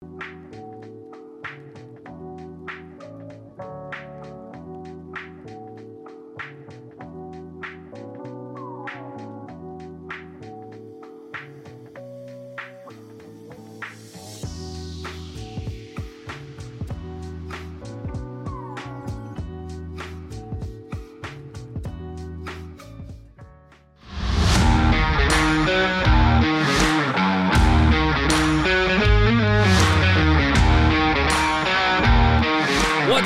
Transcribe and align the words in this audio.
Thank 0.00 0.22
you 0.24 0.37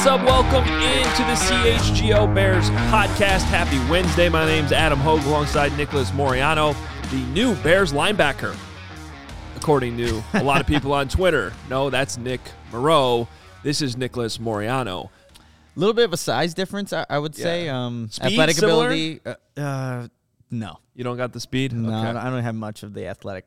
What's 0.03 0.21
up? 0.21 0.27
Welcome 0.27 0.65
into 0.65 1.23
the 1.23 1.37
CHGO 1.47 2.35
Bears 2.35 2.69
podcast. 2.91 3.43
Happy 3.45 3.79
Wednesday. 3.89 4.29
My 4.29 4.45
name's 4.45 4.73
Adam 4.73 4.99
Hogue 4.99 5.23
alongside 5.27 5.77
Nicholas 5.77 6.11
Moriano, 6.11 6.75
the 7.13 7.19
new 7.33 7.55
Bears 7.63 7.93
linebacker, 7.93 8.57
according 9.55 9.97
to 9.99 10.21
a 10.35 10.43
lot 10.43 10.61
of 10.61 10.67
people 10.67 10.93
on 10.93 11.07
Twitter. 11.07 11.53
No, 11.71 11.89
that's 11.89 12.19
Nick 12.19 12.41
Morrow. 12.73 13.29
This 13.63 13.81
is 13.81 13.97
Nicholas 13.97 14.39
Moriano. 14.39 15.05
A 15.07 15.79
little 15.79 15.95
bit 15.95 16.07
of 16.07 16.13
a 16.13 16.17
size 16.17 16.53
difference, 16.53 16.93
I, 16.93 17.07
I 17.09 17.21
would 17.21 17.37
say. 17.37 17.69
Um, 17.69 18.09
Speed 18.11 18.27
athletic 18.33 18.57
similar? 18.57 18.87
ability, 18.87 19.21
uh, 19.25 19.35
uh, 19.61 20.09
no, 20.51 20.81
You 20.97 21.05
don't 21.05 21.17
got 21.17 21.33
the 21.33 21.39
speed? 21.39 21.73
no, 21.75 21.89
Okay. 21.89 21.97
I 22.09 22.13
don't- 22.13 22.17
I 22.17 22.29
don't 22.29 22.43
have 22.43 22.57
much 22.57 22.83
of 22.83 22.93
the 22.93 23.07
athletic, 23.07 23.47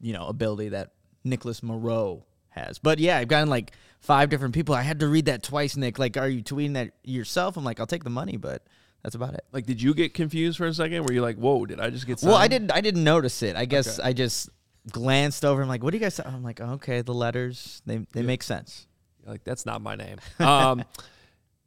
you 0.00 0.14
know, 0.14 0.26
ability 0.26 0.70
that 0.70 0.90
Nicholas 1.22 1.62
Morrow 1.62 2.24
has. 2.54 2.78
But 2.78 2.98
yeah, 2.98 3.18
I've 3.18 3.28
gotten 3.28 3.48
like 3.48 3.72
five 4.00 4.30
different 4.30 4.54
people. 4.54 4.74
I 4.74 4.82
had 4.82 5.00
to 5.00 5.08
read 5.08 5.26
that 5.26 5.42
twice, 5.42 5.76
Nick. 5.76 5.98
Like, 5.98 6.16
are 6.16 6.28
you 6.28 6.42
tweeting 6.42 6.74
that 6.74 6.92
yourself? 7.02 7.56
I'm 7.56 7.64
like, 7.64 7.80
I'll 7.80 7.86
take 7.86 8.04
the 8.04 8.10
money, 8.10 8.36
but 8.36 8.62
that's 9.02 9.14
about 9.14 9.34
it. 9.34 9.44
Like, 9.52 9.66
did 9.66 9.80
you 9.82 9.94
get 9.94 10.14
confused 10.14 10.58
for 10.58 10.66
a 10.66 10.74
second? 10.74 11.04
Were 11.04 11.12
you 11.12 11.22
like, 11.22 11.36
whoa, 11.36 11.66
did 11.66 11.80
I 11.80 11.90
just 11.90 12.06
get 12.06 12.22
Well, 12.22 12.34
I 12.34 12.48
didn't. 12.48 12.70
I 12.72 12.80
didn't 12.80 13.04
notice 13.04 13.42
it. 13.42 13.56
I 13.56 13.64
guess 13.64 13.98
Okay. 13.98 14.08
I 14.08 14.12
just 14.12 14.48
glanced 14.90 15.44
over. 15.44 15.62
I'm 15.62 15.68
like, 15.68 15.82
what 15.82 15.90
do 15.92 15.96
you 15.98 16.02
guys? 16.02 16.18
I'm 16.20 16.42
like, 16.42 16.60
okay, 16.60 17.02
the 17.02 17.14
letters 17.14 17.82
they 17.86 18.06
they 18.12 18.22
make 18.22 18.42
sense. 18.42 18.86
You're 19.22 19.32
like 19.32 19.44
that's 19.44 19.66
not 19.66 19.82
my 19.82 19.96
name. 19.96 20.18
Um, 20.40 20.84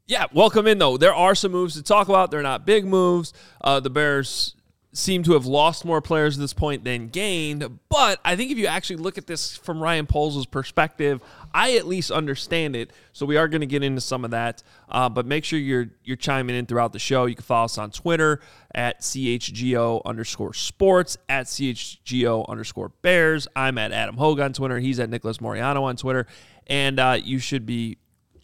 yeah, 0.09 0.25
welcome 0.31 0.67
in 0.67 0.77
though. 0.77 0.95
There 0.97 1.13
are 1.13 1.35
some 1.35 1.51
moves 1.51 1.73
to 1.75 1.83
talk 1.83 2.07
about. 2.07 2.31
They're 2.31 2.41
not 2.41 2.65
big 2.65 2.85
moves. 2.85 3.33
Uh, 3.59 3.81
the 3.81 3.89
Bears 3.89 4.55
seem 4.97 5.21
to 5.21 5.33
have 5.33 5.45
lost 5.45 5.85
more 5.85 6.01
players 6.01 6.37
at 6.37 6.41
this 6.41 6.53
point 6.53 6.83
than 6.83 7.07
gained. 7.07 7.79
But 7.87 8.19
I 8.25 8.35
think 8.35 8.51
if 8.51 8.57
you 8.57 8.65
actually 8.65 8.95
look 8.95 9.19
at 9.19 9.27
this 9.27 9.55
from 9.55 9.79
Ryan 9.79 10.07
Poles' 10.07 10.47
perspective, 10.47 11.21
I 11.53 11.75
at 11.75 11.85
least 11.85 12.09
understand 12.09 12.75
it. 12.75 12.91
So 13.13 13.27
we 13.27 13.37
are 13.37 13.47
going 13.47 13.61
to 13.61 13.67
get 13.67 13.83
into 13.83 14.01
some 14.01 14.25
of 14.25 14.31
that. 14.31 14.63
Uh, 14.89 15.07
but 15.07 15.27
make 15.27 15.43
sure 15.43 15.59
you're 15.59 15.89
you're 16.03 16.17
chiming 16.17 16.55
in 16.55 16.65
throughout 16.65 16.93
the 16.93 16.99
show. 16.99 17.25
You 17.25 17.35
can 17.35 17.43
follow 17.43 17.65
us 17.65 17.77
on 17.77 17.91
Twitter 17.91 18.39
at 18.73 19.01
chgo 19.01 20.01
underscore 20.03 20.55
sports 20.55 21.15
at 21.29 21.45
chgo 21.45 22.47
underscore 22.49 22.89
bears. 23.03 23.47
I'm 23.55 23.77
at 23.77 23.91
Adam 23.91 24.17
Hogue 24.17 24.39
on 24.39 24.53
Twitter. 24.53 24.79
He's 24.79 24.99
at 24.99 25.11
Nicholas 25.11 25.37
Moriano 25.37 25.83
on 25.83 25.95
Twitter. 25.95 26.25
And 26.65 26.99
uh, 26.99 27.19
you 27.23 27.37
should 27.37 27.67
be 27.67 27.97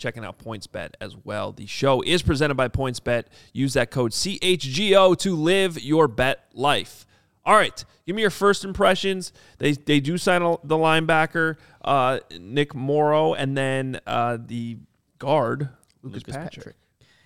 checking 0.04 0.26
out 0.26 0.38
PointsBet 0.38 0.96
as 1.00 1.16
well. 1.24 1.54
The 1.54 1.66
show 1.66 2.02
is 2.02 2.22
presented 2.22 2.56
by 2.56 2.68
PointsBet. 2.68 3.24
Use 3.54 3.74
that 3.74 3.90
code 3.90 4.12
CHGO 4.12 5.18
to 5.20 5.36
live 5.36 5.82
your 5.82 6.10
bet 6.10 6.44
life. 6.54 7.08
All 7.46 7.56
right, 7.56 7.84
give 8.06 8.14
me 8.14 8.22
your 8.22 8.30
first 8.30 8.66
impressions. 8.66 9.32
They 9.60 9.72
they 9.72 10.02
do 10.02 10.18
sign 10.18 10.42
the 10.42 10.76
linebacker 10.76 11.56
uh, 11.84 12.20
Nick 12.38 12.76
Morrow 12.76 13.34
and 13.34 13.58
then 13.58 14.02
uh, 14.06 14.38
the 14.46 14.78
guard 15.20 15.70
Lucas, 16.02 16.20
Lucas 16.28 16.36
Patrick. 16.36 16.54
Patrick. 16.56 16.76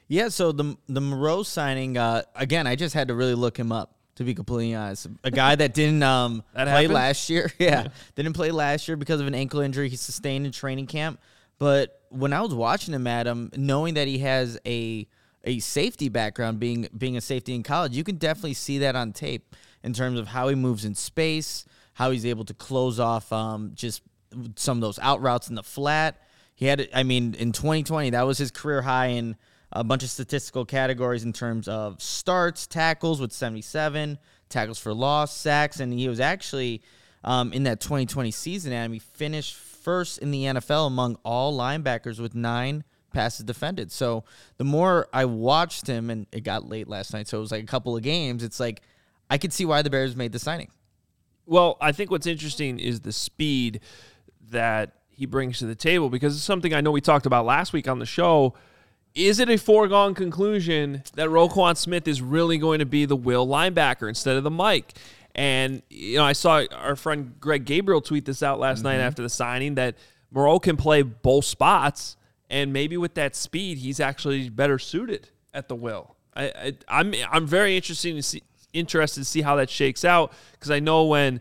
Yeah, 0.08 0.30
so 0.30 0.52
the 0.52 0.78
the 0.88 1.02
Morrow 1.02 1.42
signing 1.42 1.98
uh, 1.98 2.22
again, 2.36 2.68
I 2.68 2.76
just 2.76 2.94
had 2.94 3.08
to 3.08 3.16
really 3.16 3.36
look 3.36 3.58
him 3.58 3.72
up 3.72 3.96
to 4.16 4.24
be 4.24 4.36
completely 4.36 4.76
honest. 4.76 5.08
A 5.24 5.32
guy 5.32 5.56
that 5.56 5.74
didn't 5.74 6.04
um, 6.04 6.44
That 6.54 6.66
play 6.66 6.74
happened? 6.74 6.94
last 6.94 7.30
year, 7.30 7.52
yeah, 7.60 7.88
didn't 8.16 8.34
play 8.34 8.52
last 8.52 8.88
year 8.88 8.98
because 8.98 9.20
of 9.20 9.26
an 9.26 9.36
ankle 9.36 9.62
injury 9.62 9.90
he 9.90 9.96
sustained 9.96 10.46
in 10.46 10.52
training 10.52 10.86
camp. 10.86 11.20
But 11.60 11.97
when 12.10 12.34
I 12.34 12.42
was 12.42 12.54
watching 12.54 12.94
him, 12.94 13.08
Adam, 13.08 13.52
knowing 13.56 13.96
that 13.96 14.08
he 14.08 14.20
has 14.20 14.60
a 14.66 15.08
a 15.44 15.60
safety 15.60 16.10
background, 16.10 16.60
being 16.60 16.88
being 16.98 17.18
a 17.18 17.22
safety 17.22 17.56
in 17.56 17.64
college, 17.64 17.96
you 17.96 18.04
can 18.04 18.18
definitely 18.18 18.54
see 18.54 18.80
that 18.80 18.96
on 18.96 19.14
tape 19.14 19.56
in 19.84 19.94
terms 19.94 20.20
of 20.20 20.28
how 20.28 20.50
he 20.50 20.56
moves 20.56 20.84
in 20.84 20.96
space, 20.96 21.66
how 21.94 22.12
he's 22.12 22.26
able 22.26 22.46
to 22.46 22.54
close 22.54 23.00
off 23.00 23.32
um, 23.32 23.72
just 23.74 24.02
some 24.56 24.78
of 24.78 24.82
those 24.82 25.00
out 25.00 25.22
routes 25.22 25.50
in 25.50 25.56
the 25.56 25.64
flat. 25.64 26.22
He 26.56 26.66
had, 26.66 26.90
I 26.94 27.04
mean, 27.04 27.36
in 27.36 27.52
2020, 27.52 28.12
that 28.12 28.24
was 28.24 28.38
his 28.38 28.52
career 28.52 28.82
high 28.82 29.08
in 29.08 29.36
a 29.72 29.84
bunch 29.84 30.04
of 30.04 30.10
statistical 30.10 30.66
categories 30.66 31.24
in 31.24 31.34
terms 31.34 31.68
of 31.68 32.02
starts, 32.02 32.68
tackles 32.68 33.22
with 33.22 33.32
77, 33.32 34.18
tackles 34.50 34.80
for 34.80 34.94
loss, 34.94 35.36
sacks, 35.36 35.80
and 35.80 35.94
he 35.94 36.10
was 36.10 36.20
actually 36.20 36.82
um, 37.24 37.54
in 37.54 37.64
that 37.64 37.80
2020 37.80 38.32
season. 38.32 38.74
And 38.74 38.94
he 38.94 39.00
finished 39.00 39.56
first 39.88 40.18
in 40.18 40.32
the 40.32 40.44
NFL 40.44 40.86
among 40.86 41.18
all 41.24 41.58
linebackers 41.58 42.20
with 42.20 42.36
nine 42.36 42.84
passes 43.14 43.46
defended. 43.46 43.90
So 43.90 44.26
the 44.58 44.66
more 44.66 45.08
I 45.14 45.24
watched 45.24 45.88
him, 45.88 46.10
and 46.10 46.28
it 46.34 46.42
got 46.42 46.68
late 46.68 46.90
last 46.90 47.14
night, 47.14 47.30
so 47.30 47.38
it 47.38 47.40
was 47.40 47.54
like 47.54 47.64
a 47.64 47.68
couple 47.68 47.96
of 47.96 48.04
games. 48.04 48.44
It's 48.44 48.60
like 48.60 48.82
I 49.30 49.38
could 49.38 49.54
see 49.54 49.64
why 49.64 49.82
the 49.84 49.90
Bears 49.90 50.14
made 50.14 50.34
the 50.34 50.40
signing. 50.40 50.72
Well, 51.46 51.78
I 51.80 51.94
think 51.94 52.12
what's 52.12 52.28
interesting 52.28 52.80
is 52.80 53.00
the 53.00 53.14
speed 53.14 53.80
that 54.52 54.92
he 55.10 55.26
brings 55.26 55.60
to 55.60 55.66
the 55.66 55.74
table 55.74 56.10
because 56.10 56.36
it's 56.36 56.44
something 56.44 56.74
I 56.74 56.82
know 56.82 56.92
we 56.92 57.00
talked 57.00 57.26
about 57.26 57.46
last 57.46 57.72
week 57.72 57.88
on 57.88 58.00
the 58.00 58.06
show. 58.06 58.56
Is 59.16 59.40
it 59.40 59.50
a 59.50 59.58
foregone 59.58 60.16
conclusion 60.16 61.02
that 61.16 61.30
Roquan 61.30 61.78
Smith 61.78 62.10
is 62.10 62.22
really 62.22 62.58
going 62.58 62.80
to 62.80 62.86
be 62.86 63.06
the 63.06 63.16
will 63.16 63.48
linebacker 63.48 64.10
instead 64.10 64.36
of 64.36 64.44
the 64.44 64.52
Mike? 64.52 64.96
And 65.38 65.84
you 65.90 66.18
know, 66.18 66.24
I 66.24 66.34
saw 66.34 66.66
our 66.74 66.96
friend 66.96 67.36
Greg 67.40 67.66
Gabriel 67.66 68.02
tweet 68.02 68.26
this 68.26 68.42
out 68.42 68.60
last 68.60 68.84
night 68.84 68.98
after 68.98 69.22
the 69.22 69.30
signing 69.30 69.76
that 69.76 69.96
Morrow 70.32 70.60
can 70.60 70.78
play 70.78 71.04
both 71.04 71.46
spots, 71.46 72.18
and 72.50 72.74
maybe 72.74 72.98
with 72.98 73.14
that 73.14 73.36
speed, 73.36 73.78
he's 73.78 74.00
actually 74.00 74.50
better 74.50 74.80
suited 74.80 75.30
at 75.54 75.68
the 75.68 75.76
will. 75.76 76.16
I, 76.36 76.44
I 76.46 76.74
I'm 76.90 77.14
I'm 77.32 77.46
very 77.46 77.76
interested 77.76 78.16
to 78.16 78.24
see 78.24 78.44
interested 78.74 79.22
to 79.22 79.26
see 79.26 79.42
how 79.42 79.56
that 79.58 79.70
shakes 79.70 80.04
out 80.04 80.34
because 80.54 80.72
I 80.72 80.80
know 80.80 81.06
when 81.06 81.40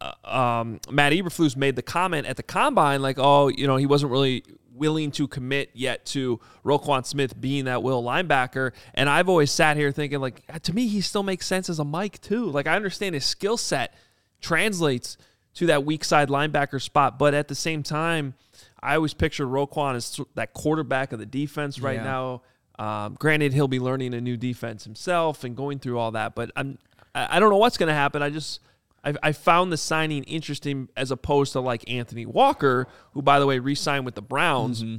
uh, 0.00 0.12
um, 0.24 0.80
Matt 0.90 1.12
Eberflus 1.12 1.56
made 1.56 1.74
the 1.74 1.82
comment 1.82 2.26
at 2.26 2.36
the 2.36 2.42
combine, 2.42 3.02
like, 3.02 3.18
oh, 3.18 3.48
you 3.48 3.66
know, 3.66 3.76
he 3.76 3.86
wasn't 3.86 4.12
really 4.12 4.44
willing 4.78 5.10
to 5.12 5.26
commit 5.28 5.70
yet 5.74 6.06
to 6.06 6.40
Roquan 6.64 7.04
Smith 7.04 7.40
being 7.40 7.64
that 7.66 7.82
will 7.82 8.02
linebacker. 8.02 8.72
And 8.94 9.08
I've 9.08 9.28
always 9.28 9.50
sat 9.50 9.76
here 9.76 9.92
thinking, 9.92 10.20
like, 10.20 10.42
to 10.62 10.72
me, 10.72 10.86
he 10.88 11.00
still 11.00 11.22
makes 11.22 11.46
sense 11.46 11.68
as 11.68 11.78
a 11.78 11.84
Mike, 11.84 12.20
too. 12.20 12.46
Like, 12.50 12.66
I 12.66 12.76
understand 12.76 13.14
his 13.14 13.24
skill 13.24 13.56
set 13.56 13.94
translates 14.40 15.16
to 15.54 15.66
that 15.66 15.84
weak 15.84 16.04
side 16.04 16.28
linebacker 16.28 16.80
spot, 16.80 17.18
but 17.18 17.34
at 17.34 17.48
the 17.48 17.54
same 17.54 17.82
time, 17.82 18.34
I 18.80 18.94
always 18.94 19.12
picture 19.14 19.46
Roquan 19.46 19.96
as 19.96 20.20
that 20.34 20.52
quarterback 20.54 21.12
of 21.12 21.18
the 21.18 21.26
defense 21.26 21.80
right 21.80 21.96
Yeah. 21.96 22.04
now. 22.04 22.42
Um, 22.78 23.16
granted, 23.18 23.52
he'll 23.54 23.66
be 23.66 23.80
learning 23.80 24.14
a 24.14 24.20
new 24.20 24.36
defense 24.36 24.84
himself 24.84 25.42
and 25.42 25.56
going 25.56 25.80
through 25.80 25.98
all 25.98 26.12
that, 26.12 26.36
but 26.36 26.52
I'm 26.54 26.78
I 27.12 27.36
I 27.36 27.40
don't 27.40 27.50
know 27.50 27.56
what's 27.56 27.76
going 27.76 27.88
to 27.88 27.94
happen. 27.94 28.22
I 28.22 28.30
just 28.30 28.60
I 29.08 29.28
I, 29.28 29.32
found 29.32 29.72
the 29.72 29.76
signing 29.76 30.24
interesting 30.24 30.88
as 30.96 31.10
opposed 31.10 31.52
to 31.52 31.60
like 31.60 31.88
Anthony 31.90 32.26
Walker, 32.26 32.86
who 33.12 33.22
by 33.22 33.38
the 33.38 33.46
way 33.46 33.58
re-signed 33.58 34.04
with 34.04 34.14
the 34.14 34.22
Browns. 34.22 34.82
Mm-hmm. 34.82 34.96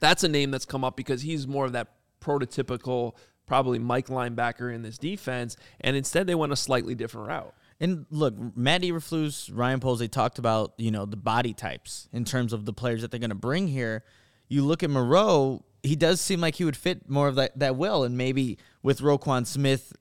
That's 0.00 0.24
a 0.24 0.28
name 0.28 0.50
that's 0.50 0.64
come 0.64 0.84
up 0.84 0.96
because 0.96 1.22
he's 1.22 1.46
more 1.46 1.64
of 1.64 1.72
that 1.72 1.88
prototypical, 2.20 3.12
probably 3.46 3.78
Mike 3.78 4.08
linebacker 4.08 4.74
in 4.74 4.82
this 4.82 4.98
defense, 4.98 5.56
and 5.80 5.96
instead 5.96 6.26
they 6.26 6.34
went 6.34 6.52
a 6.52 6.56
slightly 6.56 6.94
different 6.94 7.28
route. 7.28 7.54
And 7.80 8.06
look, 8.10 8.34
Matt 8.56 8.82
Eberflus, 8.82 9.50
Ryan 9.52 9.80
Poles, 9.80 9.98
they 9.98 10.06
talked 10.06 10.38
about, 10.38 10.74
you 10.78 10.92
know, 10.92 11.04
the 11.04 11.16
body 11.16 11.52
types 11.52 12.08
in 12.12 12.24
terms 12.24 12.52
of 12.52 12.64
the 12.64 12.72
players 12.72 13.02
that 13.02 13.10
they're 13.10 13.18
going 13.18 13.30
to 13.30 13.34
bring 13.34 13.66
here. 13.66 14.04
You 14.48 14.64
look 14.64 14.84
at 14.84 14.90
Morrow, 14.90 15.64
he 15.82 15.96
does 15.96 16.20
seem 16.20 16.40
like 16.40 16.54
he 16.54 16.64
would 16.64 16.76
fit 16.76 17.10
more 17.10 17.26
of 17.26 17.34
that, 17.34 17.58
that 17.58 17.74
will. 17.74 18.04
And 18.04 18.16
maybe 18.16 18.58
with 18.84 19.00
Roquan 19.00 19.46
Smith, 19.46 19.92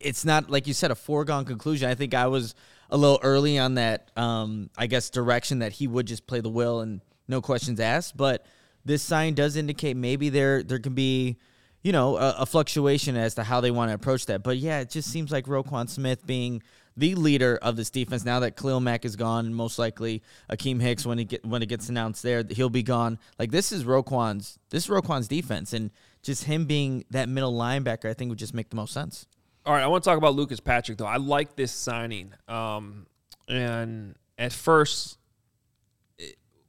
it's 0.00 0.24
not, 0.24 0.50
like 0.50 0.66
you 0.66 0.74
said, 0.74 0.90
a 0.90 0.94
foregone 0.94 1.46
conclusion. 1.46 1.88
I 1.88 1.94
think 1.94 2.12
I 2.12 2.26
was 2.26 2.54
a 2.90 2.96
little 2.96 3.20
early 3.22 3.58
on 3.58 3.74
that, 3.74 4.10
um, 4.16 4.70
I 4.76 4.86
guess, 4.86 5.10
direction 5.10 5.60
that 5.60 5.72
he 5.72 5.86
would 5.86 6.06
just 6.06 6.26
play 6.26 6.40
the 6.40 6.50
will 6.50 6.80
and 6.80 7.00
no 7.28 7.40
questions 7.40 7.80
asked. 7.80 8.16
But 8.16 8.44
this 8.84 9.02
sign 9.02 9.34
does 9.34 9.56
indicate 9.56 9.96
maybe 9.96 10.28
there 10.28 10.62
there 10.62 10.78
can 10.78 10.94
be 10.94 11.38
you 11.82 11.92
know, 11.92 12.16
a, 12.16 12.40
a, 12.40 12.46
fluctuation 12.46 13.16
as 13.16 13.36
to 13.36 13.42
how 13.42 13.60
they 13.60 13.70
want 13.70 13.88
to 13.90 13.94
approach 13.94 14.26
that. 14.26 14.42
But 14.42 14.58
yeah, 14.58 14.80
it 14.80 14.90
just 14.90 15.10
seems 15.10 15.32
like 15.32 15.46
Roquan 15.46 15.88
Smith 15.88 16.26
being 16.26 16.62
the 16.96 17.14
leader 17.14 17.58
of 17.62 17.76
this 17.76 17.88
defense 17.88 18.24
now 18.24 18.40
that 18.40 18.56
Khalil 18.56 18.80
Mack 18.80 19.04
is 19.04 19.16
gone, 19.16 19.54
most 19.54 19.78
likely 19.78 20.22
Akiem 20.50 20.80
Hicks 20.80 21.06
when 21.06 21.18
he 21.18 21.24
get 21.24 21.44
when 21.44 21.62
it 21.62 21.66
gets 21.66 21.88
announced 21.88 22.22
there, 22.22 22.44
he'll 22.50 22.68
be 22.68 22.82
gone. 22.82 23.18
Like 23.38 23.50
this 23.50 23.72
is 23.72 23.84
Roquan's 23.84 24.58
this 24.68 24.84
is 24.84 24.90
Roquan's 24.90 25.28
defense, 25.28 25.72
and 25.72 25.90
just 26.22 26.44
him 26.44 26.66
being 26.66 27.04
that 27.10 27.28
middle 27.28 27.54
linebacker, 27.54 28.10
I 28.10 28.14
think 28.14 28.28
would 28.28 28.38
just 28.38 28.54
make 28.54 28.68
the 28.68 28.76
most 28.76 28.92
sense. 28.92 29.26
All 29.70 29.76
right, 29.76 29.84
I 29.84 29.86
want 29.86 30.02
to 30.02 30.10
talk 30.10 30.18
about 30.18 30.34
Lucas 30.34 30.58
Patrick 30.58 30.98
though. 30.98 31.06
I 31.06 31.18
like 31.18 31.54
this 31.54 31.70
signing, 31.70 32.32
um, 32.48 33.06
and 33.48 34.16
at 34.36 34.52
first 34.52 35.16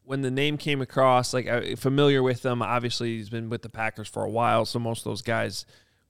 when 0.04 0.22
the 0.22 0.30
name 0.30 0.56
came 0.56 0.84
across, 0.84 1.34
like 1.34 1.48
uh, 1.48 1.76
familiar 1.78 2.22
with 2.22 2.46
him. 2.46 2.62
Obviously, 2.62 3.18
he's 3.18 3.28
been 3.28 3.50
with 3.50 3.64
the 3.64 3.70
Packers 3.70 4.08
for 4.08 4.24
a 4.24 4.30
while, 4.30 4.66
so 4.66 4.78
most 4.78 5.00
of 5.00 5.06
those 5.06 5.24
guys 5.24 5.66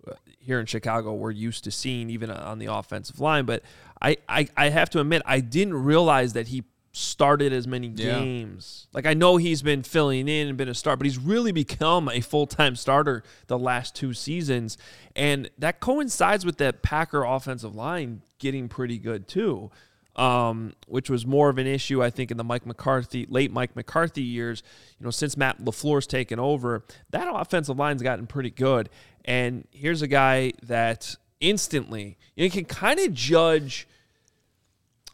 uh, 0.06 0.16
here 0.38 0.60
in 0.60 0.66
Chicago 0.66 1.14
we're 1.14 1.32
used 1.32 1.64
to 1.64 1.72
seeing, 1.72 2.10
even 2.10 2.30
on 2.30 2.60
the 2.60 2.66
offensive 2.66 3.22
line. 3.22 3.46
But 3.46 3.64
I, 4.02 4.18
I, 4.28 4.50
I 4.58 4.68
have 4.68 4.90
to 4.90 5.00
admit, 5.00 5.22
I 5.26 5.40
didn't 5.40 5.76
realize 5.76 6.34
that 6.34 6.50
he 6.50 6.66
started 6.92 7.54
as 7.54 7.68
many 7.68 7.88
games. 7.88 8.88
Yeah. 8.88 8.98
Like 8.98 9.06
I 9.06 9.14
know 9.14 9.38
he's 9.38 9.62
been 9.62 9.84
filling 9.84 10.28
in 10.28 10.48
and 10.48 10.58
been 10.58 10.70
a 10.70 10.74
star, 10.74 10.98
but 10.98 11.06
he's 11.06 11.18
really 11.18 11.52
become 11.52 12.10
a 12.10 12.22
full 12.22 12.48
time 12.48 12.76
starter 12.76 13.24
the 13.48 13.58
last 13.58 13.96
two 13.96 14.14
seasons, 14.14 14.78
and 15.16 15.50
that 15.58 15.80
coincides 15.80 16.46
with 16.46 16.58
that 16.58 16.82
Packer 16.82 17.24
offensive 17.24 17.76
line 17.76 18.22
getting 18.40 18.68
pretty 18.68 18.98
good 18.98 19.28
too 19.28 19.72
um, 20.16 20.74
which 20.88 21.10
was 21.10 21.26
more 21.26 21.50
of 21.50 21.58
an 21.58 21.68
issue, 21.68 22.04
I 22.04 22.10
think, 22.10 22.32
in 22.32 22.38
the 22.38 22.44
Mike 22.44 22.66
McCarthy, 22.66 23.26
late 23.30 23.52
Mike 23.52 23.76
McCarthy 23.76 24.22
years. 24.22 24.62
You 25.00 25.06
know, 25.06 25.12
since 25.12 25.38
Matt 25.38 25.64
LaFleur's 25.64 26.08
taken 26.08 26.40
over, 26.40 26.84
that 27.12 27.28
offensive 27.32 27.78
line's 27.78 28.04
gotten 28.04 28.28
pretty 28.28 28.50
good. 28.50 28.90
And 29.24 29.68
here's 29.72 30.02
a 30.02 30.08
guy 30.08 30.54
that 30.64 31.16
instantly 31.40 32.18
you, 32.36 32.42
know, 32.42 32.46
you 32.46 32.52
can 32.52 32.66
kind 32.66 33.00
of 33.00 33.14
judge 33.14 33.88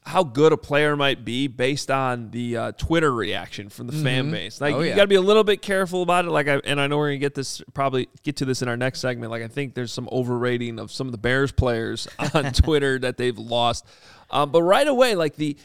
how 0.07 0.23
good 0.23 0.53
a 0.53 0.57
player 0.57 0.95
might 0.95 1.25
be 1.25 1.47
based 1.47 1.91
on 1.91 2.31
the 2.31 2.55
uh, 2.55 2.71
Twitter 2.71 3.13
reaction 3.13 3.67
from 3.67 3.87
the 3.87 3.93
mm-hmm. 3.93 4.03
fan 4.03 4.31
base. 4.31 4.61
Like 4.61 4.73
oh, 4.73 4.79
you 4.79 4.95
got 4.95 5.01
to 5.01 5.07
be 5.07 5.15
a 5.15 5.21
little 5.21 5.43
bit 5.43 5.61
careful 5.61 6.01
about 6.01 6.23
it. 6.23 6.31
Like, 6.31 6.47
I, 6.47 6.61
and 6.63 6.79
I 6.79 6.87
know 6.87 6.97
we're 6.97 7.09
gonna 7.09 7.17
get 7.17 7.35
this 7.35 7.61
probably 7.73 8.07
get 8.23 8.37
to 8.37 8.45
this 8.45 8.61
in 8.61 8.69
our 8.69 8.77
next 8.77 9.01
segment. 9.01 9.31
Like, 9.31 9.43
I 9.43 9.49
think 9.49 9.73
there's 9.73 9.91
some 9.91 10.07
overrating 10.09 10.79
of 10.79 10.93
some 10.93 11.07
of 11.07 11.11
the 11.11 11.17
Bears 11.17 11.51
players 11.51 12.07
on 12.33 12.51
Twitter 12.53 12.97
that 12.99 13.17
they've 13.17 13.37
lost. 13.37 13.85
Um, 14.31 14.49
but 14.51 14.63
right 14.63 14.87
away, 14.87 15.15
like 15.15 15.35
the 15.35 15.57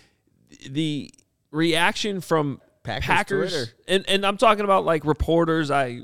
the 0.69 1.15
reaction 1.53 2.21
from 2.21 2.61
Packers, 2.83 3.07
Packers 3.07 3.75
and 3.87 4.05
and 4.09 4.27
I'm 4.27 4.39
talking 4.39 4.65
about 4.65 4.85
like 4.85 5.05
reporters 5.05 5.71
I, 5.71 6.01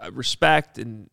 I 0.00 0.06
respect 0.08 0.78
and 0.78 1.10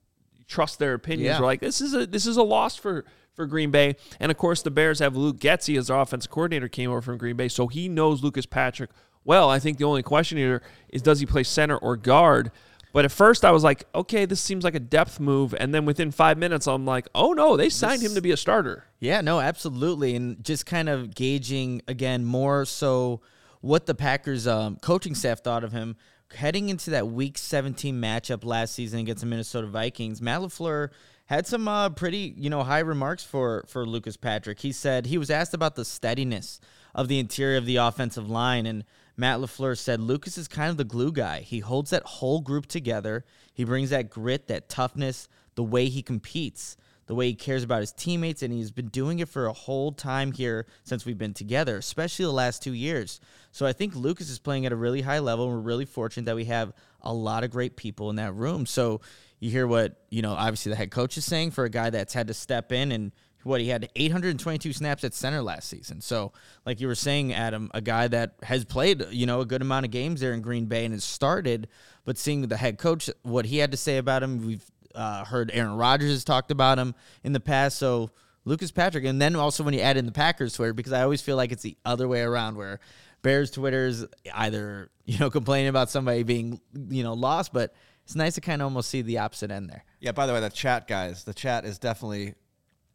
trust 0.48 0.77
their 0.77 0.94
opinions. 0.94 1.30
Yeah. 1.30 1.39
We're 1.39 1.48
like 1.48 1.62
this 1.62 1.81
is 1.81 1.95
a 1.95 2.06
this 2.06 2.27
is 2.27 2.38
a 2.38 2.44
loss 2.44 2.75
for 2.75 3.06
for 3.39 3.45
Green 3.45 3.71
Bay. 3.71 3.95
And 4.19 4.31
of 4.31 4.38
course, 4.38 4.62
the 4.62 4.69
Bears 4.69 5.00
have 5.00 5.15
Luke 5.15 5.38
Getsy 5.39 5.77
as 5.77 5.88
their 5.88 5.97
offensive 5.97 6.30
coordinator, 6.30 6.68
came 6.68 6.91
over 6.91 7.01
from 7.01 7.18
Green 7.18 7.38
Bay, 7.38 7.47
so 7.47 7.68
he 7.68 7.88
knows 7.88 8.21
Lucas 8.21 8.45
Patrick 8.45 8.89
well. 9.24 9.50
I 9.50 9.59
think 9.59 9.77
the 9.77 9.86
only 9.86 10.03
question 10.03 10.38
here 10.38 10.62
is 10.89 11.01
does 11.01 11.21
he 11.21 11.25
play 11.25 11.44
center 11.44 11.77
or 11.77 11.95
guard? 11.95 12.51
But 12.91 13.06
at 13.06 13.13
first, 13.13 13.45
I 13.45 13.51
was 13.51 13.63
like, 13.63 13.86
okay, 13.95 14.25
this 14.25 14.41
seems 14.41 14.65
like 14.65 14.75
a 14.75 14.80
depth 14.80 15.21
move. 15.21 15.56
And 15.57 15.74
then 15.74 15.86
within 15.86 16.12
five 16.12 16.38
minutes, 16.38 16.68
I'm 16.68 16.86
like, 16.86 17.07
oh 17.15 17.31
no, 17.31 17.56
they 17.56 17.69
signed 17.69 18.01
this, 18.01 18.09
him 18.09 18.15
to 18.15 18.21
be 18.21 18.31
a 18.31 18.38
starter. 18.38 18.83
Yeah, 19.00 19.21
no, 19.21 19.39
absolutely. 19.39 20.15
And 20.15 20.44
just 20.44 20.65
kind 20.65 20.89
of 20.89 21.15
gauging 21.15 21.81
again 21.88 22.25
more 22.25 22.65
so 22.65 23.21
what 23.62 23.85
the 23.85 23.95
Packers 23.95 24.47
um, 24.47 24.77
coaching 24.81 25.15
staff 25.15 25.39
thought 25.42 25.63
of 25.63 25.71
him 25.71 25.95
heading 26.35 26.69
into 26.69 26.89
that 26.89 27.07
Week 27.07 27.38
17 27.38 28.00
matchup 28.01 28.44
last 28.44 28.75
season 28.75 29.00
against 29.00 29.21
the 29.21 29.27
Minnesota 29.27 29.68
Vikings. 29.68 30.21
Matt 30.21 30.42
LaFleur 30.42 30.89
had 31.30 31.46
some 31.46 31.68
uh, 31.68 31.90
pretty 31.90 32.34
you 32.38 32.50
know 32.50 32.64
high 32.64 32.80
remarks 32.80 33.24
for 33.24 33.64
for 33.68 33.86
Lucas 33.86 34.18
Patrick. 34.18 34.60
He 34.60 34.72
said 34.72 35.06
he 35.06 35.18
was 35.18 35.30
asked 35.30 35.54
about 35.54 35.76
the 35.76 35.86
steadiness 35.86 36.60
of 36.96 37.08
the 37.08 37.20
interior 37.20 37.58
of 37.58 37.68
the 37.68 37.76
offensive 37.76 38.28
line, 38.28 38.66
and 38.66 38.84
Matt 39.16 39.40
LaFleur 39.40 39.78
said 39.78 40.02
Lucas 40.02 40.40
is 40.40 40.48
kind 40.48 40.72
of 40.72 40.78
the 40.78 40.84
glue 40.84 41.12
guy. 41.12 41.42
He 41.42 41.60
holds 41.60 41.92
that 41.92 42.04
whole 42.04 42.42
group 42.42 42.66
together. 42.66 43.26
He 43.54 43.64
brings 43.64 43.92
that 43.92 44.10
grit, 44.10 44.48
that 44.48 44.70
toughness, 44.70 45.30
the 45.54 45.64
way 45.64 45.88
he 45.88 46.02
competes, 46.02 46.76
the 47.06 47.14
way 47.14 47.28
he 47.28 47.36
cares 47.36 47.64
about 47.64 47.81
his 47.81 47.92
teammates, 47.92 48.42
and 48.42 48.52
he's 48.52 48.72
been 48.72 48.88
doing 48.88 49.20
it 49.20 49.30
for 49.30 49.46
a 49.46 49.54
whole 49.54 49.92
time 49.92 50.31
here 50.31 50.66
since 50.84 51.06
we've 51.06 51.18
been 51.18 51.36
together, 51.36 51.78
especially 51.78 52.26
the 52.26 52.31
last 52.31 52.64
two 52.64 52.74
years. 52.74 53.20
So 53.52 53.68
I 53.68 53.74
think 53.74 53.96
Lucas 53.96 54.31
is 54.31 54.40
playing 54.40 54.66
at 54.66 54.72
a 54.72 54.76
really 54.76 55.02
high 55.02 55.20
level. 55.20 55.46
And 55.46 55.54
we're 55.54 55.62
really 55.62 55.86
fortunate 55.86 56.26
that 56.26 56.36
we 56.36 56.46
have 56.46 56.74
a 57.02 57.14
lot 57.14 57.44
of 57.44 57.52
great 57.52 57.76
people 57.76 58.10
in 58.10 58.16
that 58.16 58.34
room. 58.34 58.66
So 58.66 59.02
you 59.39 59.50
hear 59.50 59.68
what, 59.68 59.95
you 60.09 60.21
know, 60.21 60.33
obviously 60.33 60.71
the 60.71 60.75
head 60.75 60.91
coach 60.91 61.18
is 61.18 61.25
saying 61.25 61.51
for 61.51 61.65
a 61.65 61.69
guy 61.69 61.89
that's 61.89 62.13
had 62.13 62.27
to 62.27 62.33
step 62.33 62.71
in 62.71 62.91
and 62.91 63.12
what 63.44 63.62
he 63.62 63.69
had 63.69 63.89
822 63.95 64.74
snaps 64.74 65.03
at 65.03 65.13
center 65.13 65.41
last 65.41 65.69
season. 65.69 66.01
So, 66.01 66.33
like 66.65 66.81
you 66.81 66.88
were 66.88 66.95
saying, 66.95 67.33
Adam, 67.33 67.71
a 67.74 67.81
guy 67.81 68.07
that 68.09 68.33
has 68.44 68.65
played, 68.65 69.06
you 69.12 69.25
know, 69.25 69.41
a 69.41 69.45
good 69.45 69.62
amount 69.62 69.86
of 69.86 69.91
games 69.91 70.19
there 70.21 70.33
in 70.33 70.41
Green 70.41 70.65
Bay 70.65 70.86
and 70.86 70.94
has 70.94 71.03
started, 71.03 71.68
but 72.06 72.18
seeing 72.18 72.41
the 72.41 72.57
head 72.57 72.77
coach, 72.77 73.09
what 73.24 73.45
he 73.45 73.57
had 73.57 73.71
to 73.71 73.77
say 73.77 73.97
about 73.97 74.24
him, 74.24 74.45
we've 74.45 74.65
uh, 74.94 75.24
heard 75.24 75.51
Aaron 75.53 75.75
Rodgers 75.75 76.12
has 76.12 76.24
talked 76.24 76.51
about 76.51 76.77
him 76.77 76.95
in 77.24 77.33
the 77.33 77.39
past. 77.39 77.77
So, 77.77 78.12
Lucas 78.45 78.71
Patrick, 78.71 79.06
and 79.06 79.21
then 79.21 79.35
also 79.35 79.63
when 79.63 79.74
you 79.74 79.81
add 79.81 79.97
in 79.97 80.06
the 80.06 80.12
Packers 80.12 80.53
Twitter, 80.53 80.74
because 80.74 80.94
I 80.94 81.03
always 81.03 81.21
feel 81.21 81.35
like 81.35 81.51
it's 81.51 81.63
the 81.63 81.77
other 81.85 82.07
way 82.07 82.21
around 82.21 82.57
where 82.57 82.80
Bears 83.21 83.51
Twitter 83.51 83.85
is 83.88 84.06
either, 84.33 84.89
you 85.06 85.19
know, 85.19 85.30
complaining 85.30 85.69
about 85.69 85.89
somebody 85.89 86.24
being, 86.24 86.59
you 86.89 87.03
know, 87.03 87.13
lost, 87.13 87.54
but 87.54 87.73
it's 88.09 88.16
nice 88.16 88.33
to 88.33 88.42
kind 88.42 88.59
of 88.59 88.66
almost 88.66 88.89
see 88.89 89.04
the 89.04 89.19
opposite 89.19 89.51
end 89.51 89.69
there. 89.69 89.85
Yeah. 89.99 90.13
By 90.13 90.25
the 90.25 90.33
way, 90.33 90.39
the 90.39 90.49
chat 90.49 90.87
guys, 90.87 91.25
the 91.25 91.33
chat 91.33 91.63
is 91.63 91.78
definitely 91.78 92.33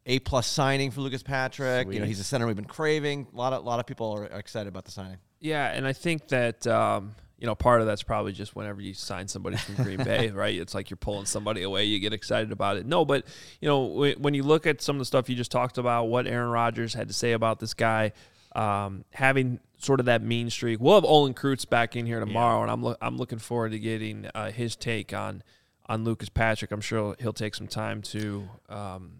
a 0.05 0.19
plus 0.19 0.45
signing 0.45 0.91
for 0.91 0.99
Lucas 0.99 1.23
Patrick. 1.23 1.85
Sweet. 1.85 1.93
You 1.93 1.99
know, 2.01 2.05
he's 2.05 2.19
a 2.19 2.23
center 2.25 2.45
we've 2.45 2.57
been 2.57 2.65
craving. 2.65 3.27
A 3.33 3.37
lot 3.37 3.53
of 3.53 3.63
a 3.63 3.65
lot 3.65 3.79
of 3.79 3.85
people 3.85 4.11
are 4.11 4.25
excited 4.25 4.67
about 4.67 4.83
the 4.83 4.91
signing. 4.91 5.15
Yeah, 5.39 5.71
and 5.71 5.87
I 5.87 5.93
think 5.93 6.27
that 6.27 6.67
um, 6.67 7.15
you 7.37 7.47
know 7.47 7.55
part 7.55 7.79
of 7.79 7.87
that's 7.87 8.03
probably 8.03 8.33
just 8.33 8.57
whenever 8.57 8.81
you 8.81 8.93
sign 8.93 9.29
somebody 9.29 9.55
from 9.55 9.75
Green 9.75 10.03
Bay, 10.03 10.29
right? 10.33 10.53
It's 10.53 10.75
like 10.75 10.89
you're 10.89 10.97
pulling 10.97 11.25
somebody 11.25 11.63
away. 11.63 11.85
You 11.85 12.01
get 12.01 12.11
excited 12.11 12.51
about 12.51 12.75
it. 12.75 12.85
No, 12.85 13.05
but 13.05 13.25
you 13.61 13.69
know 13.69 14.13
when 14.17 14.33
you 14.33 14.43
look 14.43 14.67
at 14.67 14.81
some 14.81 14.97
of 14.97 14.99
the 14.99 15.05
stuff 15.05 15.29
you 15.29 15.37
just 15.37 15.49
talked 15.49 15.77
about, 15.77 16.09
what 16.09 16.27
Aaron 16.27 16.49
Rodgers 16.49 16.93
had 16.93 17.07
to 17.07 17.13
say 17.13 17.31
about 17.31 17.61
this 17.61 17.73
guy. 17.73 18.11
Um, 18.55 19.03
having 19.11 19.59
sort 19.77 19.99
of 19.99 20.05
that 20.07 20.21
mean 20.21 20.49
streak. 20.49 20.79
We'll 20.79 20.95
have 20.95 21.05
Olin 21.05 21.33
Kreutz 21.33 21.69
back 21.69 21.95
in 21.95 22.05
here 22.05 22.19
tomorrow, 22.19 22.57
yeah. 22.57 22.63
and 22.63 22.71
I'm 22.71 22.83
lo- 22.83 22.95
I'm 23.01 23.17
looking 23.17 23.39
forward 23.39 23.71
to 23.71 23.79
getting 23.79 24.27
uh, 24.33 24.51
his 24.51 24.75
take 24.75 25.13
on 25.13 25.43
on 25.87 26.03
Lucas 26.03 26.29
Patrick. 26.29 26.71
I'm 26.71 26.81
sure 26.81 27.15
he'll, 27.19 27.33
take 27.33 27.53
some 27.53 27.67
time 27.67 28.01
to 28.01 28.47
um, 28.69 29.19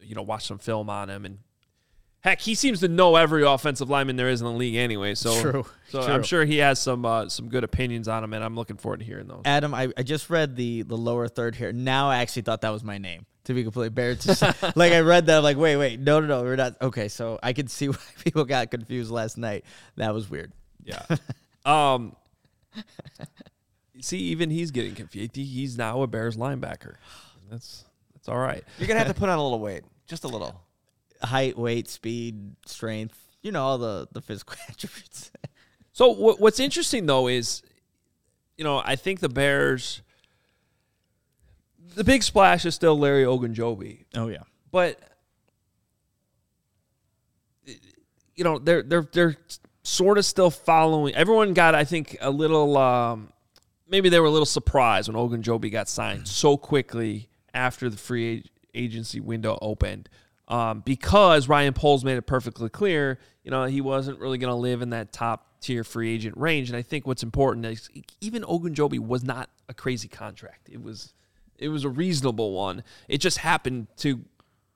you 0.00 0.14
know 0.14 0.22
watch 0.22 0.46
some 0.46 0.58
film 0.58 0.90
on 0.90 1.10
him 1.10 1.24
and. 1.24 1.38
Heck, 2.24 2.40
he 2.40 2.54
seems 2.54 2.78
to 2.78 2.86
know 2.86 3.16
every 3.16 3.42
offensive 3.42 3.90
lineman 3.90 4.14
there 4.14 4.28
is 4.28 4.40
in 4.40 4.46
the 4.46 4.52
league 4.52 4.76
anyway. 4.76 5.16
So, 5.16 5.40
True. 5.40 5.66
so 5.88 6.04
True. 6.04 6.14
I'm 6.14 6.22
sure 6.22 6.44
he 6.44 6.58
has 6.58 6.78
some 6.78 7.04
uh, 7.04 7.28
some 7.28 7.48
good 7.48 7.64
opinions 7.64 8.06
on 8.06 8.22
him, 8.22 8.32
and 8.32 8.44
I'm 8.44 8.54
looking 8.54 8.76
forward 8.76 9.00
to 9.00 9.04
hearing 9.04 9.26
those. 9.26 9.42
Adam, 9.44 9.74
I, 9.74 9.88
I 9.96 10.04
just 10.04 10.30
read 10.30 10.54
the 10.54 10.82
the 10.82 10.96
lower 10.96 11.26
third 11.26 11.56
here. 11.56 11.72
Now 11.72 12.10
I 12.10 12.18
actually 12.18 12.42
thought 12.42 12.60
that 12.60 12.70
was 12.70 12.84
my 12.84 12.98
name 12.98 13.26
to 13.44 13.54
be 13.54 13.62
completely 13.62 13.90
bare. 13.90 14.16
like 14.76 14.92
I 14.92 15.00
read 15.00 15.26
that, 15.26 15.38
I'm 15.38 15.42
like, 15.42 15.56
wait, 15.56 15.76
wait, 15.76 16.00
no, 16.00 16.20
no, 16.20 16.26
no, 16.26 16.42
we're 16.42 16.56
not. 16.56 16.80
Okay, 16.80 17.08
so 17.08 17.38
I 17.42 17.52
can 17.52 17.68
see 17.68 17.88
why 17.90 17.96
people 18.22 18.44
got 18.44 18.70
confused 18.70 19.10
last 19.10 19.38
night. 19.38 19.64
That 19.96 20.14
was 20.14 20.30
weird. 20.30 20.52
Yeah. 20.84 21.04
um. 21.64 22.16
See, 24.00 24.18
even 24.18 24.50
he's 24.50 24.70
getting 24.70 24.94
confused. 24.94 25.36
He's 25.36 25.78
now 25.78 26.02
a 26.02 26.06
Bears 26.06 26.36
linebacker. 26.36 26.94
That's 27.50 27.84
that's 28.14 28.28
all 28.28 28.38
right. 28.38 28.64
You're 28.78 28.88
gonna 28.88 28.98
have 28.98 29.08
to 29.08 29.14
put 29.14 29.28
on 29.28 29.38
a 29.38 29.42
little 29.42 29.60
weight, 29.60 29.82
just 30.06 30.24
a 30.24 30.28
little. 30.28 30.60
Height, 31.22 31.56
weight, 31.56 31.88
speed, 31.88 32.56
strength. 32.66 33.18
You 33.42 33.52
know 33.52 33.62
all 33.62 33.78
the 33.78 34.08
the 34.12 34.20
physical 34.20 34.56
attributes. 34.68 35.30
so 35.92 36.10
what, 36.10 36.40
what's 36.40 36.58
interesting 36.58 37.06
though 37.06 37.28
is, 37.28 37.62
you 38.56 38.64
know, 38.64 38.82
I 38.84 38.96
think 38.96 39.20
the 39.20 39.28
Bears 39.28 40.02
the 41.94 42.04
big 42.04 42.22
splash 42.22 42.64
is 42.64 42.74
still 42.74 42.98
Larry 42.98 43.24
Ogunjobi. 43.24 44.04
Oh 44.14 44.28
yeah, 44.28 44.42
but 44.70 44.98
you 48.34 48.44
know, 48.44 48.58
they're 48.58 48.82
they're 48.82 49.08
they're 49.12 49.36
sort 49.82 50.18
of 50.18 50.24
still 50.24 50.50
following. 50.50 51.14
Everyone 51.14 51.54
got, 51.54 51.74
I 51.74 51.84
think, 51.84 52.16
a 52.20 52.30
little. 52.30 52.76
Um, 52.76 53.32
maybe 53.88 54.08
they 54.08 54.20
were 54.20 54.26
a 54.26 54.30
little 54.30 54.46
surprised 54.46 55.12
when 55.12 55.16
Ogunjobi 55.16 55.70
got 55.70 55.88
signed 55.88 56.26
so 56.26 56.56
quickly 56.56 57.28
after 57.54 57.90
the 57.90 57.96
free 57.96 58.44
agency 58.74 59.20
window 59.20 59.58
opened. 59.60 60.08
Um, 60.48 60.80
because 60.80 61.48
Ryan 61.48 61.72
Poles 61.72 62.04
made 62.04 62.16
it 62.16 62.26
perfectly 62.26 62.68
clear, 62.68 63.18
you 63.44 63.50
know, 63.50 63.64
he 63.64 63.80
wasn't 63.80 64.18
really 64.18 64.38
going 64.38 64.50
to 64.50 64.56
live 64.56 64.82
in 64.82 64.90
that 64.90 65.12
top 65.12 65.60
tier 65.60 65.84
free 65.84 66.12
agent 66.12 66.36
range. 66.36 66.68
And 66.68 66.76
I 66.76 66.82
think 66.82 67.06
what's 67.06 67.22
important 67.22 67.64
is 67.64 67.88
even 68.20 68.42
Ogunjobi 68.42 68.98
was 68.98 69.22
not 69.22 69.48
a 69.68 69.74
crazy 69.74 70.08
contract. 70.08 70.68
It 70.70 70.82
was 70.82 71.14
it 71.62 71.68
was 71.68 71.84
a 71.84 71.88
reasonable 71.88 72.52
one. 72.52 72.82
It 73.08 73.18
just 73.18 73.38
happened 73.38 73.86
to 73.98 74.20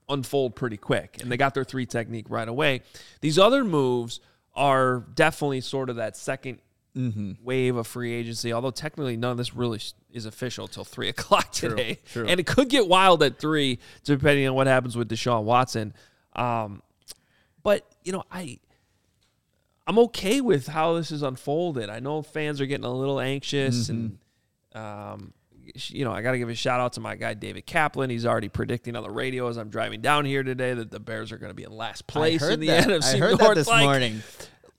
unfold 0.09 0.55
pretty 0.55 0.77
quick, 0.77 1.19
and 1.21 1.31
they 1.33 1.37
got 1.37 1.53
their 1.55 1.65
three 1.65 1.87
technique 1.87 2.27
right 2.29 2.49
away. 2.49 2.83
These 3.21 3.39
other 3.39 3.65
moves 3.65 4.21
are 4.55 5.01
definitely 5.15 5.61
sort 5.61 5.91
of 5.91 5.97
that 5.97 6.15
2nd 6.15 6.59
Mm-hmm. 6.97 7.33
wave 7.45 7.77
of 7.77 7.87
free 7.87 8.15
agency. 8.15 8.55
Although 8.55 8.71
technically 8.71 9.19
none 9.19 9.33
of 9.33 9.37
this 9.37 9.53
really 9.55 9.81
is 10.15 10.25
official 10.25 10.67
till 10.67 10.83
three 10.83 11.09
o'clock 11.15 11.53
today, 11.53 11.99
true. 12.11 12.25
and 12.27 12.41
it 12.41 12.47
could 12.47 12.71
get 12.71 12.89
wild 12.89 13.23
at 13.23 13.39
three 13.39 13.81
depending 14.05 14.49
on 14.49 14.55
what 14.55 14.67
happens 14.67 14.97
with 14.97 15.11
Deshaun 15.11 15.43
Watson. 15.45 15.93
Um, 16.35 16.83
but 17.63 17.85
you 18.03 18.13
know, 18.13 18.25
I 18.33 18.61
I'm 19.87 19.99
okay 19.99 20.41
with 20.41 20.69
how 20.69 20.95
this 20.95 21.11
is 21.11 21.23
unfolded. 21.23 21.91
I 21.91 22.01
know 22.01 22.23
fans 22.23 22.63
are 22.63 22.67
getting 22.67 22.87
a 22.87 22.91
little 22.93 23.21
anxious, 23.21 23.91
and 23.91 24.17
um, 24.75 25.35
you 25.75 26.05
know, 26.05 26.13
I 26.13 26.23
got 26.23 26.33
to 26.33 26.39
give 26.39 26.49
a 26.49 26.55
shout 26.55 26.81
out 26.81 26.93
to 26.95 27.01
my 27.01 27.17
guy 27.17 27.35
David 27.35 27.67
Kaplan. 27.67 28.11
He's 28.11 28.27
already 28.27 28.49
predicting 28.49 28.95
on 28.97 29.03
the 29.03 29.11
radio 29.11 29.49
as 29.49 29.57
I'm 29.57 29.69
driving 29.69 30.01
down 30.01 30.25
here 30.25 30.43
today 30.43 30.75
that 30.75 30.91
the 30.91 31.01
Bears 31.01 31.33
are 31.33 31.39
going 31.39 31.51
to 31.51 31.55
be 31.55 31.65
in 31.65 31.73
last 31.73 32.07
place 32.07 32.43
in 32.43 32.61
the 32.61 32.69
that. 32.69 32.87
NFC 32.89 33.15
I 33.15 33.19
heard 33.19 33.31
North. 33.31 33.41
that 33.41 33.55
this 33.57 33.67
Like, 33.69 33.85
morning. 33.85 34.23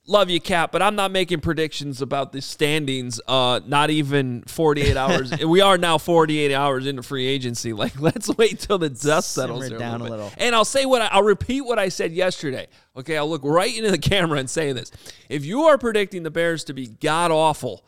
love 0.06 0.30
you, 0.30 0.40
Cap, 0.40 0.72
but 0.72 0.80
I'm 0.80 0.96
not 0.96 1.10
making 1.10 1.40
predictions 1.40 2.00
about 2.00 2.32
the 2.32 2.40
standings. 2.40 3.20
Uh, 3.28 3.60
not 3.66 3.90
even 3.90 4.42
48 4.46 4.96
hours. 4.96 5.32
we 5.44 5.60
are 5.60 5.76
now 5.76 5.98
48 5.98 6.54
hours 6.54 6.86
into 6.86 7.02
free 7.02 7.26
agency. 7.26 7.72
Like, 7.72 8.00
let's 8.00 8.34
wait 8.36 8.60
till 8.60 8.78
the 8.78 8.88
dust 8.90 9.32
settles 9.32 9.64
Simmer 9.66 9.78
down 9.78 10.00
a 10.00 10.04
bit. 10.04 10.10
little. 10.10 10.32
And 10.38 10.54
I'll 10.54 10.64
say 10.64 10.86
what 10.86 11.02
I, 11.02 11.08
I'll 11.12 11.22
repeat 11.22 11.60
what 11.62 11.78
I 11.78 11.88
said 11.90 12.12
yesterday. 12.12 12.66
Okay, 12.96 13.16
I'll 13.16 13.28
look 13.28 13.42
right 13.44 13.76
into 13.76 13.90
the 13.90 13.98
camera 13.98 14.38
and 14.38 14.48
say 14.48 14.72
this: 14.72 14.90
If 15.28 15.44
you 15.44 15.64
are 15.64 15.76
predicting 15.78 16.22
the 16.22 16.30
Bears 16.30 16.64
to 16.64 16.72
be 16.72 16.86
god 16.86 17.30
awful 17.30 17.84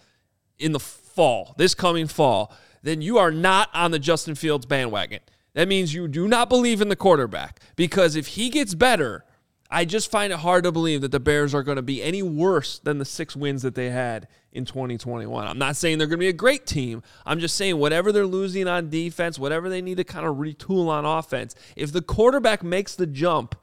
in 0.59 0.73
the 0.73 0.80
fall, 0.80 1.54
this 1.57 1.75
coming 1.75 2.07
fall, 2.07 2.54
then 2.82 3.02
you 3.02 3.18
are 3.18 3.30
not 3.30 3.68
on 3.75 3.90
the 3.90 3.99
Justin 3.99 4.34
Fields 4.34 4.66
bandwagon. 4.66 5.20
That 5.54 5.68
means 5.68 5.94
you 5.94 6.08
do 6.08 6.28
not 6.28 6.49
believe 6.49 6.80
in 6.80 6.88
the 6.88 6.96
quarterback 6.96 7.60
because 7.76 8.16
if 8.16 8.28
he 8.28 8.50
gets 8.50 8.75
better, 8.75 9.25
I 9.70 9.84
just 9.84 10.10
find 10.10 10.32
it 10.32 10.40
hard 10.40 10.64
to 10.64 10.72
believe 10.72 11.00
that 11.02 11.12
the 11.12 11.20
Bears 11.20 11.54
are 11.54 11.62
going 11.62 11.76
to 11.76 11.82
be 11.82 12.02
any 12.02 12.22
worse 12.22 12.80
than 12.80 12.99
the 12.99 13.04
six 13.04 13.37
wins 13.37 13.62
that 13.62 13.76
they 13.76 13.90
had 13.90 14.26
in 14.52 14.64
2021. 14.64 15.46
I'm 15.46 15.58
not 15.58 15.76
saying 15.76 15.99
they're 15.99 16.08
going 16.08 16.18
to 16.18 16.25
be 16.25 16.28
a 16.28 16.32
great 16.32 16.66
team. 16.66 17.02
I'm 17.25 17.38
just 17.38 17.56
saying 17.56 17.78
whatever 17.78 18.10
they're 18.10 18.26
losing 18.26 18.66
on 18.66 18.90
defense, 18.90 19.38
whatever 19.38 19.68
they 19.68 19.80
need 19.80 19.99
to 19.99 20.04
kind 20.04 20.26
of 20.26 20.37
retool 20.37 20.88
on 20.88 21.04
offense, 21.04 21.54
if 21.76 21.92
the 21.92 22.02
quarterback 22.02 22.64
makes 22.64 22.96
the 22.96 23.06
jump, 23.06 23.54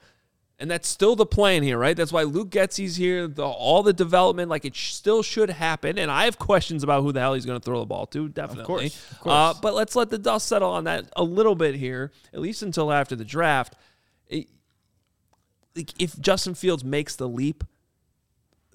and 0.60 0.72
that's 0.72 0.88
still 0.88 1.16
the 1.16 1.26
plan 1.26 1.62
here, 1.62 1.78
right? 1.78 1.96
That's 1.96 2.12
why 2.12 2.24
Luke 2.24 2.50
Getsy's 2.50 2.96
here. 2.96 3.28
The, 3.28 3.44
all 3.46 3.84
the 3.84 3.94
development, 3.94 4.50
like 4.50 4.66
it 4.66 4.76
sh- 4.76 4.94
still 4.94 5.22
should 5.22 5.50
happen. 5.52 6.00
And 6.00 6.10
I 6.10 6.26
have 6.26 6.40
questions 6.40 6.84
about 6.84 7.04
who 7.04 7.12
the 7.12 7.20
hell 7.20 7.36
he's 7.36 7.46
going 7.46 7.60
to 7.60 7.64
throw 7.64 7.80
the 7.80 7.86
ball 7.86 8.08
to, 8.08 8.28
definitely. 8.30 8.66
course, 8.66 9.12
of 9.22 9.28
Uh, 9.28 9.54
but 9.62 9.76
let's 9.76 9.96
let 9.96 10.10
the 10.10 10.18
dust 10.18 10.48
settle 10.48 10.72
on 10.72 10.86
that 10.86 11.10
a 11.16 11.24
little 11.24 11.54
bit 11.56 11.76
here, 11.76 12.12
at 12.34 12.40
least 12.40 12.64
until 12.64 12.92
after 12.92 13.16
the 13.16 13.26
draft. 13.26 13.76
It- 14.28 14.50
like, 15.76 15.94
if 16.02 16.20
Justin 16.20 16.56
Fields 16.56 16.84
makes 16.84 17.16
the 17.16 17.30
leap, 17.30 17.64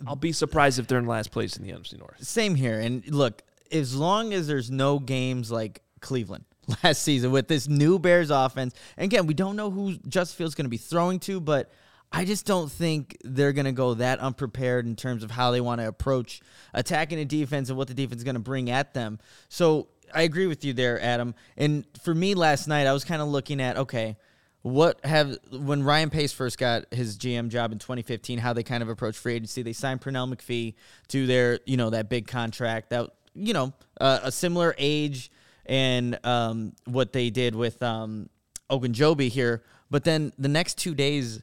I'll 0.06 0.14
be 0.14 0.32
surprised 0.32 0.78
if 0.78 0.86
they're 0.86 0.98
in 1.00 1.06
last 1.06 1.32
place 1.32 1.56
in 1.56 1.64
the 1.64 1.72
NFC 1.72 1.98
North. 1.98 2.22
Same 2.22 2.54
here. 2.54 2.78
And 2.78 3.04
look, 3.08 3.42
as 3.72 3.96
long 3.96 4.32
as 4.32 4.46
there's 4.46 4.70
no 4.70 4.98
games 5.00 5.50
like 5.50 5.82
Cleveland 6.00 6.44
last 6.82 7.02
season 7.02 7.30
with 7.30 7.48
this 7.48 7.68
new 7.68 7.98
Bears 7.98 8.30
offense, 8.30 8.74
and 8.96 9.04
again, 9.04 9.26
we 9.26 9.34
don't 9.34 9.56
know 9.56 9.70
who 9.70 9.96
Justin 10.08 10.36
Fields 10.36 10.54
going 10.54 10.66
to 10.66 10.70
be 10.70 10.76
throwing 10.76 11.18
to, 11.20 11.40
but 11.40 11.70
I 12.12 12.24
just 12.24 12.44
don't 12.44 12.70
think 12.70 13.16
they're 13.24 13.52
going 13.52 13.64
to 13.64 13.72
go 13.72 13.94
that 13.94 14.18
unprepared 14.18 14.86
in 14.86 14.96
terms 14.96 15.24
of 15.24 15.30
how 15.30 15.50
they 15.50 15.62
want 15.62 15.80
to 15.80 15.88
approach 15.88 16.42
attacking 16.74 17.18
a 17.18 17.24
defense 17.24 17.70
and 17.70 17.78
what 17.78 17.88
the 17.88 17.94
defense 17.94 18.18
is 18.18 18.24
going 18.24 18.34
to 18.34 18.40
bring 18.40 18.70
at 18.70 18.92
them. 18.92 19.18
So 19.48 19.88
I 20.14 20.22
agree 20.22 20.46
with 20.46 20.64
you 20.64 20.74
there, 20.74 21.00
Adam. 21.00 21.34
And 21.56 21.86
for 22.02 22.14
me 22.14 22.34
last 22.34 22.68
night, 22.68 22.86
I 22.86 22.92
was 22.92 23.04
kind 23.04 23.22
of 23.22 23.28
looking 23.28 23.60
at, 23.60 23.78
okay, 23.78 24.16
what 24.60 25.04
have 25.04 25.38
when 25.50 25.82
Ryan 25.82 26.10
Pace 26.10 26.32
first 26.32 26.58
got 26.58 26.92
his 26.92 27.16
GM 27.16 27.48
job 27.48 27.72
in 27.72 27.78
2015, 27.78 28.38
how 28.38 28.52
they 28.52 28.62
kind 28.62 28.82
of 28.82 28.88
approached 28.88 29.18
free 29.18 29.34
agency. 29.34 29.62
They 29.62 29.72
signed 29.72 30.02
Pernell 30.02 30.32
McPhee 30.32 30.74
to 31.08 31.26
their, 31.26 31.60
you 31.66 31.76
know, 31.76 31.90
that 31.90 32.08
big 32.08 32.28
contract 32.28 32.90
that, 32.90 33.10
you 33.34 33.54
know, 33.54 33.72
uh, 34.00 34.20
a 34.22 34.30
similar 34.30 34.74
age 34.78 35.32
and 35.66 36.18
um, 36.24 36.72
what 36.86 37.12
they 37.12 37.30
did 37.30 37.54
with 37.54 37.82
um, 37.82 38.28
Ogunjobi 38.70 39.28
here. 39.28 39.62
But 39.90 40.04
then 40.04 40.32
the 40.38 40.48
next 40.48 40.78
two 40.78 40.94
days, 40.94 41.42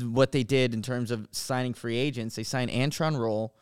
what 0.00 0.32
they 0.32 0.42
did 0.44 0.72
in 0.74 0.82
terms 0.82 1.10
of 1.10 1.28
signing 1.32 1.74
free 1.74 1.96
agents, 1.96 2.36
they 2.36 2.42
signed 2.44 2.70
Antrel 2.70 3.18
Rolle 3.18 3.54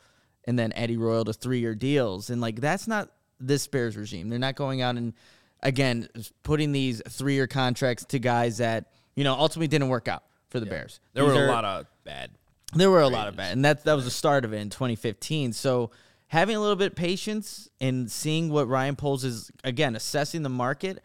and 0.44 0.58
then 0.58 0.72
Eddie 0.74 0.96
Royal 0.96 1.24
to 1.24 1.32
three 1.32 1.60
year 1.60 1.74
deals. 1.74 2.30
And 2.30 2.40
like 2.40 2.60
that's 2.60 2.86
not 2.86 3.10
this 3.40 3.66
Bears 3.66 3.96
regime. 3.96 4.28
They're 4.28 4.38
not 4.38 4.54
going 4.56 4.82
out 4.82 4.96
and 4.96 5.14
again 5.62 6.08
putting 6.42 6.72
these 6.72 7.00
three 7.08 7.34
year 7.34 7.46
contracts 7.46 8.04
to 8.06 8.18
guys 8.18 8.58
that, 8.58 8.92
you 9.16 9.24
know, 9.24 9.34
ultimately 9.34 9.68
didn't 9.68 9.88
work 9.88 10.08
out 10.08 10.22
for 10.48 10.60
the 10.60 10.66
Bears. 10.66 11.00
There 11.14 11.24
These 11.24 11.32
were 11.34 11.40
a 11.40 11.44
are- 11.46 11.48
lot 11.52 11.64
of 11.64 11.86
bad. 12.04 12.30
there 12.74 12.90
were 12.90 13.00
a 13.00 13.08
lot 13.08 13.28
of 13.28 13.36
bad, 13.36 13.52
and 13.52 13.64
that 13.64 13.84
that 13.84 13.94
was 13.94 14.04
the 14.04 14.10
start 14.10 14.44
of 14.44 14.52
it 14.52 14.58
in 14.58 14.70
2015. 14.70 15.52
So 15.52 15.90
having 16.32 16.56
a 16.56 16.60
little 16.60 16.76
bit 16.76 16.92
of 16.92 16.94
patience 16.94 17.68
and 17.78 18.10
seeing 18.10 18.48
what 18.48 18.66
Ryan 18.66 18.96
Poles 18.96 19.22
is 19.22 19.50
again 19.64 19.94
assessing 19.94 20.42
the 20.42 20.48
market, 20.48 21.02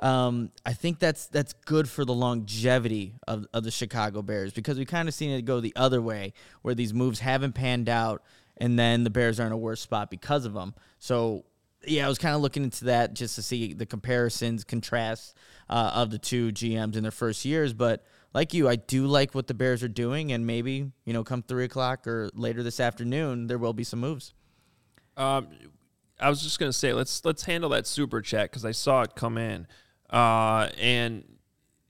um, 0.00 0.50
I 0.64 0.72
think 0.72 0.98
that's 0.98 1.26
that's 1.26 1.52
good 1.66 1.86
for 1.86 2.06
the 2.06 2.14
longevity 2.14 3.12
of, 3.28 3.46
of 3.52 3.62
the 3.62 3.70
Chicago 3.70 4.22
Bears 4.22 4.54
because 4.54 4.78
we 4.78 4.86
kind 4.86 5.06
of 5.06 5.12
seen 5.12 5.32
it 5.32 5.42
go 5.42 5.60
the 5.60 5.74
other 5.76 6.00
way 6.00 6.32
where 6.62 6.74
these 6.74 6.94
moves 6.94 7.20
haven't 7.20 7.52
panned 7.52 7.90
out, 7.90 8.22
and 8.56 8.78
then 8.78 9.04
the 9.04 9.10
Bears 9.10 9.38
are 9.38 9.46
in 9.46 9.52
a 9.52 9.56
worse 9.56 9.82
spot 9.82 10.10
because 10.10 10.46
of 10.46 10.54
them. 10.54 10.74
So 10.98 11.44
yeah, 11.86 12.06
I 12.06 12.08
was 12.08 12.16
kind 12.16 12.34
of 12.34 12.40
looking 12.40 12.64
into 12.64 12.86
that 12.86 13.12
just 13.12 13.34
to 13.34 13.42
see 13.42 13.74
the 13.74 13.84
comparisons, 13.84 14.64
contrasts 14.64 15.34
uh, 15.68 15.92
of 15.94 16.10
the 16.10 16.18
two 16.18 16.52
GMs 16.52 16.96
in 16.96 17.02
their 17.02 17.12
first 17.12 17.44
years. 17.44 17.74
But 17.74 18.02
like 18.32 18.54
you, 18.54 18.66
I 18.66 18.76
do 18.76 19.06
like 19.06 19.34
what 19.34 19.46
the 19.46 19.54
Bears 19.54 19.82
are 19.82 19.88
doing, 19.88 20.32
and 20.32 20.46
maybe 20.46 20.90
you 21.04 21.12
know, 21.12 21.22
come 21.22 21.42
three 21.42 21.64
o'clock 21.64 22.06
or 22.06 22.30
later 22.32 22.62
this 22.62 22.80
afternoon, 22.80 23.46
there 23.46 23.58
will 23.58 23.74
be 23.74 23.84
some 23.84 24.00
moves. 24.00 24.32
Um, 25.20 25.48
I 26.18 26.30
was 26.30 26.42
just 26.42 26.58
gonna 26.58 26.72
say 26.72 26.94
let's 26.94 27.24
let's 27.26 27.44
handle 27.44 27.70
that 27.70 27.86
super 27.86 28.22
chat 28.22 28.50
because 28.50 28.64
I 28.64 28.72
saw 28.72 29.02
it 29.02 29.14
come 29.14 29.36
in, 29.36 29.66
uh, 30.08 30.70
and 30.80 31.24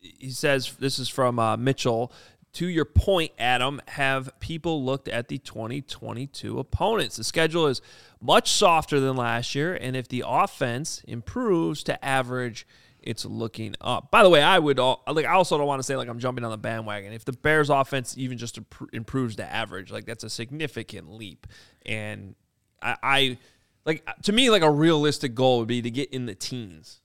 he 0.00 0.30
says 0.30 0.74
this 0.80 0.98
is 0.98 1.08
from 1.08 1.38
uh, 1.38 1.56
Mitchell. 1.56 2.12
To 2.54 2.66
your 2.66 2.84
point, 2.84 3.30
Adam, 3.38 3.80
have 3.86 4.32
people 4.40 4.84
looked 4.84 5.06
at 5.06 5.28
the 5.28 5.38
2022 5.38 6.58
opponents? 6.58 7.16
The 7.16 7.22
schedule 7.22 7.68
is 7.68 7.80
much 8.20 8.50
softer 8.50 8.98
than 8.98 9.14
last 9.14 9.54
year, 9.54 9.76
and 9.76 9.94
if 9.94 10.08
the 10.08 10.24
offense 10.26 11.00
improves 11.06 11.84
to 11.84 12.04
average, 12.04 12.66
it's 13.00 13.24
looking 13.24 13.76
up. 13.80 14.10
By 14.10 14.24
the 14.24 14.28
way, 14.28 14.42
I 14.42 14.58
would 14.58 14.80
all, 14.80 15.04
like. 15.06 15.26
I 15.26 15.34
also 15.34 15.56
don't 15.56 15.68
want 15.68 15.78
to 15.78 15.84
say 15.84 15.94
like 15.94 16.08
I'm 16.08 16.18
jumping 16.18 16.44
on 16.44 16.50
the 16.50 16.58
bandwagon. 16.58 17.12
If 17.12 17.24
the 17.24 17.32
Bears' 17.32 17.70
offense 17.70 18.18
even 18.18 18.38
just 18.38 18.58
improves 18.92 19.36
to 19.36 19.44
average, 19.44 19.92
like 19.92 20.04
that's 20.04 20.24
a 20.24 20.30
significant 20.30 21.12
leap, 21.12 21.46
and 21.86 22.34
I, 22.82 22.96
I 23.02 23.38
like 23.84 24.06
to 24.22 24.32
me 24.32 24.50
like 24.50 24.62
a 24.62 24.70
realistic 24.70 25.34
goal 25.34 25.58
would 25.60 25.68
be 25.68 25.82
to 25.82 25.90
get 25.90 26.10
in 26.10 26.26
the 26.26 26.34
teens 26.34 27.00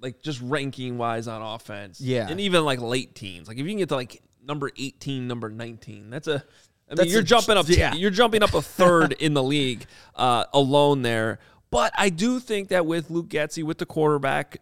like 0.00 0.22
just 0.22 0.40
ranking 0.42 0.98
wise 0.98 1.26
on 1.28 1.40
offense 1.42 2.00
Yeah. 2.00 2.28
and 2.28 2.40
even 2.40 2.64
like 2.64 2.80
late 2.80 3.14
teens 3.14 3.48
like 3.48 3.56
if 3.58 3.64
you 3.64 3.70
can 3.70 3.78
get 3.78 3.88
to 3.90 3.96
like 3.96 4.22
number 4.44 4.70
18 4.76 5.26
number 5.26 5.48
19 5.48 6.10
that's 6.10 6.28
a 6.28 6.44
I 6.88 6.92
mean, 6.92 6.96
That's 6.98 7.10
you're 7.10 7.20
a- 7.22 7.24
jumping 7.24 7.56
up. 7.56 7.66
yeah. 7.68 7.94
You're 7.94 8.12
jumping 8.12 8.44
up 8.44 8.54
a 8.54 8.62
third 8.62 9.10
in 9.18 9.34
the 9.34 9.42
league 9.42 9.86
uh, 10.14 10.44
alone 10.52 11.02
there. 11.02 11.40
But 11.68 11.92
I 11.98 12.10
do 12.10 12.38
think 12.38 12.68
that 12.68 12.86
with 12.86 13.10
Luke 13.10 13.26
Getsy, 13.26 13.64
with 13.64 13.78
the 13.78 13.86
quarterback, 13.86 14.58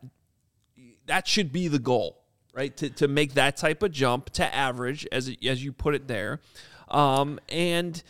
that 1.05 1.29
should 1.29 1.53
be 1.53 1.69
the 1.69 1.79
goal, 1.79 2.23
right? 2.55 2.75
To, 2.79 2.89
to 2.89 3.09
make 3.09 3.35
that 3.35 3.59
type 3.59 3.83
of 3.83 3.93
jump 3.93 4.31
to 4.31 4.55
average, 4.55 5.07
as 5.13 5.31
as 5.47 5.63
you 5.63 5.71
put 5.73 5.95
it 5.95 6.09
there, 6.09 6.41
um, 6.89 7.39
and 7.51 8.03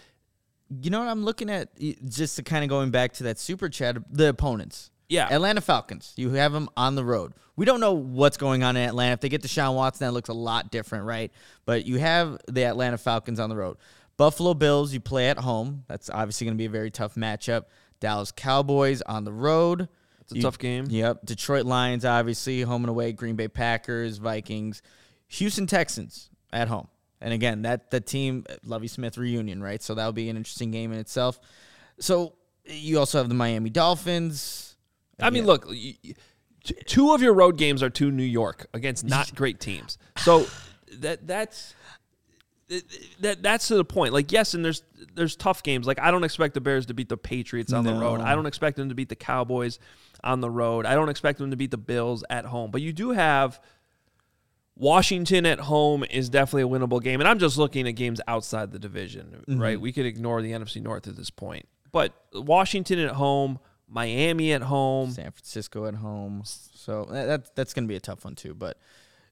You 0.68 0.90
know 0.90 0.98
what 0.98 1.08
I'm 1.08 1.24
looking 1.24 1.50
at? 1.50 1.68
Just 2.08 2.36
to 2.36 2.42
kind 2.42 2.64
of 2.64 2.70
going 2.70 2.90
back 2.90 3.12
to 3.14 3.24
that 3.24 3.38
super 3.38 3.68
chat, 3.68 3.96
the 4.10 4.28
opponents. 4.28 4.90
Yeah. 5.08 5.28
Atlanta 5.30 5.60
Falcons. 5.60 6.12
You 6.16 6.30
have 6.30 6.52
them 6.52 6.68
on 6.76 6.94
the 6.94 7.04
road. 7.04 7.34
We 7.56 7.66
don't 7.66 7.80
know 7.80 7.92
what's 7.92 8.36
going 8.36 8.62
on 8.62 8.76
in 8.76 8.88
Atlanta. 8.88 9.12
If 9.12 9.20
they 9.20 9.28
get 9.28 9.42
to 9.42 9.48
Deshaun 9.48 9.74
Watson, 9.76 10.06
that 10.06 10.12
looks 10.12 10.28
a 10.28 10.34
lot 10.34 10.70
different, 10.70 11.04
right? 11.04 11.30
But 11.66 11.86
you 11.86 11.98
have 11.98 12.38
the 12.48 12.64
Atlanta 12.64 12.98
Falcons 12.98 13.38
on 13.38 13.50
the 13.50 13.56
road. 13.56 13.76
Buffalo 14.16 14.54
Bills, 14.54 14.92
you 14.92 15.00
play 15.00 15.28
at 15.28 15.38
home. 15.38 15.84
That's 15.86 16.08
obviously 16.08 16.46
going 16.46 16.56
to 16.56 16.58
be 16.58 16.66
a 16.66 16.70
very 16.70 16.90
tough 16.90 17.14
matchup. 17.14 17.64
Dallas 18.00 18.32
Cowboys 18.32 19.02
on 19.02 19.24
the 19.24 19.32
road. 19.32 19.88
It's 20.20 20.32
a 20.32 20.40
tough 20.40 20.58
game. 20.58 20.86
Yep. 20.88 21.26
Detroit 21.26 21.66
Lions, 21.66 22.04
obviously, 22.04 22.62
home 22.62 22.82
and 22.82 22.90
away. 22.90 23.12
Green 23.12 23.36
Bay 23.36 23.48
Packers, 23.48 24.16
Vikings. 24.18 24.82
Houston 25.28 25.66
Texans 25.66 26.30
at 26.52 26.68
home. 26.68 26.88
And 27.20 27.32
again, 27.32 27.62
that 27.62 27.90
the 27.90 28.00
team 28.00 28.44
Lovie 28.64 28.88
Smith 28.88 29.16
reunion, 29.16 29.62
right? 29.62 29.82
So 29.82 29.94
that'll 29.94 30.12
be 30.12 30.28
an 30.28 30.36
interesting 30.36 30.70
game 30.70 30.92
in 30.92 30.98
itself. 30.98 31.40
So 31.98 32.34
you 32.66 32.98
also 32.98 33.18
have 33.18 33.28
the 33.28 33.34
Miami 33.34 33.70
Dolphins. 33.70 34.76
I 35.20 35.30
mean, 35.30 35.46
look, 35.46 35.66
y- 35.66 35.96
y- 36.04 36.14
t- 36.64 36.74
two 36.86 37.12
of 37.14 37.22
your 37.22 37.32
road 37.34 37.56
games 37.56 37.82
are 37.82 37.90
to 37.90 38.10
New 38.10 38.24
York 38.24 38.66
against 38.74 39.04
not 39.04 39.34
great 39.34 39.60
teams. 39.60 39.96
So 40.18 40.46
that 40.98 41.26
that's 41.26 41.74
that 43.20 43.42
that's 43.42 43.68
to 43.68 43.76
the 43.76 43.84
point. 43.84 44.12
Like, 44.12 44.32
yes, 44.32 44.54
and 44.54 44.64
there's 44.64 44.82
there's 45.14 45.36
tough 45.36 45.62
games. 45.62 45.86
Like, 45.86 46.00
I 46.00 46.10
don't 46.10 46.24
expect 46.24 46.54
the 46.54 46.60
Bears 46.60 46.86
to 46.86 46.94
beat 46.94 47.08
the 47.08 47.16
Patriots 47.16 47.72
on 47.72 47.84
the 47.84 47.92
road. 48.00 48.20
I 48.20 48.34
don't 48.34 48.46
expect 48.46 48.76
them 48.76 48.88
to 48.88 48.94
beat 48.94 49.08
the 49.08 49.16
Cowboys 49.16 49.78
on 50.24 50.40
the 50.40 50.50
road. 50.50 50.86
I 50.86 50.94
don't 50.94 51.10
expect 51.10 51.38
them 51.38 51.50
to 51.50 51.56
beat 51.56 51.70
the 51.70 51.78
Bills 51.78 52.24
at 52.30 52.46
home. 52.46 52.70
But 52.70 52.80
you 52.82 52.92
do 52.92 53.10
have 53.10 53.60
Washington 54.76 55.46
at 55.46 55.60
home 55.60 56.04
is 56.10 56.28
definitely 56.28 56.62
a 56.62 56.78
winnable 56.78 57.02
game. 57.02 57.20
And 57.20 57.28
I'm 57.28 57.38
just 57.38 57.56
looking 57.56 57.86
at 57.86 57.92
games 57.92 58.20
outside 58.26 58.72
the 58.72 58.78
division, 58.78 59.44
mm-hmm. 59.48 59.60
right? 59.60 59.80
We 59.80 59.92
could 59.92 60.06
ignore 60.06 60.42
the 60.42 60.52
NFC 60.52 60.82
North 60.82 61.06
at 61.06 61.16
this 61.16 61.30
point. 61.30 61.68
But 61.92 62.12
Washington 62.32 62.98
at 62.98 63.12
home, 63.12 63.60
Miami 63.88 64.52
at 64.52 64.62
home. 64.62 65.12
San 65.12 65.30
Francisco 65.30 65.86
at 65.86 65.94
home. 65.94 66.42
So 66.44 67.06
that 67.10 67.26
that- 67.26 67.54
that's 67.54 67.72
going 67.72 67.84
to 67.84 67.88
be 67.88 67.96
a 67.96 68.00
tough 68.00 68.24
one 68.24 68.34
too. 68.34 68.54
But 68.54 68.78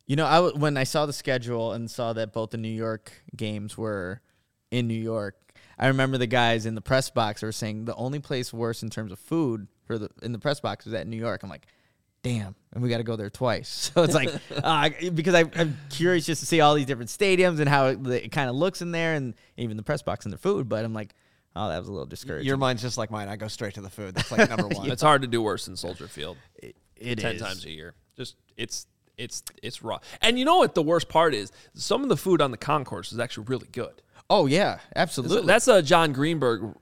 you 0.06 0.14
know, 0.14 0.26
I 0.26 0.36
w- 0.36 0.56
when 0.56 0.76
I 0.76 0.84
saw 0.84 1.06
the 1.06 1.12
schedule 1.12 1.72
and 1.72 1.90
saw 1.90 2.12
that 2.12 2.32
both 2.32 2.50
the 2.50 2.58
New 2.58 2.68
York 2.68 3.12
games 3.34 3.76
were 3.76 4.20
in 4.70 4.86
New 4.86 4.94
York, 4.94 5.36
I 5.78 5.88
remember 5.88 6.18
the 6.18 6.26
guys 6.26 6.66
in 6.66 6.74
the 6.76 6.80
press 6.80 7.10
box 7.10 7.42
were 7.42 7.52
saying 7.52 7.86
the 7.86 7.94
only 7.96 8.20
place 8.20 8.52
worse 8.52 8.82
in 8.82 8.90
terms 8.90 9.10
of 9.10 9.18
food 9.18 9.66
for 9.84 9.98
the 9.98 10.10
in 10.22 10.30
the 10.30 10.38
press 10.38 10.60
box 10.60 10.84
was 10.84 10.94
at 10.94 11.08
New 11.08 11.16
York. 11.16 11.42
I'm 11.42 11.50
like. 11.50 11.66
Damn, 12.22 12.54
and 12.72 12.82
we 12.82 12.88
got 12.88 12.98
to 12.98 13.02
go 13.02 13.16
there 13.16 13.30
twice. 13.30 13.90
So 13.94 14.02
it's 14.02 14.14
like 14.14 14.30
uh, 14.62 14.90
because 15.12 15.34
I, 15.34 15.44
I'm 15.56 15.76
curious 15.90 16.24
just 16.24 16.40
to 16.40 16.46
see 16.46 16.60
all 16.60 16.74
these 16.74 16.86
different 16.86 17.10
stadiums 17.10 17.58
and 17.58 17.68
how 17.68 17.86
it, 17.88 18.06
it 18.06 18.32
kind 18.32 18.48
of 18.48 18.56
looks 18.56 18.80
in 18.80 18.92
there, 18.92 19.14
and 19.14 19.34
even 19.56 19.76
the 19.76 19.82
press 19.82 20.02
box 20.02 20.24
and 20.24 20.32
the 20.32 20.38
food. 20.38 20.68
But 20.68 20.84
I'm 20.84 20.94
like, 20.94 21.14
oh, 21.56 21.68
that 21.68 21.78
was 21.78 21.88
a 21.88 21.92
little 21.92 22.06
discouraging. 22.06 22.46
Your 22.46 22.56
mind's 22.56 22.82
just 22.82 22.96
like 22.96 23.10
mine. 23.10 23.28
I 23.28 23.36
go 23.36 23.48
straight 23.48 23.74
to 23.74 23.80
the 23.80 23.90
food. 23.90 24.14
That's 24.14 24.30
like 24.30 24.48
number 24.48 24.68
one. 24.76 24.90
It's 24.90 25.02
hard 25.02 25.22
to 25.22 25.28
do 25.28 25.42
worse 25.42 25.66
than 25.66 25.76
Soldier 25.76 26.06
Field. 26.06 26.36
it 26.56 27.18
ten 27.18 27.36
is. 27.36 27.42
times 27.42 27.64
a 27.64 27.70
year. 27.70 27.94
Just 28.16 28.36
it's 28.56 28.86
it's 29.18 29.42
it's 29.62 29.82
raw. 29.82 29.98
And 30.20 30.38
you 30.38 30.44
know 30.44 30.58
what 30.58 30.74
the 30.74 30.82
worst 30.82 31.08
part 31.08 31.34
is? 31.34 31.50
Some 31.74 32.02
of 32.02 32.08
the 32.08 32.16
food 32.16 32.40
on 32.40 32.50
the 32.50 32.56
concourse 32.56 33.12
is 33.12 33.18
actually 33.18 33.46
really 33.48 33.68
good. 33.72 34.00
Oh 34.30 34.46
yeah, 34.46 34.78
absolutely. 34.96 35.46
That's 35.46 35.68
a 35.68 35.82
Jon 35.82 36.12
Greenberg 36.12 36.74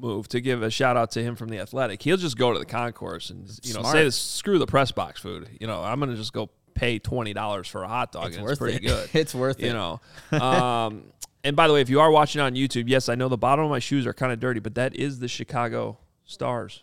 move 0.00 0.28
to 0.28 0.40
give 0.40 0.62
a 0.62 0.70
shout 0.70 0.96
out 0.96 1.10
to 1.12 1.22
him 1.22 1.36
from 1.36 1.48
the 1.48 1.58
Athletic. 1.58 2.02
He'll 2.02 2.16
just 2.16 2.36
go 2.36 2.52
to 2.52 2.58
the 2.58 2.66
concourse 2.66 3.30
and 3.30 3.48
you 3.62 3.74
know 3.74 3.80
Smart. 3.80 3.94
say 3.94 4.04
this, 4.04 4.16
screw 4.16 4.58
the 4.58 4.66
press 4.66 4.92
box 4.92 5.20
food. 5.20 5.48
You 5.60 5.66
know 5.66 5.82
I'm 5.82 5.98
gonna 6.00 6.16
just 6.16 6.32
go 6.32 6.50
pay 6.74 6.98
twenty 6.98 7.32
dollars 7.32 7.66
for 7.68 7.82
a 7.82 7.88
hot 7.88 8.12
dog 8.12 8.26
It's 8.28 8.36
and 8.36 8.44
worth 8.44 8.52
it's 8.52 8.58
pretty 8.60 8.76
it. 8.76 8.88
good. 8.88 9.10
It's 9.14 9.34
worth 9.34 9.58
you 9.60 9.66
it. 9.66 9.68
You 9.68 9.74
know. 9.74 10.00
Um, 10.40 11.04
and 11.42 11.56
by 11.56 11.66
the 11.68 11.74
way, 11.74 11.80
if 11.80 11.88
you 11.88 12.00
are 12.00 12.10
watching 12.10 12.40
on 12.42 12.54
YouTube, 12.54 12.84
yes, 12.86 13.08
I 13.08 13.14
know 13.14 13.28
the 13.28 13.38
bottom 13.38 13.64
of 13.64 13.70
my 13.70 13.78
shoes 13.78 14.06
are 14.06 14.12
kind 14.12 14.30
of 14.32 14.40
dirty, 14.40 14.60
but 14.60 14.74
that 14.74 14.94
is 14.94 15.18
the 15.20 15.28
Chicago 15.28 15.96
Stars. 16.26 16.82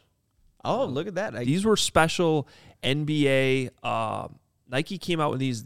Oh, 0.66 0.86
look 0.86 1.08
at 1.08 1.16
that! 1.16 1.36
I, 1.36 1.44
These 1.46 1.64
were 1.64 1.78
special 1.78 2.48
NBA. 2.84 3.70
Uh, 3.84 4.28
Nike 4.70 4.98
came 4.98 5.20
out 5.22 5.32
with 5.32 5.40
these 5.40 5.64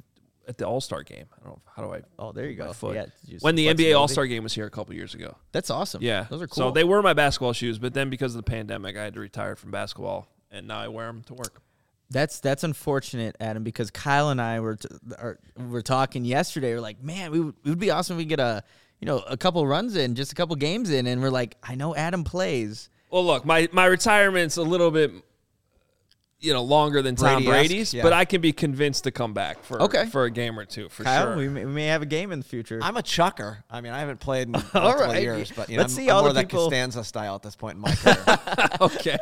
at 0.48 0.58
the 0.58 0.66
All 0.68 0.82
Star 0.82 1.04
game. 1.04 1.26
I 1.34 1.44
don't 1.44 1.54
know 1.56 1.62
how 1.76 1.84
do 1.84 1.94
I. 1.94 2.02
oh, 2.20 2.32
there 2.32 2.50
you 2.50 2.56
go. 2.56 2.74
foot. 2.74 2.96
Yeah, 2.96 3.38
when 3.42 3.56
the 3.56 3.68
NBA. 3.68 3.98
All 3.98 4.08
Star 4.08 4.26
game 4.28 4.44
was 4.44 4.54
here 4.54 4.66
a 4.66 4.70
couple 4.70 4.94
years 4.96 5.14
ago. 5.14 5.36
That's 5.52 5.70
awesome. 5.70 6.02
Yeah, 6.02 6.26
those 6.30 6.42
are 6.42 6.48
cool. 6.48 6.56
So 6.56 6.72
they 6.72 6.84
were 6.84 7.02
my 7.02 7.14
basketball 7.14 7.54
shoes, 7.54 7.80
but 7.80 7.94
then 7.94 8.10
because 8.10 8.36
of 8.36 8.44
the 8.44 8.50
pandemic, 8.50 8.98
I 8.98 9.04
had 9.04 9.14
to 9.16 9.20
retire 9.20 9.56
from 9.56 9.72
basketball, 9.72 10.28
and 10.52 10.68
now 10.68 10.80
I 10.80 10.88
wear 10.88 11.08
them 11.08 11.24
to 11.24 11.34
work. 11.34 11.62
that's 12.10 12.40
that's 12.40 12.64
unfortunate, 12.64 13.36
Adam, 13.40 13.64
because 13.64 13.92
Kyle 13.92 14.30
and 14.30 14.42
I 14.42 14.60
were 14.60 14.76
t- 14.76 14.90
are, 15.18 15.40
were 15.58 15.82
talking 15.82 16.26
yesterday. 16.26 16.74
We're 16.74 16.82
like, 16.82 17.02
man, 17.04 17.32
we 17.32 17.40
would, 17.40 17.56
it 17.64 17.70
would 17.70 17.80
be 17.80 17.92
awesome 17.92 18.16
if 18.16 18.18
we 18.18 18.26
get 18.26 18.40
a 18.40 18.64
you 19.00 19.06
know 19.06 19.20
a 19.20 19.38
couple 19.38 19.66
runs 19.66 19.96
in, 19.96 20.16
just 20.16 20.32
a 20.32 20.36
couple 20.36 20.56
games 20.56 20.90
in, 20.92 21.08
and 21.08 21.22
we're 21.22 21.30
like, 21.30 21.56
I 21.64 21.76
know 21.76 21.96
Adam 21.96 22.24
plays. 22.24 22.90
Well, 23.10 23.26
look, 23.26 23.46
my 23.46 23.70
my 23.72 23.86
retirement's 23.86 24.58
a 24.58 24.64
little 24.64 24.92
bit. 24.92 25.12
You 26.42 26.54
know, 26.54 26.64
longer 26.64 27.04
than 27.04 27.16
Tom 27.16 27.44
Brady-esque, 27.44 27.50
Brady's, 27.70 27.94
yeah. 27.94 28.02
but 28.02 28.14
I 28.14 28.26
can 28.26 28.42
be 28.42 28.52
convinced 28.52 29.04
to 29.04 29.12
come 29.12 29.32
back 29.34 29.64
for 29.64 29.80
Okay. 29.80 30.08
for 30.08 30.24
a 30.26 30.32
game 30.32 30.58
or 30.60 30.66
two 30.66 30.90
for 30.90 31.04
Kyle, 31.04 31.26
sure. 31.28 31.38
we, 31.38 31.48
may, 31.48 31.66
we 31.66 31.72
may 31.72 31.86
have 31.86 32.02
a 32.02 32.06
game 32.08 32.32
in 32.32 32.40
the 32.40 32.46
future. 32.46 32.80
I'm 32.82 32.98
a 32.98 33.04
chucker. 33.04 33.64
I 33.70 33.80
mean, 33.80 33.94
I 33.94 34.00
haven't 34.00 34.20
played 34.20 34.48
in 34.48 34.52
multiple 34.74 34.82
right. 35.06 35.22
years, 35.22 35.52
but 35.56 35.70
you 35.70 35.78
know, 35.78 35.84
Let's 35.84 35.94
I'm, 35.94 36.04
see 36.04 36.10
I'm 36.10 36.16
all 36.16 36.22
more 36.24 36.30
the 36.34 36.42
that 36.42 36.48
people- 36.50 36.66
Costanza 36.66 37.04
style 37.04 37.36
at 37.36 37.44
this 37.44 37.56
point 37.56 37.76
in 37.76 37.82
my 37.82 37.94
career. 37.96 38.40
okay. 38.82 39.18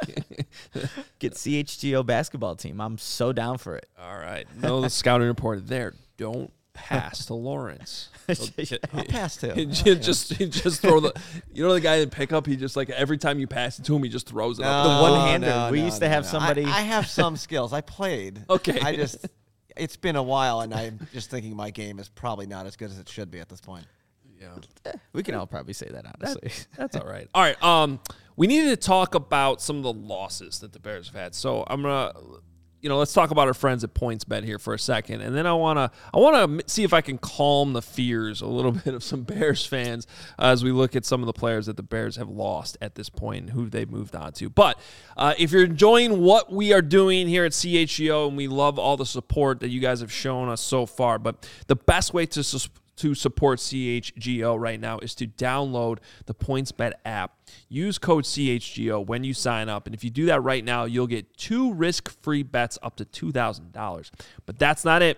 get 1.19 1.33
CHGO 1.33 2.05
basketball 2.05 2.55
team. 2.55 2.79
I'm 2.79 2.97
so 2.97 3.33
down 3.33 3.57
for 3.57 3.75
it. 3.75 3.87
All 4.01 4.17
right. 4.17 4.47
No, 4.61 4.79
the 4.81 4.89
scouting 4.89 5.27
report 5.27 5.67
there. 5.67 5.93
Don't 6.17 6.51
pass 6.73 7.25
to 7.27 7.33
Lawrence. 7.33 8.09
I'll 8.29 9.03
pass 9.05 9.37
too. 9.37 9.51
He 9.53 9.65
ju- 9.65 9.95
just 9.95 10.33
he 10.33 10.47
just 10.47 10.81
throw 10.81 10.99
the 10.99 11.13
you 11.51 11.63
know 11.63 11.73
the 11.73 11.81
guy 11.81 11.95
in 11.97 12.09
pickup 12.09 12.45
he 12.45 12.55
just 12.55 12.75
like 12.75 12.89
every 12.91 13.17
time 13.17 13.39
you 13.39 13.47
pass 13.47 13.79
it 13.79 13.85
to 13.85 13.95
him 13.95 14.03
he 14.03 14.09
just 14.09 14.27
throws 14.29 14.59
it 14.59 14.65
up. 14.65 14.85
The 14.85 15.11
one-hander. 15.11 15.47
no, 15.47 15.71
We 15.71 15.79
no, 15.79 15.85
used 15.85 15.99
to 15.99 16.05
no, 16.07 16.13
have 16.13 16.23
no. 16.25 16.29
somebody- 16.29 16.65
I, 16.65 16.77
I 16.79 16.81
have 16.81 17.07
some 17.19 17.35
skills. 17.37 17.73
I 17.73 17.81
played. 17.81 18.43
Okay. 18.49 18.79
I 18.79 18.95
just. 18.95 19.27
It's 19.77 19.95
been 19.95 20.17
a 20.17 20.23
while, 20.23 20.59
and 20.59 20.73
I'm 20.73 21.07
just 21.13 21.29
thinking 21.29 21.55
my 21.55 21.69
game 21.69 21.99
is 21.99 22.09
probably 22.09 22.47
not 22.47 22.65
as 22.65 22.75
good 22.75 22.89
as 22.91 22.99
it 22.99 23.07
should 23.07 23.31
be 23.31 23.39
at 23.39 23.47
this 23.47 23.61
point. 23.61 23.85
Yeah. 24.37 24.49
We 25.13 25.23
can 25.23 25.35
all 25.35 25.47
probably 25.47 25.71
say 25.73 25.87
that 25.89 26.05
honestly. 26.05 26.51
That's 26.75 26.97
all 26.97 27.07
right. 27.07 27.29
All 27.33 27.41
right. 27.41 27.63
Um, 27.63 28.01
we 28.35 28.47
needed 28.47 28.69
to 28.71 28.75
talk 28.87 29.15
about 29.15 29.61
some 29.61 29.77
of 29.77 29.83
the 29.83 29.93
losses 29.93 30.59
that 30.59 30.73
the 30.73 30.79
Bears 30.81 31.07
have 31.07 31.15
had. 31.15 31.33
So 31.35 31.63
I'm 31.67 31.81
gonna, 31.83 32.11
you 32.81 32.89
know, 32.89 32.97
let's 32.97 33.13
talk 33.13 33.31
about 33.31 33.47
our 33.47 33.53
friends 33.53 33.83
at 33.83 33.93
PointsBet 33.93 34.43
here 34.43 34.57
for 34.57 34.73
a 34.73 34.79
second, 34.79 35.21
and 35.21 35.35
then 35.35 35.45
I 35.45 35.53
wanna, 35.53 35.91
I 36.13 36.17
wanna 36.17 36.61
see 36.67 36.83
if 36.83 36.93
I 36.93 37.01
can 37.01 37.17
calm 37.17 37.73
the 37.73 37.81
fears 37.81 38.41
a 38.41 38.45
little 38.47 38.71
bit 38.85 38.93
of 38.93 39.03
some 39.03 39.23
Bears 39.23 39.65
fans 39.65 40.07
as 40.37 40.63
we 40.63 40.71
look 40.71 40.95
at 40.95 41.05
some 41.05 41.21
of 41.21 41.27
the 41.27 41.33
players 41.33 41.65
that 41.65 41.77
the 41.77 41.83
Bears 41.83 42.15
have 42.15 42.29
lost 42.29 42.77
at 42.81 42.95
this 42.95 43.09
point 43.09 43.41
and 43.41 43.49
who 43.51 43.69
they've 43.69 43.89
moved 43.89 44.15
on 44.15 44.31
to. 44.33 44.49
But 44.49 44.79
uh, 45.17 45.33
if 45.37 45.51
you're 45.51 45.65
enjoying 45.65 46.21
what 46.21 46.51
we 46.51 46.71
are 46.73 46.81
doing 46.81 47.27
here 47.27 47.45
at 47.45 47.51
CHGO, 47.51 48.29
and 48.29 48.37
we 48.37 48.47
love 48.47 48.79
all 48.79 48.97
the 48.97 49.05
support 49.05 49.59
that 49.59 49.69
you 49.69 49.79
guys 49.79 49.99
have 49.99 50.11
shown 50.11 50.49
us 50.49 50.61
so 50.61 50.85
far, 50.85 51.19
but 51.19 51.49
the 51.67 51.75
best 51.75 52.13
way 52.13 52.25
to 52.27 52.43
sus- 52.43 52.69
to 52.99 53.15
support 53.15 53.59
CHGO 53.59 54.59
right 54.59 54.79
now 54.79 54.99
is 54.99 55.15
to 55.15 55.27
download 55.27 55.99
the 56.25 56.33
PointsBet 56.33 56.93
app. 57.05 57.37
Use 57.67 57.97
code 57.97 58.25
CHGO 58.25 59.05
when 59.05 59.23
you 59.23 59.33
sign 59.33 59.69
up. 59.69 59.85
And 59.85 59.95
if 59.95 60.03
you 60.03 60.09
do 60.09 60.25
that 60.27 60.43
right 60.43 60.63
now, 60.63 60.85
you'll 60.85 61.07
get 61.07 61.37
two 61.37 61.73
risk 61.73 62.09
free 62.21 62.43
bets 62.43 62.77
up 62.83 62.95
to 62.97 63.05
$2,000. 63.05 64.11
But 64.45 64.59
that's 64.59 64.83
not 64.83 65.01
it. 65.01 65.17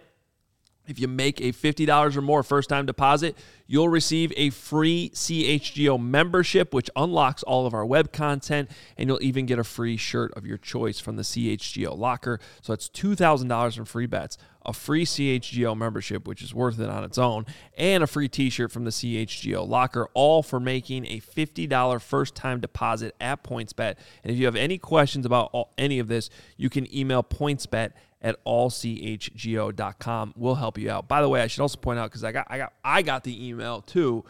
If 0.88 1.00
you 1.00 1.08
make 1.08 1.40
a 1.40 1.52
$50 1.52 2.18
or 2.18 2.22
more 2.22 2.44
first 2.44 2.68
time 2.68 2.86
deposit, 2.86 3.38
you'll 3.68 3.90
receive 3.90 4.34
a 4.36 4.50
free 4.50 5.12
CHGO 5.14 6.02
membership, 6.02 6.74
which 6.74 6.90
unlocks 6.96 7.44
all 7.44 7.66
of 7.66 7.74
our 7.74 7.86
web 7.86 8.12
content, 8.12 8.70
and 8.98 9.08
you'll 9.08 9.22
even 9.22 9.46
get 9.46 9.60
a 9.60 9.64
free 9.64 9.96
shirt 9.96 10.34
of 10.36 10.46
your 10.46 10.58
choice 10.58 11.00
from 11.00 11.16
the 11.18 11.24
CHGO 11.24 11.98
locker. 11.98 12.40
So 12.62 12.74
that's 12.74 12.90
$2,000 12.90 13.78
in 13.78 13.86
free 13.86 14.08
bets, 14.08 14.38
a 14.66 14.74
free 14.74 15.06
CHGO 15.06 15.76
membership, 15.76 16.28
which 16.28 16.42
is 16.42 16.54
worth 16.54 16.80
it 16.80 16.90
on 16.90 17.04
its 17.04 17.18
own, 17.18 17.46
and 17.78 18.04
a 18.04 18.08
free 18.08 18.28
t 18.28 18.50
shirt 18.50 18.72
from 18.72 18.86
the 18.86 18.92
CHGO 18.92 19.68
locker, 19.68 20.08
all 20.14 20.44
for 20.44 20.60
making 20.60 21.06
a 21.06 21.20
$50 21.20 22.02
first 22.02 22.36
time 22.36 22.60
deposit 22.60 23.16
at 23.20 23.44
PointsBet. 23.44 23.96
And 24.24 24.32
if 24.32 24.38
you 24.38 24.46
have 24.46 24.56
any 24.56 24.78
questions 24.78 25.26
about 25.26 25.50
all, 25.54 25.74
any 25.78 26.00
of 26.00 26.08
this, 26.08 26.30
you 26.58 26.70
can 26.70 26.94
email 26.96 27.24
PointsBet 27.24 27.92
at 28.22 28.44
allchgo.com. 28.46 30.34
We'll 30.36 30.56
help 30.56 30.78
you 30.78 30.92
out. 30.92 31.08
By 31.08 31.22
the 31.22 31.30
way, 31.30 31.42
I 31.42 31.48
should 31.48 31.62
also 31.62 31.80
point 31.80 32.00
out 32.00 32.10
because 32.10 32.24
I 32.24 32.32
got 32.32 32.48
I 32.50 32.58
got 32.58 32.74
I 32.84 33.02
got 33.02 33.24
the 33.24 33.48
email 33.48 33.82
too. 33.82 34.24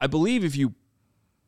I 0.00 0.06
believe 0.06 0.44
if 0.44 0.56
you 0.56 0.74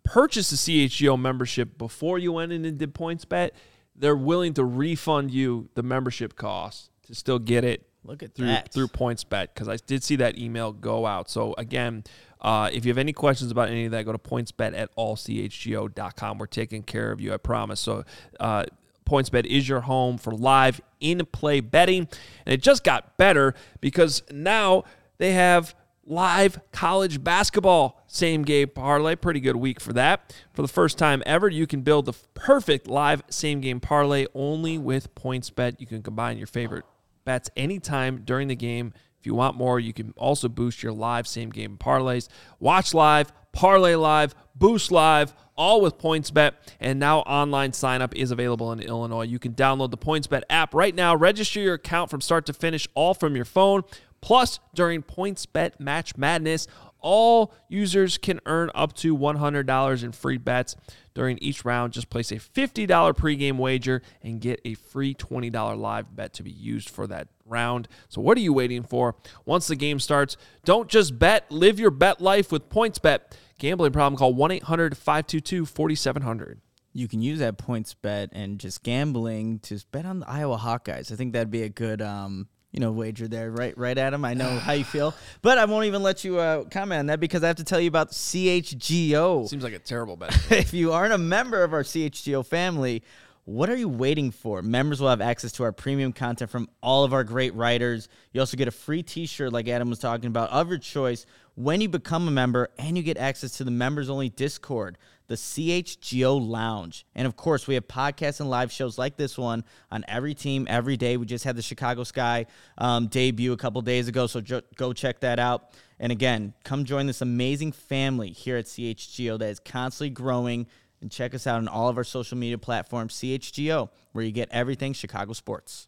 purchase 0.05 0.53
a 0.53 0.57
CHGO 0.57 1.21
membership 1.21 1.77
before 1.77 2.19
you 2.19 2.33
went 2.33 2.53
in 2.53 2.65
and 2.65 2.79
did 2.79 2.95
points 2.95 3.25
bet, 3.25 3.55
they're 3.97 4.17
willing 4.17 4.55
to 4.55 4.65
refund 4.65 5.31
you 5.31 5.69
the 5.75 5.83
membership 5.83 6.37
cost 6.37 6.91
to 7.07 7.15
still 7.15 7.39
get 7.39 7.65
it 7.65 7.87
Look 8.05 8.23
at 8.23 8.35
through 8.35 8.47
that. 8.47 8.73
through 8.73 8.89
points 8.89 9.25
bet 9.25 9.55
because 9.55 9.69
I 9.69 9.77
did 9.87 10.03
see 10.03 10.17
that 10.17 10.39
email 10.39 10.73
go 10.73 11.07
out. 11.07 11.31
So 11.31 11.55
again, 11.57 12.05
uh, 12.41 12.69
if 12.73 12.85
you 12.85 12.91
have 12.91 12.99
any 12.99 13.13
questions 13.13 13.51
about 13.51 13.71
any 13.71 13.87
of 13.87 13.93
that, 13.93 14.05
go 14.05 14.13
to 14.13 14.19
pointsbet 14.19 14.77
at 14.77 14.95
allchgo.com. 14.97 16.39
We're 16.39 16.47
taking 16.47 16.83
care 16.83 17.11
of 17.11 17.21
you, 17.21 17.33
I 17.33 17.39
promise. 17.39 17.81
So 17.81 18.05
uh, 18.39 18.65
PointsBet 19.07 19.47
is 19.47 19.69
your 19.69 19.81
home 19.81 20.19
for 20.19 20.33
live 20.33 20.81
in-play 21.01 21.61
betting, 21.61 22.09
and 22.47 22.53
it 22.53 22.63
just 22.63 22.85
got 22.85 23.17
better 23.17 23.55
because 23.81 24.23
now 24.31 24.85
they 25.19 25.33
have 25.33 25.75
live 26.07 26.61
college 26.73 27.25
basketball 27.25 28.03
same 28.07 28.43
game 28.43 28.69
parlay. 28.69 29.17
Pretty 29.17 29.41
good 29.41 29.57
week 29.57 29.81
for 29.81 29.93
that. 29.95 30.35
For 30.53 30.63
the 30.63 30.69
first 30.69 30.99
time 30.99 31.23
ever, 31.27 31.49
you 31.49 31.67
can 31.67 31.83
build 31.83 32.07
the 32.07 32.15
perfect 32.35 32.87
live 32.87 33.23
same 33.31 33.61
game 33.61 33.81
parlay 33.81 34.27
only 34.35 34.79
with 34.79 35.15
PointsBet. 35.15 35.81
You 35.81 35.87
can 35.87 36.03
combine 36.03 36.39
your 36.39 36.47
favorite 36.47 36.85
bets 37.25 37.51
anytime 37.57 38.23
during 38.25 38.49
the 38.49 38.57
game. 38.57 38.93
If 39.19 39.27
you 39.27 39.35
want 39.35 39.57
more, 39.57 39.81
you 39.81 39.93
can 39.93 40.13
also 40.17 40.49
boost 40.49 40.83
your 40.83 40.93
live 40.93 41.27
same 41.27 41.51
game 41.51 41.79
parlays. 41.79 42.29
Watch 42.61 42.93
live, 42.93 43.33
parlay 43.53 43.95
live, 43.95 44.35
boost 44.55 44.93
live, 44.93 45.33
all 45.57 45.81
with 45.81 45.99
PointsBet. 45.99 46.53
And 46.81 46.99
now 46.99 47.21
online 47.21 47.73
sign 47.73 48.03
up 48.03 48.15
is 48.15 48.31
available 48.31 48.73
in 48.73 48.81
Illinois. 48.81 49.23
You 49.23 49.39
can 49.39 49.55
download 49.55 49.91
the 49.91 49.99
PointsBet 49.99 50.43
app 50.51 50.75
right 50.75 50.95
now. 50.95 51.17
Register 51.17 51.61
your 51.61 51.75
account 51.75 52.11
from 52.11 52.21
start 52.21 52.47
to 52.47 52.53
finish, 52.53 52.87
all 52.95 53.15
from 53.15 53.35
your 53.35 53.45
phone. 53.47 53.83
Plus, 54.21 54.59
during 54.75 55.03
PointsBet 55.03 55.79
Match 55.79 56.17
Madness, 56.17 56.67
All 57.05 57.53
users 57.69 58.17
can 58.17 58.41
earn 58.47 58.71
up 58.75 58.95
to 58.95 59.15
$100 59.15 60.03
in 60.03 60.13
free 60.13 60.39
bets 60.39 60.75
during 61.13 61.37
each 61.43 61.63
round. 61.63 61.93
Just 61.93 62.09
place 62.09 62.33
a 62.33 62.37
$50 62.37 62.89
pregame 63.15 63.59
wager 63.59 64.01
and 64.23 64.41
get 64.41 64.59
a 64.65 64.73
free 64.73 65.15
$20 65.15 65.79
live 65.79 66.17
bet 66.17 66.33
to 66.33 66.43
be 66.43 66.51
used 66.51 66.89
for 66.89 67.07
that 67.09 67.29
round. 67.45 67.89
So, 68.09 68.23
what 68.23 68.39
are 68.39 68.41
you 68.41 68.55
waiting 68.55 68.83
for? 68.83 69.17
Once 69.45 69.67
the 69.67 69.77
game 69.77 70.01
starts, 70.01 70.39
don't 70.65 70.89
just 70.89 71.19
bet, 71.19 71.53
live 71.53 71.79
your 71.79 71.91
bet 71.91 72.23
life 72.23 72.51
with 72.51 72.71
PointsBet. 72.71 73.19
Gambling 73.59 73.93
problem, 73.93 74.19
call 74.19 74.33
1 74.33 74.51
800 74.51 74.97
522 74.97 75.67
4700 75.67 76.63
you 76.95 77.09
can 77.09 77.21
use 77.21 77.41
that 77.41 77.59
points 77.59 77.93
bet 77.93 78.31
and 78.33 78.61
just 78.61 78.85
gambling 78.85 79.59
to 79.59 79.79
bet 79.91 80.07
on 80.07 80.21
the 80.21 80.31
Iowa 80.31 80.57
Hawkeyes. 80.57 81.13
I 81.13 81.17
think 81.17 81.33
that'd 81.33 81.51
be 81.51 81.65
a 81.65 81.69
good 81.69 82.01
um, 82.01 82.47
you 82.75 82.81
know, 82.81 82.91
wager 82.91 83.29
there, 83.29 83.53
right? 83.53 83.79
Right, 83.79 83.97
Adam. 83.97 84.25
I 84.25 84.35
know 84.35 84.59
how 84.59 84.73
you 84.73 84.83
feel, 84.83 85.15
but 85.43 85.59
I 85.59 85.65
won't 85.65 85.87
even 85.87 86.03
let 86.03 86.25
you 86.25 86.41
uh, 86.41 86.65
comment 86.65 86.99
on 86.99 87.07
that 87.07 87.21
because 87.21 87.45
I 87.45 87.47
have 87.47 87.57
to 87.57 87.65
tell 87.65 87.79
you 87.79 87.87
about 87.87 88.11
CHGO. 88.11 89.49
Seems 89.49 89.63
like 89.63 89.75
a 89.75 89.79
terrible 89.79 90.17
bet. 90.17 90.37
if 90.51 90.75
you 90.75 90.93
aren't 90.93 91.13
a 91.13 91.19
member 91.19 91.63
of 91.63 91.73
our 91.73 91.85
CHGO 91.85 92.45
family, 92.45 93.05
what 93.45 93.71
are 93.71 93.77
you 93.77 93.89
waiting 93.89 94.33
for? 94.33 94.61
Members 94.61 95.01
will 95.01 95.09
have 95.09 95.21
access 95.21 95.53
to 95.53 95.63
our 95.63 95.71
premium 95.71 96.13
content 96.13 96.51
from 96.51 96.69
all 96.83 97.05
of 97.05 97.13
our 97.13 97.23
great 97.23 97.55
writers. 97.55 98.09
You 98.33 98.41
also 98.41 98.57
get 98.57 98.67
a 98.67 98.73
free 98.73 99.05
T-shirt, 99.05 99.53
like 99.53 99.69
Adam 99.69 99.89
was 99.89 100.01
talking 100.01 100.27
about, 100.27 100.51
of 100.51 100.69
your 100.69 100.79
choice 100.79 101.27
when 101.55 101.81
you 101.81 101.89
become 101.89 102.27
a 102.27 102.33
member, 102.33 102.71
and 102.77 102.97
you 102.97 103.05
get 103.05 103.19
access 103.19 103.59
to 103.59 103.65
the 103.65 103.71
members-only 103.71 104.31
Discord 104.31 104.99
the 105.27 105.35
CHGO 105.35 106.47
Lounge. 106.47 107.07
And 107.15 107.27
of 107.27 107.37
course, 107.37 107.67
we 107.67 107.75
have 107.75 107.89
podcasts 107.89 108.41
and 108.41 108.51
live 108.51 108.71
shows 108.71 108.99
like 108.99 109.17
this 109.17 109.39
one 109.39 109.65
on 109.91 110.05
every 110.07 110.35
team 110.35 110.67
every 110.69 110.97
day. 110.97 111.17
We 111.17 111.27
just 111.27 111.45
had 111.45 111.57
the 111.57 111.63
Chicago 111.63 112.05
Sky 112.05 112.47
um, 112.79 113.07
debut 113.07 113.53
a 113.53 113.57
couple 113.57 113.81
days 113.83 114.09
ago, 114.09 114.27
so 114.27 114.41
jo- 114.41 114.63
go 114.77 114.93
check 114.93 115.21
that 115.21 115.39
out. 115.39 115.71
And 115.99 116.13
again, 116.13 116.53
come 116.65 116.85
join 116.85 117.07
this 117.07 117.23
amazing 117.23 117.73
family 117.73 118.31
here 118.31 118.57
at 118.57 118.67
CHGO 118.67 119.39
that 119.39 119.49
is 119.49 119.61
constantly 119.61 120.11
growing. 120.11 120.67
And 121.01 121.11
check 121.11 121.35
us 121.35 121.47
out 121.47 121.59
on 121.59 121.69
all 121.69 121.89
of 121.89 121.99
our 121.99 122.05
social 122.05 122.39
media 122.39 122.57
platforms, 122.57 123.15
CHGO, 123.15 123.91
where 124.13 124.25
you 124.25 124.33
get 124.33 124.49
everything 124.51 124.95
Chicago 124.95 125.35
sports. 125.35 125.87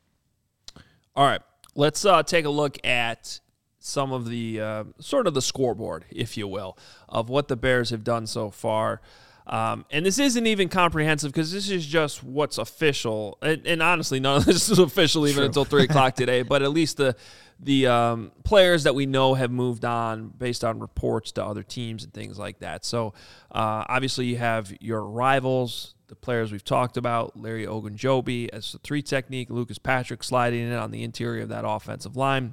All 1.15 1.25
right, 1.25 1.41
let's 1.75 2.05
uh, 2.05 2.23
take 2.23 2.45
a 2.45 2.51
look 2.51 2.85
at 2.85 3.41
some 3.79 4.13
of 4.13 4.29
the 4.29 4.61
uh, 4.61 4.85
sort 4.99 5.27
of 5.27 5.33
the 5.33 5.41
scoreboard, 5.41 6.05
if 6.11 6.37
you 6.37 6.49
will, 6.49 6.77
of 7.09 7.31
what 7.31 7.49
the 7.49 7.57
Bears 7.57 7.91
have 7.91 8.05
done 8.05 8.27
so 8.27 8.51
far. 8.51 9.01
Um, 9.47 9.85
and 9.93 10.05
this 10.05 10.19
isn't 10.19 10.47
even 10.47 10.69
comprehensive 10.69 11.33
because 11.33 11.53
this 11.53 11.71
is 11.71 11.87
just 11.87 12.25
what's 12.25 12.59
official. 12.59 13.39
And, 13.41 13.65
and, 13.67 13.83
honestly, 13.83 14.19
none 14.19 14.39
of 14.39 14.45
this 14.47 14.69
is 14.69 14.79
official 14.79 15.27
even 15.27 15.37
True. 15.37 15.47
until 15.47 15.65
three 15.65 15.85
o'clock 15.85 16.15
today. 16.17 16.43
But 16.43 16.63
at 16.63 16.71
least 16.71 16.97
the 16.97 17.17
the 17.59 17.87
um, 17.87 18.33
players 18.45 18.83
that 18.83 18.95
we 18.95 19.07
know 19.07 19.33
have 19.35 19.51
moved 19.51 19.85
on 19.85 20.29
based 20.29 20.63
on 20.63 20.79
reports 20.79 21.33
to 21.33 21.45
other 21.45 21.63
teams 21.63 22.05
and 22.05 22.13
things 22.13 22.39
like 22.39 22.59
that. 22.59 22.85
So 22.85 23.15
uh, 23.51 23.85
obviously, 23.89 24.27
you 24.27 24.37
have 24.37 24.75
your 24.81 25.03
rivals, 25.03 25.95
the 26.09 26.17
players 26.17 26.53
we've 26.53 26.65
talked 26.65 26.97
about, 26.97 27.39
Larry 27.39 27.67
Ogunjobi 27.67 28.51
as 28.53 28.73
the 28.73 28.79
three 28.79 29.01
technique, 29.01 29.49
Lucas 29.49 29.79
Patrick 29.79 30.23
sliding 30.23 30.67
in 30.67 30.73
on 30.73 30.91
the 30.91 31.03
interior 31.03 31.45
of 31.45 31.49
that 31.49 31.65
offensive 31.67 32.17
line, 32.17 32.53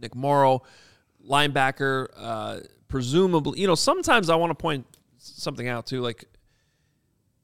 Nick 0.00 0.14
Morrow, 0.14 0.62
linebacker. 1.28 2.06
Uh, 2.16 2.60
presumably, 2.86 3.60
you 3.60 3.66
know, 3.66 3.74
sometimes 3.74 4.30
I 4.30 4.36
want 4.36 4.50
to 4.50 4.54
point 4.54 4.86
something 5.24 5.68
out 5.68 5.86
too. 5.86 6.00
Like 6.00 6.24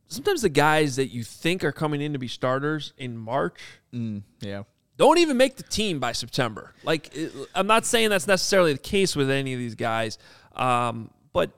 sometimes 0.07 0.43
the 0.43 0.49
guys 0.49 0.97
that 0.97 1.07
you 1.07 1.25
think 1.25 1.65
are 1.65 1.73
coming 1.73 2.01
in 2.01 2.13
to 2.13 2.19
be 2.19 2.29
starters 2.29 2.93
in 2.99 3.17
March, 3.17 3.61
mm, 3.93 4.23
yeah, 4.41 4.65
don't 4.97 5.19
even 5.19 5.37
make 5.37 5.57
the 5.57 5.63
team 5.63 5.99
by 5.99 6.13
September. 6.13 6.75
Like 6.85 7.17
I'm 7.55 7.67
not 7.67 7.87
saying 7.87 8.11
that's 8.11 8.27
necessarily 8.27 8.73
the 8.75 8.79
case 8.79 9.17
with 9.17 9.31
any 9.31 9.53
of 9.55 9.59
these 9.59 9.75
guys, 9.75 10.19
um, 10.55 11.11
but 11.33 11.51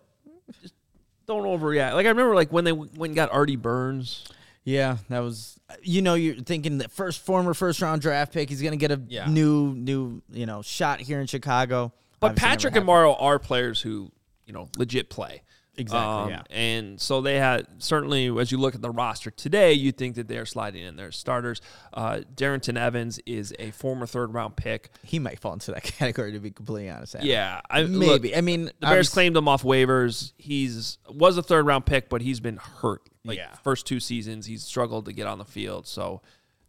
don't 1.27 1.45
overreact. 1.45 1.95
Like 1.95 2.07
I 2.07 2.11
remember, 2.11 2.35
like 2.35 2.53
when 2.53 2.65
they 2.65 2.71
and 2.71 3.15
got 3.15 3.33
Artie 3.33 3.57
Burns. 3.57 4.27
Yeah, 4.65 4.99
that 5.09 5.19
was 5.19 5.59
you 5.83 6.03
know 6.03 6.15
you're 6.15 6.37
thinking 6.37 6.79
the 6.79 6.89
first 6.89 7.25
former 7.25 7.53
first 7.53 7.83
round 7.83 8.01
draft 8.01 8.33
pick 8.33 8.49
he's 8.49 8.63
going 8.63 8.73
to 8.73 8.77
get 8.77 8.93
a 8.93 9.01
yeah. 9.09 9.27
new 9.29 9.75
new 9.75 10.23
you 10.31 10.47
know 10.47 10.63
shot 10.63 11.01
here 11.01 11.21
in 11.21 11.27
Chicago. 11.27 11.93
But 12.21 12.29
Obviously 12.29 12.49
Patrick 12.49 12.77
and 12.77 12.87
Morrow 12.87 13.15
are 13.15 13.41
players 13.41 13.81
who 13.81 14.13
you 14.47 14.53
know 14.53 14.69
legit 14.77 15.11
play. 15.11 15.43
Exactly. 15.79 16.09
Um, 16.09 16.31
yeah. 16.31 16.43
And 16.51 17.01
so 17.01 17.23
they 17.23 17.37
had 17.37 17.67
certainly, 17.79 18.29
as 18.39 18.53
you 18.53 18.59
look 18.59 18.75
at 18.75 18.83
the 18.83 18.91
roster 18.91 19.31
today, 19.31 19.73
you 19.73 19.91
think 19.91 20.17
that 20.17 20.29
they're 20.29 20.45
sliding 20.45 20.83
in 20.83 20.97
their 20.97 21.11
starters. 21.11 21.63
Uh, 21.95 22.21
Darrynton 22.35 22.77
Evans 22.77 23.19
is 23.25 23.55
a 23.59 23.71
former 23.71 24.07
third 24.07 24.35
round 24.35 24.57
pick. 24.57 24.91
He 25.03 25.19
might 25.19 25.41
fall 25.41 25.55
into 25.55 25.73
that 25.73 25.83
category, 25.83 26.33
to 26.33 26.41
be 26.41 26.51
completely 26.51 26.91
honest. 26.91 27.15
Adam. 27.15 27.27
Yeah, 27.27 27.61
I, 27.71 27.85
maybe. 27.85 28.29
Look, 28.29 28.37
I 28.37 28.43
mean, 28.43 28.67
the 28.67 28.73
Bears 28.87 29.09
claimed 29.09 29.37
him 29.37 29.49
off 29.49 29.63
waivers. 29.63 30.33
He's 30.37 30.99
was 31.09 31.39
a 31.39 31.43
third 31.43 31.67
round 31.67 31.87
pick, 31.87 32.11
but 32.11 32.21
he's 32.21 32.41
been 32.41 32.59
hurt. 32.59 33.03
Like 33.25 33.39
yeah. 33.39 33.55
first 33.63 33.87
two 33.87 34.01
seasons, 34.01 34.47
he's 34.47 34.65
struggled 34.65 35.07
to 35.07 35.13
get 35.13 35.27
on 35.27 35.39
the 35.39 35.45
field. 35.45 35.87
So 35.87 36.21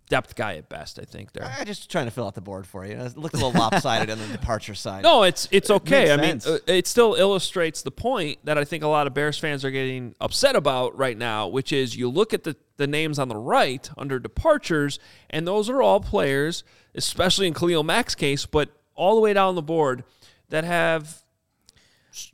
depth 0.10 0.36
guy 0.36 0.56
at 0.56 0.70
best, 0.70 1.00
I 1.00 1.04
think. 1.04 1.32
There, 1.32 1.44
I'm 1.44 1.66
just 1.66 1.90
trying 1.90 2.06
to 2.06 2.12
fill 2.12 2.28
out 2.28 2.36
the 2.36 2.42
board 2.42 2.68
for 2.68 2.86
you. 2.86 2.94
It 2.94 3.18
looks 3.18 3.34
a 3.34 3.46
little 3.46 3.60
lopsided 3.60 4.10
on 4.10 4.20
the 4.20 4.28
departure 4.28 4.76
side. 4.76 5.04
No, 5.04 5.24
it's 5.24 5.48
it's 5.52 5.70
okay. 5.70 6.10
It 6.10 6.20
I 6.20 6.22
mean, 6.22 6.42
uh, 6.46 6.58
it 6.68 6.88
still 6.88 7.16
illustrates 7.16 7.82
the 7.82 7.92
point 7.92 8.40
that 8.44 8.58
I 8.58 8.64
think 8.66 8.84
a 8.84 8.88
lot 8.88 9.08
of 9.08 9.14
Bears 9.14 9.38
fans 9.38 9.64
are 9.66 9.72
getting 9.72 10.16
upset 10.20 10.56
about 10.56 10.98
right 10.98 11.18
now, 11.18 11.48
which 11.48 11.72
is 11.72 11.96
you 11.96 12.10
look 12.10 12.34
at 12.34 12.44
the 12.44 12.56
the 12.78 12.88
names 12.88 13.20
on 13.20 13.28
the 13.28 13.38
right 13.38 13.90
under 13.98 14.20
departures, 14.20 15.00
and 15.30 15.48
those 15.48 15.70
are 15.70 15.82
all 15.82 16.00
players, 16.00 16.64
especially 16.96 17.48
in 17.48 17.54
Khalil 17.54 17.84
Mack's 17.84 18.16
case, 18.16 18.46
but 18.46 18.70
all 18.96 19.16
the 19.16 19.22
way 19.22 19.34
down 19.34 19.56
the 19.56 19.62
board 19.62 20.04
that 20.50 20.64
have 20.64 21.24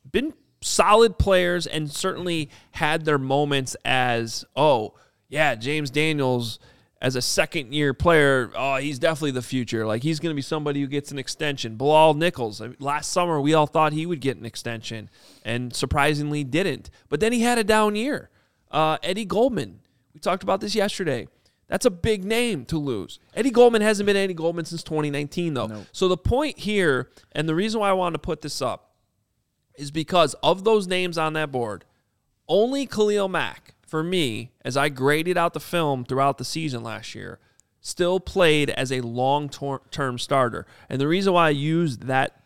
been 0.09 0.33
solid 0.61 1.17
players 1.17 1.65
and 1.65 1.89
certainly 1.89 2.49
had 2.71 3.05
their 3.05 3.17
moments 3.17 3.77
as 3.85 4.43
oh 4.55 4.93
yeah 5.29 5.55
James 5.55 5.89
Daniels 5.89 6.59
as 7.01 7.15
a 7.15 7.21
second 7.21 7.73
year 7.73 7.93
player, 7.93 8.51
oh, 8.55 8.75
he's 8.75 8.99
definitely 8.99 9.31
the 9.31 9.41
future. 9.41 9.85
Like 9.85 10.03
he's 10.03 10.19
going 10.19 10.31
to 10.31 10.35
be 10.35 10.41
somebody 10.41 10.81
who 10.81 10.87
gets 10.87 11.11
an 11.11 11.19
extension. 11.19 11.75
Bilal 11.75 12.13
Nichols, 12.13 12.61
last 12.79 13.11
summer 13.11 13.39
we 13.39 13.53
all 13.53 13.67
thought 13.67 13.93
he 13.93 14.05
would 14.05 14.19
get 14.19 14.37
an 14.37 14.45
extension, 14.45 15.09
and 15.45 15.73
surprisingly 15.73 16.43
didn't. 16.43 16.89
But 17.07 17.19
then 17.19 17.31
he 17.31 17.41
had 17.41 17.57
a 17.57 17.63
down 17.63 17.95
year. 17.95 18.29
Uh, 18.69 18.97
Eddie 19.01 19.25
Goldman, 19.25 19.79
we 20.13 20.19
talked 20.19 20.43
about 20.43 20.61
this 20.61 20.75
yesterday. 20.75 21.27
That's 21.67 21.85
a 21.85 21.91
big 21.91 22.23
name 22.25 22.65
to 22.65 22.79
lose. 22.79 23.19
Eddie 23.35 23.51
Goldman 23.51 23.83
hasn't 23.83 24.07
been 24.07 24.17
Eddie 24.17 24.33
Goldman 24.33 24.65
since 24.65 24.81
2019, 24.83 25.53
though. 25.53 25.67
Nope. 25.67 25.85
So 25.91 26.07
the 26.07 26.17
point 26.17 26.57
here, 26.59 27.09
and 27.31 27.47
the 27.47 27.53
reason 27.53 27.79
why 27.79 27.89
I 27.89 27.93
wanted 27.93 28.13
to 28.13 28.19
put 28.19 28.41
this 28.41 28.59
up, 28.59 28.95
is 29.75 29.91
because 29.91 30.33
of 30.43 30.63
those 30.63 30.87
names 30.87 31.17
on 31.17 31.33
that 31.33 31.51
board, 31.51 31.85
only 32.47 32.87
Khalil 32.87 33.29
Mack 33.29 33.75
for 33.89 34.03
me, 34.03 34.51
as 34.63 34.77
I 34.77 34.89
graded 34.89 35.37
out 35.37 35.53
the 35.53 35.59
film 35.59 36.05
throughout 36.05 36.37
the 36.37 36.45
season 36.45 36.83
last 36.83 37.15
year, 37.15 37.39
still 37.81 38.19
played 38.19 38.69
as 38.69 38.91
a 38.91 39.01
long 39.01 39.49
term 39.49 40.19
starter. 40.19 40.65
And 40.89 41.01
the 41.01 41.07
reason 41.07 41.33
why 41.33 41.47
I 41.47 41.51
used 41.51 42.03
that 42.03 42.43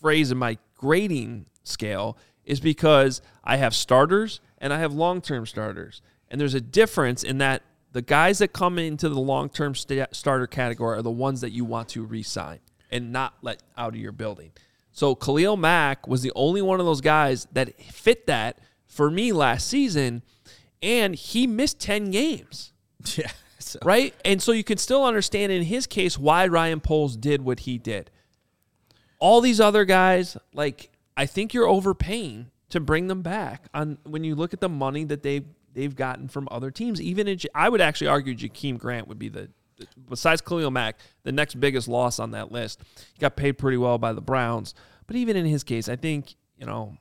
phrase 0.00 0.30
in 0.30 0.38
my 0.38 0.58
grading 0.76 1.46
scale 1.64 2.16
is 2.44 2.60
because 2.60 3.20
I 3.44 3.56
have 3.56 3.74
starters 3.74 4.40
and 4.58 4.72
I 4.72 4.78
have 4.78 4.92
long 4.92 5.20
term 5.20 5.46
starters. 5.46 6.02
And 6.30 6.40
there's 6.40 6.54
a 6.54 6.60
difference 6.60 7.22
in 7.22 7.38
that 7.38 7.62
the 7.92 8.02
guys 8.02 8.38
that 8.38 8.52
come 8.52 8.78
into 8.78 9.08
the 9.08 9.20
long 9.20 9.48
term 9.48 9.74
st- 9.74 10.14
starter 10.14 10.46
category 10.46 10.98
are 10.98 11.02
the 11.02 11.10
ones 11.10 11.40
that 11.40 11.50
you 11.50 11.64
want 11.64 11.88
to 11.90 12.04
re 12.04 12.22
sign 12.22 12.60
and 12.90 13.12
not 13.12 13.34
let 13.42 13.62
out 13.76 13.94
of 13.94 14.00
your 14.00 14.12
building. 14.12 14.52
So 14.92 15.14
Khalil 15.14 15.56
Mack 15.56 16.08
was 16.08 16.22
the 16.22 16.32
only 16.34 16.62
one 16.62 16.80
of 16.80 16.86
those 16.86 17.00
guys 17.00 17.46
that 17.52 17.78
fit 17.82 18.26
that 18.26 18.58
for 18.96 19.10
me 19.10 19.30
last 19.32 19.68
season, 19.68 20.22
and 20.82 21.14
he 21.14 21.46
missed 21.46 21.78
10 21.80 22.10
games. 22.10 22.72
Yeah. 23.16 23.30
So. 23.58 23.78
Right? 23.84 24.14
And 24.24 24.40
so 24.40 24.52
you 24.52 24.62
can 24.62 24.78
still 24.78 25.04
understand 25.04 25.50
in 25.50 25.64
his 25.64 25.88
case 25.88 26.16
why 26.16 26.46
Ryan 26.46 26.80
Poles 26.80 27.16
did 27.16 27.42
what 27.42 27.60
he 27.60 27.78
did. 27.78 28.12
All 29.18 29.40
these 29.40 29.60
other 29.60 29.84
guys, 29.84 30.36
like, 30.54 30.90
I 31.16 31.26
think 31.26 31.52
you're 31.52 31.66
overpaying 31.66 32.50
to 32.70 32.80
bring 32.80 33.08
them 33.08 33.22
back 33.22 33.66
on 33.74 33.98
when 34.04 34.22
you 34.22 34.34
look 34.36 34.52
at 34.52 34.60
the 34.60 34.68
money 34.68 35.04
that 35.04 35.22
they 35.22 35.42
they've 35.72 35.94
gotten 35.94 36.28
from 36.28 36.48
other 36.50 36.70
teams. 36.70 37.00
Even 37.00 37.26
in, 37.26 37.38
I 37.54 37.68
would 37.68 37.80
actually 37.80 38.08
argue 38.08 38.34
Jakeem 38.34 38.78
Grant 38.78 39.08
would 39.08 39.18
be 39.18 39.28
the 39.28 39.50
besides 40.08 40.40
Khalil 40.40 40.70
Mack, 40.70 40.98
the 41.22 41.32
next 41.32 41.60
biggest 41.60 41.88
loss 41.88 42.18
on 42.18 42.30
that 42.32 42.52
list. 42.52 42.80
He 43.14 43.20
got 43.20 43.36
paid 43.36 43.52
pretty 43.52 43.76
well 43.76 43.98
by 43.98 44.12
the 44.12 44.20
Browns, 44.20 44.74
but 45.06 45.16
even 45.16 45.36
in 45.36 45.44
his 45.44 45.64
case, 45.64 45.88
I 45.88 45.96
think 45.96 46.36
you 46.58 46.66
know 46.66 46.96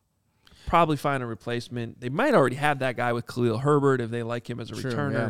probably 0.66 0.98
find 0.98 1.22
a 1.24 1.26
replacement. 1.26 2.02
They 2.02 2.10
might 2.10 2.34
already 2.34 2.56
have 2.56 2.80
that 2.80 2.98
guy 2.98 3.14
with 3.14 3.28
Khalil 3.28 3.60
Herbert 3.60 4.02
if 4.02 4.10
they 4.10 4.24
like 4.24 4.50
him 4.50 4.60
as 4.60 4.72
a 4.72 4.76
True, 4.76 4.92
returner. 4.92 5.14
Yeah. 5.14 5.30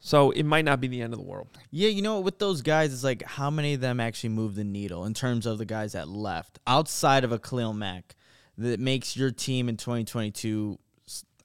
So 0.00 0.30
it 0.30 0.44
might 0.44 0.64
not 0.64 0.80
be 0.80 0.86
the 0.86 1.02
end 1.02 1.12
of 1.12 1.18
the 1.18 1.24
world. 1.24 1.48
Yeah, 1.70 1.88
you 1.88 2.02
know, 2.02 2.20
with 2.20 2.38
those 2.38 2.62
guys, 2.62 2.92
it's 2.92 3.02
like 3.02 3.22
how 3.22 3.50
many 3.50 3.74
of 3.74 3.80
them 3.80 3.98
actually 3.98 4.30
move 4.30 4.54
the 4.54 4.64
needle 4.64 5.04
in 5.04 5.14
terms 5.14 5.44
of 5.44 5.58
the 5.58 5.64
guys 5.64 5.92
that 5.92 6.08
left 6.08 6.58
outside 6.66 7.24
of 7.24 7.32
a 7.32 7.38
Khalil 7.38 7.72
Mack 7.72 8.14
that 8.58 8.78
makes 8.78 9.16
your 9.16 9.30
team 9.30 9.68
in 9.68 9.76
2022. 9.76 10.78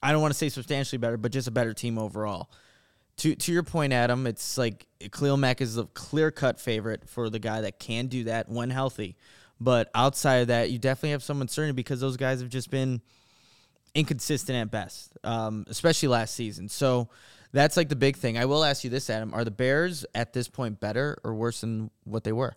I 0.02 0.12
don't 0.12 0.20
want 0.20 0.32
to 0.32 0.38
say 0.38 0.48
substantially 0.48 0.98
better, 0.98 1.16
but 1.16 1.32
just 1.32 1.48
a 1.48 1.50
better 1.50 1.72
team 1.72 1.98
overall. 1.98 2.50
To 3.18 3.34
to 3.34 3.52
your 3.52 3.62
point, 3.62 3.92
Adam, 3.92 4.26
it's 4.26 4.58
like 4.58 4.86
Khalil 5.12 5.36
Mack 5.36 5.60
is 5.60 5.74
the 5.74 5.86
clear 5.86 6.30
cut 6.30 6.60
favorite 6.60 7.08
for 7.08 7.30
the 7.30 7.38
guy 7.38 7.60
that 7.60 7.78
can 7.78 8.06
do 8.06 8.24
that 8.24 8.48
when 8.48 8.70
healthy. 8.70 9.16
But 9.60 9.90
outside 9.94 10.36
of 10.36 10.48
that, 10.48 10.70
you 10.70 10.78
definitely 10.78 11.10
have 11.10 11.22
some 11.22 11.40
uncertainty 11.40 11.74
because 11.74 12.00
those 12.00 12.16
guys 12.16 12.40
have 12.40 12.50
just 12.50 12.70
been 12.70 13.00
inconsistent 13.94 14.56
at 14.56 14.70
best, 14.70 15.12
um, 15.24 15.64
especially 15.68 16.08
last 16.08 16.34
season. 16.34 16.68
So 16.68 17.08
that's 17.52 17.76
like 17.76 17.88
the 17.88 17.96
big 17.96 18.16
thing. 18.16 18.36
I 18.36 18.44
will 18.44 18.64
ask 18.64 18.84
you 18.84 18.90
this, 18.90 19.08
Adam: 19.08 19.32
Are 19.32 19.44
the 19.44 19.50
Bears 19.50 20.04
at 20.14 20.32
this 20.32 20.48
point 20.48 20.80
better 20.80 21.18
or 21.24 21.34
worse 21.34 21.60
than 21.60 21.90
what 22.04 22.24
they 22.24 22.32
were? 22.32 22.56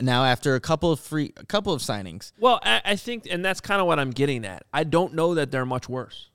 Now, 0.00 0.24
after 0.24 0.54
a 0.54 0.60
couple 0.60 0.92
of 0.92 1.00
free, 1.00 1.32
a 1.36 1.44
couple 1.44 1.72
of 1.72 1.82
signings. 1.82 2.32
Well, 2.38 2.60
I, 2.62 2.82
I 2.84 2.96
think, 2.96 3.26
and 3.28 3.44
that's 3.44 3.60
kind 3.60 3.80
of 3.80 3.86
what 3.86 3.98
I'm 3.98 4.10
getting 4.10 4.44
at. 4.44 4.64
I 4.72 4.84
don't 4.84 5.14
know 5.14 5.34
that 5.34 5.50
they're 5.50 5.66
much 5.66 5.88
worse. 5.88 6.30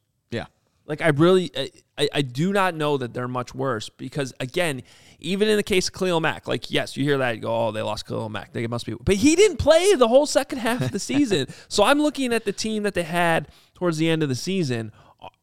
Like 0.88 1.02
I 1.02 1.10
really, 1.10 1.52
I, 1.98 2.10
I 2.14 2.22
do 2.22 2.54
not 2.54 2.74
know 2.74 2.98
that 2.98 3.14
they're 3.14 3.28
much 3.28 3.54
worse 3.54 3.90
because 3.90 4.34
again, 4.40 4.84
even 5.20 5.50
in 5.50 5.58
the 5.58 5.64
case 5.64 5.90
of 5.90 5.94
Khalil 5.94 6.22
Mack, 6.22 6.48
like 6.48 6.72
yes, 6.72 6.96
you 6.96 7.04
hear 7.04 7.18
that 7.18 7.36
you 7.36 7.42
go, 7.42 7.68
oh, 7.68 7.72
they 7.72 7.82
lost 7.82 8.08
Khalil 8.08 8.30
Mack, 8.30 8.54
they 8.54 8.66
must 8.68 8.86
be, 8.86 8.96
but 9.04 9.16
he 9.16 9.36
didn't 9.36 9.58
play 9.58 9.96
the 9.96 10.08
whole 10.08 10.26
second 10.26 10.60
half 10.60 10.82
of 10.82 10.92
the 10.92 11.00
season. 11.00 11.48
so 11.68 11.84
I'm 11.84 12.02
looking 12.02 12.34
at 12.34 12.46
the 12.46 12.54
team 12.54 12.84
that 12.84 12.94
they 12.94 13.04
had 13.04 13.50
towards 13.74 13.98
the 13.98 14.10
end 14.10 14.24
of 14.24 14.30
the 14.30 14.36
season. 14.36 14.94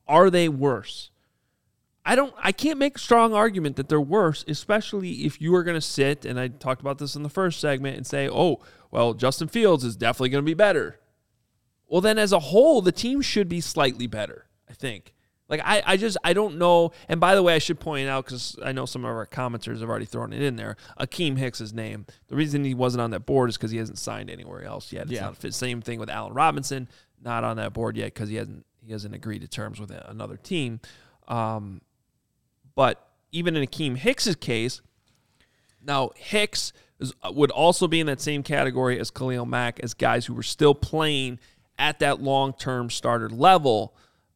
Are 0.08 0.30
they 0.30 0.48
worse? 0.48 1.10
I 2.06 2.16
don't 2.16 2.34
I 2.38 2.52
can't 2.52 2.78
make 2.78 2.96
a 2.96 3.00
strong 3.00 3.34
argument 3.34 3.76
that 3.76 3.90
they're 3.90 4.00
worse, 4.00 4.46
especially 4.48 5.24
if 5.26 5.42
you 5.42 5.54
are 5.54 5.62
going 5.62 5.76
to 5.76 5.80
sit 5.80 6.24
and 6.24 6.40
I 6.40 6.48
talked 6.48 6.80
about 6.80 6.98
this 6.98 7.16
in 7.16 7.22
the 7.22 7.28
first 7.28 7.60
segment 7.60 7.98
and 7.98 8.06
say, 8.06 8.30
"Oh, 8.30 8.60
well, 8.90 9.12
Justin 9.12 9.48
Fields 9.48 9.84
is 9.84 9.94
definitely 9.94 10.30
going 10.30 10.44
to 10.44 10.46
be 10.46 10.54
better." 10.54 11.00
Well, 11.86 12.00
then 12.00 12.18
as 12.18 12.32
a 12.32 12.40
whole, 12.40 12.80
the 12.80 12.92
team 12.92 13.20
should 13.20 13.48
be 13.48 13.60
slightly 13.60 14.06
better, 14.06 14.46
I 14.68 14.72
think. 14.72 15.14
Like 15.48 15.60
I, 15.62 15.82
I 15.84 15.96
just 15.96 16.16
I 16.24 16.32
don't 16.32 16.58
know. 16.58 16.92
And 17.08 17.20
by 17.20 17.34
the 17.34 17.42
way, 17.42 17.54
I 17.54 17.58
should 17.58 17.78
point 17.78 18.08
out 18.08 18.24
because 18.24 18.56
I 18.64 18.72
know 18.72 18.86
some 18.86 19.04
of 19.04 19.10
our 19.10 19.26
commenters 19.26 19.80
have 19.80 19.88
already 19.88 20.06
thrown 20.06 20.32
it 20.32 20.42
in 20.42 20.56
there. 20.56 20.76
Akiem 20.98 21.36
Hicks' 21.36 21.72
name. 21.72 22.06
The 22.28 22.36
reason 22.36 22.64
he 22.64 22.74
wasn't 22.74 23.02
on 23.02 23.10
that 23.10 23.26
board 23.26 23.50
is 23.50 23.56
because 23.56 23.70
he 23.70 23.78
hasn't 23.78 23.98
signed 23.98 24.30
anywhere 24.30 24.64
else 24.64 24.92
yet. 24.92 25.02
It's 25.02 25.12
yeah. 25.12 25.22
not 25.22 25.36
fit. 25.36 25.52
Same 25.52 25.82
thing 25.82 25.98
with 25.98 26.08
Allen 26.08 26.32
Robinson, 26.32 26.88
not 27.22 27.44
on 27.44 27.58
that 27.58 27.74
board 27.74 27.96
yet 27.96 28.14
because 28.14 28.30
he 28.30 28.36
hasn't 28.36 28.64
he 28.82 28.92
hasn't 28.92 29.14
agreed 29.14 29.40
to 29.40 29.48
terms 29.48 29.78
with 29.78 29.90
another 29.90 30.36
team. 30.36 30.80
Um, 31.28 31.82
but 32.74 33.06
even 33.32 33.56
in 33.56 33.66
Akiem 33.66 33.96
Hicks's 33.96 34.36
case, 34.36 34.80
now 35.82 36.10
Hicks 36.16 36.72
is, 36.98 37.12
would 37.30 37.50
also 37.50 37.86
be 37.86 38.00
in 38.00 38.06
that 38.06 38.20
same 38.20 38.42
category 38.42 38.98
as 38.98 39.10
Khalil 39.10 39.46
Mack 39.46 39.80
as 39.80 39.92
guys 39.92 40.26
who 40.26 40.34
were 40.34 40.42
still 40.42 40.74
playing 40.74 41.38
at 41.78 41.98
that 41.98 42.22
long 42.22 42.52
term 42.52 42.88
starter 42.88 43.28
level 43.28 43.94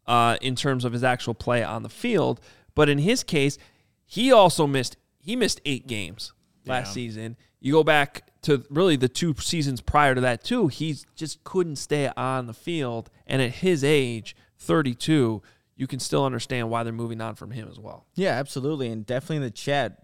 uh, 0.09 0.39
in 0.41 0.57
terms 0.57 0.85
of 0.85 0.93
his 0.93 1.05
actual 1.05 1.35
play 1.35 1.63
on 1.63 1.85
the 1.85 1.89
field. 1.89 2.41
But 2.75 2.89
in 2.89 2.99
his 2.99 3.23
case, 3.23 3.59
he 4.07 4.33
also 4.33 4.67
missed 4.67 4.97
he 5.21 5.37
missed 5.37 5.61
eight 5.65 5.87
games 5.87 6.33
last 6.67 6.89
yeah. 6.89 6.93
season. 6.95 7.37
You 7.61 7.73
go 7.73 7.85
back 7.85 8.31
to 8.43 8.65
really 8.71 8.97
the 8.97 9.09
two 9.09 9.35
seasons 9.39 9.81
prior 9.81 10.15
to 10.15 10.21
that 10.23 10.43
too. 10.43 10.69
He 10.69 10.97
just 11.15 11.45
couldn't 11.45 11.77
stay 11.77 12.11
on 12.17 12.47
the 12.47 12.55
field, 12.55 13.11
and 13.27 13.43
at 13.43 13.51
his 13.51 13.85
age, 13.85 14.35
32, 14.59 15.43
you 15.77 15.87
can 15.87 16.01
still 16.01 16.25
understand 16.25 16.71
why 16.71 16.83
they're 16.83 16.93
moving 16.93 17.21
on 17.21 17.35
from 17.35 17.51
him 17.51 17.69
as 17.71 17.79
well. 17.79 18.07
Yeah, 18.15 18.31
absolutely, 18.31 18.89
and 18.89 19.05
definitely 19.05 19.37
in 19.37 19.43
the 19.43 19.51
chat. 19.51 19.99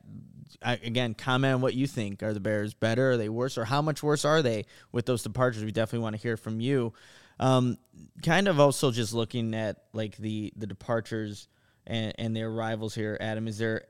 I, 0.62 0.74
again, 0.82 1.14
comment 1.14 1.54
on 1.54 1.60
what 1.60 1.74
you 1.74 1.86
think. 1.86 2.22
Are 2.22 2.32
the 2.32 2.40
Bears 2.40 2.74
better? 2.74 3.12
Are 3.12 3.16
they 3.16 3.28
worse? 3.28 3.58
Or 3.58 3.64
how 3.64 3.82
much 3.82 4.02
worse 4.02 4.24
are 4.24 4.40
they 4.40 4.64
with 4.92 5.04
those 5.04 5.22
departures? 5.22 5.64
We 5.64 5.72
definitely 5.72 6.02
want 6.04 6.16
to 6.16 6.22
hear 6.22 6.36
from 6.36 6.60
you. 6.60 6.92
Um, 7.40 7.78
kind 8.22 8.48
of 8.48 8.60
also 8.60 8.90
just 8.90 9.12
looking 9.12 9.54
at 9.54 9.78
like 9.92 10.16
the 10.16 10.52
the 10.56 10.66
departures 10.66 11.48
and, 11.86 12.14
and 12.18 12.36
their 12.36 12.48
arrivals 12.48 12.94
here. 12.94 13.16
Adam, 13.20 13.48
is 13.48 13.58
there 13.58 13.84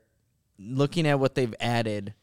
looking 0.57 1.07
at 1.07 1.19
what 1.19 1.35
they've 1.35 1.55
added? 1.59 2.13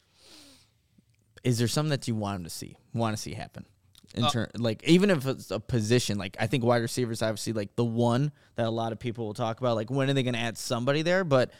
Is 1.45 1.59
there 1.59 1.69
something 1.69 1.91
that 1.91 2.07
you 2.09 2.15
want 2.15 2.37
them 2.37 2.45
to 2.45 2.51
see? 2.51 2.77
Want 2.93 3.17
to 3.17 3.23
see 3.23 3.35
happen? 3.35 3.67
in 4.15 4.25
uh, 4.25 4.31
turn 4.31 4.51
like 4.57 4.83
even 4.85 5.11
if 5.11 5.27
it's 5.27 5.51
a 5.51 5.61
position 5.61 6.19
like 6.19 6.37
i 6.39 6.47
think 6.47 6.65
wide 6.65 6.83
receivers 6.83 7.23
obviously 7.23 7.53
like 7.53 7.75
the 7.77 7.85
one 7.85 8.31
that 8.57 8.67
a 8.67 8.71
lot 8.71 8.93
of 8.93 8.99
people 8.99 9.27
will 9.27 9.35
talk 9.35 9.61
about 9.61 9.77
like 9.77 9.91
when 9.91 10.11
are 10.11 10.13
they 10.13 10.23
going 10.23 10.35
to 10.35 10.41
add 10.41 10.59
somebody 10.59 11.03
there 11.03 11.25
but 11.25 11.51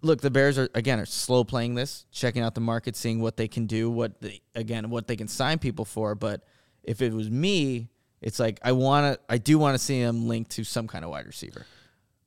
look 0.00 0.20
the 0.20 0.30
bears 0.30 0.58
are 0.58 0.68
again 0.74 0.98
are 0.98 1.06
slow 1.06 1.44
playing 1.44 1.74
this 1.74 2.06
checking 2.10 2.42
out 2.42 2.54
the 2.54 2.60
market 2.60 2.96
seeing 2.96 3.20
what 3.20 3.36
they 3.36 3.48
can 3.48 3.66
do 3.66 3.90
what 3.90 4.20
they, 4.20 4.40
again 4.54 4.88
what 4.90 5.06
they 5.06 5.16
can 5.16 5.28
sign 5.28 5.58
people 5.58 5.84
for 5.84 6.14
but 6.14 6.44
if 6.82 7.02
it 7.02 7.12
was 7.12 7.30
me 7.30 7.88
it's 8.20 8.38
like 8.38 8.58
i 8.62 8.72
want 8.72 9.14
to 9.14 9.20
i 9.28 9.38
do 9.38 9.58
want 9.58 9.74
to 9.74 9.78
see 9.78 9.98
him 9.98 10.28
linked 10.28 10.50
to 10.50 10.64
some 10.64 10.86
kind 10.86 11.04
of 11.04 11.10
wide 11.10 11.26
receiver 11.26 11.66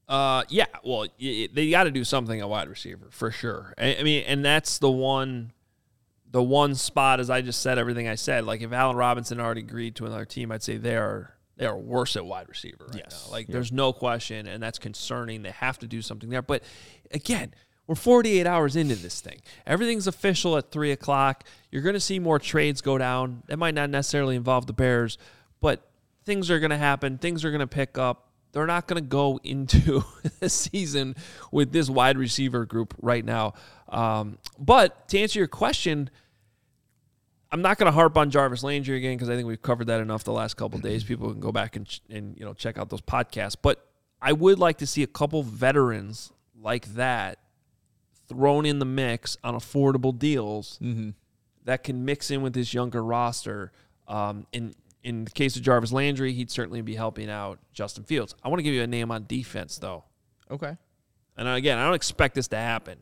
uh 0.07 0.43
yeah 0.49 0.65
well 0.83 1.05
they 1.19 1.69
got 1.69 1.83
to 1.83 1.91
do 1.91 2.03
something 2.03 2.39
at 2.39 2.49
wide 2.49 2.67
receiver 2.67 3.07
for 3.11 3.31
sure 3.31 3.73
I, 3.77 3.97
I 3.99 4.03
mean 4.03 4.23
and 4.27 4.43
that's 4.43 4.79
the 4.79 4.91
one 4.91 5.53
the 6.31 6.41
one 6.41 6.75
spot, 6.75 7.19
as 7.19 7.29
I 7.29 7.41
just 7.41 7.61
said 7.61 7.77
everything 7.77 8.07
I 8.07 8.15
said, 8.15 8.45
like 8.45 8.61
if 8.61 8.71
Allen 8.71 8.95
Robinson 8.95 9.39
already 9.39 9.61
agreed 9.61 9.95
to 9.97 10.05
another 10.05 10.25
team, 10.25 10.51
I'd 10.51 10.63
say 10.63 10.77
they 10.77 10.95
are 10.95 11.35
they 11.57 11.65
are 11.65 11.77
worse 11.77 12.15
at 12.15 12.25
wide 12.25 12.47
receiver 12.49 12.85
right 12.87 13.03
yes. 13.03 13.25
now. 13.27 13.31
Like 13.31 13.47
yeah. 13.47 13.53
there's 13.53 13.71
no 13.71 13.93
question, 13.93 14.47
and 14.47 14.63
that's 14.63 14.79
concerning. 14.79 15.43
They 15.43 15.51
have 15.51 15.77
to 15.79 15.87
do 15.87 16.01
something 16.01 16.29
there. 16.29 16.41
But 16.41 16.63
again, 17.11 17.53
we're 17.85 17.95
48 17.95 18.47
hours 18.47 18.75
into 18.75 18.95
this 18.95 19.19
thing. 19.19 19.41
Everything's 19.67 20.07
official 20.07 20.57
at 20.57 20.71
three 20.71 20.91
o'clock. 20.91 21.43
You're 21.69 21.81
going 21.81 21.93
to 21.93 21.99
see 21.99 22.19
more 22.19 22.39
trades 22.39 22.81
go 22.81 22.97
down. 22.97 23.43
That 23.47 23.57
might 23.57 23.75
not 23.75 23.89
necessarily 23.89 24.37
involve 24.37 24.65
the 24.65 24.73
Bears, 24.73 25.17
but 25.61 25.89
things 26.25 26.51
are 26.51 26.59
going 26.59 26.71
to 26.71 26.77
happen. 26.77 27.17
Things 27.17 27.45
are 27.45 27.51
going 27.51 27.61
to 27.61 27.67
pick 27.67 27.97
up. 27.97 28.27
They're 28.51 28.67
not 28.67 28.87
going 28.87 29.01
to 29.01 29.07
go 29.07 29.39
into 29.43 30.03
the 30.39 30.49
season 30.49 31.15
with 31.51 31.71
this 31.71 31.89
wide 31.89 32.17
receiver 32.17 32.65
group 32.65 32.93
right 33.01 33.23
now. 33.23 33.53
Um, 33.87 34.37
but 34.59 35.07
to 35.09 35.19
answer 35.19 35.39
your 35.39 35.47
question, 35.47 36.09
I'm 37.51 37.61
not 37.61 37.77
going 37.77 37.87
to 37.87 37.91
harp 37.91 38.17
on 38.17 38.29
Jarvis 38.29 38.63
Landry 38.63 38.97
again 38.97 39.15
because 39.15 39.29
I 39.29 39.35
think 39.35 39.47
we've 39.47 39.61
covered 39.61 39.87
that 39.87 39.99
enough 39.99 40.23
the 40.23 40.31
last 40.31 40.55
couple 40.55 40.79
days. 40.79 41.03
People 41.03 41.31
can 41.31 41.41
go 41.41 41.51
back 41.51 41.75
and 41.75 41.99
and 42.09 42.37
you 42.37 42.45
know 42.45 42.53
check 42.53 42.77
out 42.77 42.89
those 42.89 43.01
podcasts. 43.01 43.57
But 43.61 43.85
I 44.21 44.31
would 44.31 44.57
like 44.57 44.77
to 44.77 44.87
see 44.87 45.03
a 45.03 45.07
couple 45.07 45.43
veterans 45.43 46.31
like 46.57 46.93
that 46.93 47.39
thrown 48.29 48.65
in 48.65 48.79
the 48.79 48.85
mix 48.85 49.37
on 49.43 49.55
affordable 49.55 50.17
deals 50.17 50.79
mm-hmm. 50.81 51.09
that 51.65 51.83
can 51.83 52.05
mix 52.05 52.31
in 52.31 52.41
with 52.41 52.53
this 52.53 52.73
younger 52.73 53.03
roster. 53.03 53.73
Um, 54.07 54.45
in 54.51 54.73
in 55.03 55.25
the 55.25 55.31
case 55.31 55.55
of 55.55 55.61
Jarvis 55.61 55.91
Landry, 55.91 56.33
he'd 56.33 56.51
certainly 56.51 56.81
be 56.81 56.95
helping 56.95 57.29
out 57.29 57.59
Justin 57.73 58.03
Fields. 58.03 58.35
I 58.43 58.49
want 58.49 58.59
to 58.59 58.63
give 58.63 58.73
you 58.73 58.83
a 58.83 58.87
name 58.87 59.11
on 59.11 59.25
defense 59.27 59.77
though. 59.77 60.03
Okay. 60.49 60.77
And 61.37 61.47
again, 61.47 61.77
I 61.77 61.85
don't 61.85 61.95
expect 61.95 62.35
this 62.35 62.47
to 62.49 62.57
happen, 62.57 62.99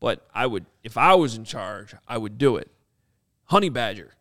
but 0.00 0.26
I 0.34 0.46
would 0.46 0.66
if 0.82 0.96
I 0.96 1.14
was 1.14 1.36
in 1.36 1.44
charge, 1.44 1.94
I 2.06 2.18
would 2.18 2.38
do 2.38 2.56
it. 2.56 2.70
Honey 3.44 3.68
Badger. 3.68 4.12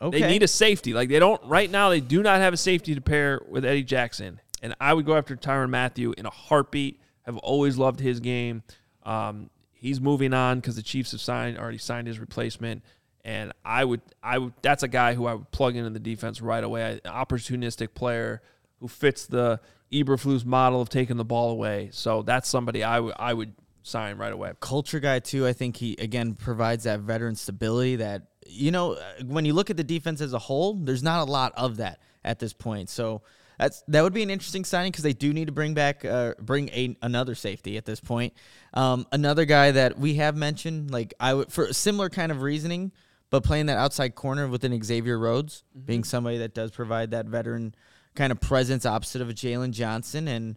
Okay. 0.00 0.20
They 0.20 0.28
need 0.28 0.42
a 0.42 0.48
safety. 0.48 0.92
Like 0.92 1.08
they 1.08 1.18
don't 1.18 1.42
right 1.44 1.70
now. 1.70 1.90
They 1.90 2.00
do 2.00 2.22
not 2.22 2.40
have 2.40 2.52
a 2.52 2.56
safety 2.56 2.94
to 2.94 3.00
pair 3.00 3.40
with 3.48 3.64
Eddie 3.64 3.84
Jackson, 3.84 4.40
and 4.62 4.74
I 4.80 4.94
would 4.94 5.06
go 5.06 5.16
after 5.16 5.36
Tyrann 5.36 5.70
Mathieu 5.70 6.14
in 6.16 6.26
a 6.26 6.30
heartbeat. 6.30 7.00
I've 7.26 7.38
always 7.38 7.78
loved 7.78 8.00
his 8.00 8.20
game. 8.20 8.62
Um, 9.04 9.50
he's 9.72 10.00
moving 10.00 10.34
on 10.34 10.60
because 10.60 10.76
the 10.76 10.82
Chiefs 10.82 11.12
have 11.12 11.20
signed 11.20 11.58
already 11.58 11.78
signed 11.78 12.06
his 12.06 12.18
replacement, 12.18 12.82
and 13.24 13.52
I 13.64 13.84
would 13.84 14.02
I 14.22 14.38
would 14.38 14.52
that's 14.62 14.82
a 14.82 14.88
guy 14.88 15.14
who 15.14 15.26
I 15.26 15.34
would 15.34 15.50
plug 15.50 15.76
into 15.76 15.90
the 15.90 15.98
defense 15.98 16.40
right 16.40 16.62
away. 16.62 17.00
An 17.04 17.10
opportunistic 17.10 17.94
player 17.94 18.42
who 18.80 18.88
fits 18.88 19.26
the 19.26 19.60
Eberflus 19.92 20.44
model 20.44 20.80
of 20.80 20.88
taking 20.88 21.16
the 21.16 21.24
ball 21.24 21.50
away. 21.50 21.88
So 21.92 22.22
that's 22.22 22.48
somebody 22.48 22.82
I 22.82 23.00
would 23.00 23.14
I 23.18 23.32
would 23.32 23.54
sign 23.82 24.18
right 24.18 24.32
away. 24.32 24.52
Culture 24.60 25.00
guy 25.00 25.20
too. 25.20 25.46
I 25.46 25.52
think 25.52 25.76
he 25.76 25.94
again 25.98 26.34
provides 26.34 26.84
that 26.84 27.00
veteran 27.00 27.36
stability 27.36 27.96
that 27.96 28.22
you 28.46 28.70
know 28.70 28.98
when 29.24 29.44
you 29.44 29.54
look 29.54 29.70
at 29.70 29.76
the 29.76 29.84
defense 29.84 30.20
as 30.20 30.32
a 30.32 30.38
whole, 30.38 30.74
there's 30.74 31.02
not 31.02 31.26
a 31.26 31.30
lot 31.30 31.52
of 31.56 31.78
that 31.78 32.00
at 32.24 32.38
this 32.38 32.52
point. 32.52 32.90
So 32.90 33.22
that's 33.58 33.82
that 33.88 34.02
would 34.02 34.12
be 34.12 34.22
an 34.22 34.30
interesting 34.30 34.64
signing 34.64 34.90
because 34.90 35.04
they 35.04 35.12
do 35.12 35.32
need 35.32 35.46
to 35.46 35.52
bring 35.52 35.74
back 35.74 36.04
uh, 36.04 36.34
bring 36.40 36.68
a, 36.70 36.96
another 37.02 37.34
safety 37.34 37.76
at 37.76 37.84
this 37.84 38.00
point. 38.00 38.34
Um, 38.72 39.06
another 39.12 39.44
guy 39.44 39.70
that 39.70 39.98
we 39.98 40.14
have 40.14 40.36
mentioned, 40.36 40.90
like 40.90 41.14
I 41.20 41.34
would 41.34 41.52
for 41.52 41.64
a 41.64 41.74
similar 41.74 42.08
kind 42.08 42.32
of 42.32 42.42
reasoning, 42.42 42.92
but 43.34 43.42
playing 43.42 43.66
that 43.66 43.78
outside 43.78 44.14
corner 44.14 44.46
within 44.46 44.80
Xavier 44.80 45.18
Rhodes, 45.18 45.64
mm-hmm. 45.76 45.86
being 45.86 46.04
somebody 46.04 46.38
that 46.38 46.54
does 46.54 46.70
provide 46.70 47.10
that 47.10 47.26
veteran 47.26 47.74
kind 48.14 48.30
of 48.30 48.40
presence 48.40 48.86
opposite 48.86 49.20
of 49.20 49.28
a 49.28 49.34
Jaylon 49.34 49.72
Johnson 49.72 50.28
and 50.28 50.56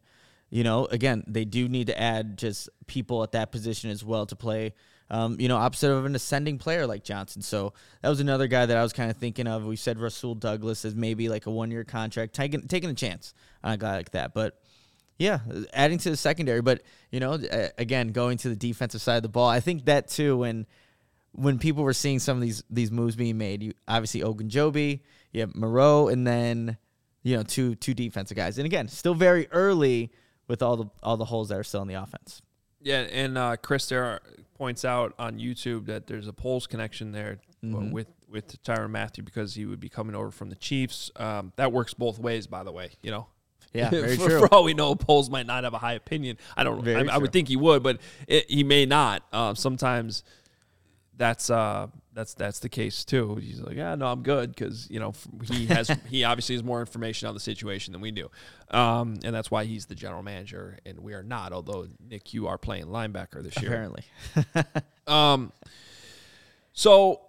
you 0.51 0.63
know, 0.63 0.85
again, 0.85 1.23
they 1.25 1.43
do 1.43 1.67
need 1.67 1.87
to 1.87 1.99
add 1.99 2.37
just 2.37 2.69
people 2.85 3.23
at 3.23 3.31
that 3.31 3.51
position 3.51 3.89
as 3.89 4.05
well 4.05 4.27
to 4.27 4.35
play, 4.35 4.75
um, 5.09 5.39
you 5.39 5.47
know, 5.47 5.57
opposite 5.57 5.91
of 5.91 6.05
an 6.05 6.13
ascending 6.13 6.59
player 6.59 6.85
like 6.85 7.03
Johnson. 7.03 7.41
So 7.41 7.73
that 8.03 8.09
was 8.09 8.19
another 8.19 8.45
guy 8.45 8.67
that 8.67 8.77
I 8.77 8.83
was 8.83 8.93
kind 8.93 9.09
of 9.09 9.17
thinking 9.17 9.47
of. 9.47 9.65
We 9.65 9.75
said 9.75 9.97
Rasul 9.97 10.35
Douglas 10.35 10.85
as 10.85 10.93
maybe 10.93 11.29
like 11.29 11.47
a 11.47 11.51
one 11.51 11.71
year 11.71 11.83
contract, 11.83 12.35
taking 12.35 12.67
taking 12.67 12.91
a 12.91 12.93
chance 12.93 13.33
on 13.63 13.73
a 13.73 13.77
guy 13.77 13.95
like 13.95 14.11
that. 14.11 14.35
But 14.35 14.61
yeah, 15.17 15.39
adding 15.73 15.97
to 15.97 16.11
the 16.11 16.15
secondary. 16.15 16.61
But 16.61 16.83
you 17.09 17.21
know, 17.21 17.39
again, 17.79 18.09
going 18.09 18.37
to 18.37 18.49
the 18.49 18.55
defensive 18.55 19.01
side 19.01 19.17
of 19.17 19.23
the 19.23 19.29
ball, 19.29 19.49
I 19.49 19.61
think 19.61 19.85
that 19.85 20.09
too. 20.09 20.37
When 20.37 20.67
when 21.37 21.59
people 21.59 21.83
were 21.83 21.93
seeing 21.93 22.19
some 22.19 22.37
of 22.37 22.41
these 22.41 22.63
these 22.69 22.91
moves 22.91 23.15
being 23.15 23.37
made, 23.37 23.63
you 23.63 23.73
obviously 23.87 24.21
Ogunjobi, 24.21 25.01
you 25.31 25.41
have 25.41 25.55
Morrow, 25.55 26.07
and 26.07 26.25
then 26.25 26.77
you 27.23 27.37
know 27.37 27.43
two 27.43 27.75
two 27.75 27.93
defensive 27.93 28.35
guys. 28.35 28.57
And 28.57 28.65
again, 28.65 28.87
still 28.87 29.13
very 29.13 29.47
early 29.51 30.11
with 30.47 30.61
all 30.61 30.75
the 30.75 30.85
all 31.03 31.15
the 31.15 31.25
holes 31.25 31.49
that 31.49 31.57
are 31.57 31.63
still 31.63 31.81
in 31.83 31.87
the 31.87 31.93
offense. 31.93 32.41
Yeah, 32.81 33.01
and 33.01 33.37
uh, 33.37 33.57
Chris 33.57 33.87
there 33.89 34.19
points 34.55 34.83
out 34.83 35.13
on 35.19 35.39
YouTube 35.39 35.85
that 35.85 36.07
there's 36.07 36.27
a 36.27 36.33
Poles 36.33 36.67
connection 36.67 37.11
there 37.11 37.37
mm-hmm. 37.63 37.91
with 37.91 38.07
with 38.29 38.61
Tyrann 38.63 38.91
Mathieu 38.91 39.23
because 39.23 39.55
he 39.55 39.65
would 39.65 39.79
be 39.79 39.89
coming 39.89 40.15
over 40.15 40.31
from 40.31 40.49
the 40.49 40.55
Chiefs. 40.55 41.11
Um, 41.15 41.53
that 41.55 41.71
works 41.71 41.93
both 41.93 42.19
ways, 42.19 42.47
by 42.47 42.63
the 42.63 42.71
way. 42.71 42.91
You 43.01 43.11
know, 43.11 43.27
Yeah, 43.73 43.89
very 43.91 44.17
for, 44.17 44.29
true. 44.29 44.39
for 44.39 44.53
all 44.53 44.63
we 44.63 44.73
know, 44.73 44.95
Poles 44.95 45.29
might 45.29 45.45
not 45.45 45.63
have 45.63 45.73
a 45.73 45.77
high 45.77 45.93
opinion. 45.93 46.37
I 46.55 46.63
don't. 46.63 46.87
I, 46.87 47.13
I 47.13 47.17
would 47.17 47.31
think 47.31 47.47
he 47.47 47.55
would, 47.55 47.83
but 47.83 47.99
it, 48.27 48.49
he 48.49 48.63
may 48.63 48.85
not. 48.85 49.23
Um, 49.31 49.55
sometimes 49.55 50.23
that's 51.17 51.49
uh, 51.49 51.87
that's 52.13 52.33
that's 52.33 52.59
the 52.59 52.69
case 52.69 53.03
too. 53.03 53.35
He's 53.35 53.59
like, 53.59 53.75
yeah, 53.75 53.95
no, 53.95 54.07
I'm 54.07 54.23
good 54.23 54.55
because 54.55 54.89
you 54.89 54.99
know 54.99 55.13
he 55.43 55.65
has 55.67 55.89
he 56.09 56.23
obviously 56.23 56.55
has 56.55 56.63
more 56.63 56.79
information 56.79 57.27
on 57.27 57.33
the 57.33 57.39
situation 57.39 57.91
than 57.91 58.01
we 58.01 58.11
do, 58.11 58.29
um, 58.71 59.17
and 59.23 59.33
that's 59.33 59.51
why 59.51 59.65
he's 59.65 59.87
the 59.87 59.95
general 59.95 60.23
manager 60.23 60.77
and 60.85 60.99
we 60.99 61.13
are 61.13 61.23
not. 61.23 61.53
Although 61.53 61.87
Nick, 62.09 62.33
you 62.33 62.47
are 62.47 62.57
playing 62.57 62.85
linebacker 62.85 63.43
this 63.43 63.61
year. 63.61 63.71
Apparently. 63.71 64.03
Um, 65.07 65.53
so 66.73 67.21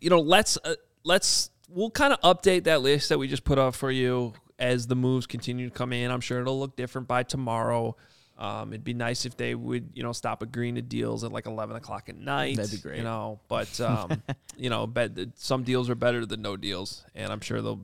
you 0.00 0.10
know, 0.10 0.20
let's 0.20 0.58
uh, 0.64 0.74
let's 1.04 1.50
we'll 1.68 1.90
kind 1.90 2.12
of 2.12 2.20
update 2.20 2.64
that 2.64 2.82
list 2.82 3.08
that 3.08 3.18
we 3.18 3.28
just 3.28 3.44
put 3.44 3.58
up 3.58 3.74
for 3.74 3.90
you 3.90 4.34
as 4.58 4.86
the 4.86 4.96
moves 4.96 5.26
continue 5.26 5.68
to 5.68 5.74
come 5.74 5.92
in. 5.92 6.10
I'm 6.10 6.20
sure 6.20 6.40
it'll 6.40 6.58
look 6.58 6.76
different 6.76 7.08
by 7.08 7.22
tomorrow. 7.22 7.96
Um, 8.38 8.72
it'd 8.72 8.84
be 8.84 8.94
nice 8.94 9.24
if 9.26 9.36
they 9.36 9.54
would, 9.54 9.90
you 9.94 10.04
know, 10.04 10.12
stop 10.12 10.42
agreeing 10.42 10.76
to 10.76 10.82
deals 10.82 11.24
at 11.24 11.32
like 11.32 11.46
11 11.46 11.74
o'clock 11.74 12.08
at 12.08 12.16
night. 12.16 12.56
That'd 12.56 12.70
be 12.70 12.78
great. 12.78 12.98
You 12.98 13.04
know, 13.04 13.40
but 13.48 13.80
um, 13.80 14.22
you 14.56 14.70
know, 14.70 14.86
bet 14.86 15.12
some 15.34 15.64
deals 15.64 15.90
are 15.90 15.96
better 15.96 16.24
than 16.24 16.40
no 16.42 16.56
deals, 16.56 17.04
and 17.14 17.32
I'm 17.32 17.40
sure 17.40 17.60
they'll. 17.60 17.80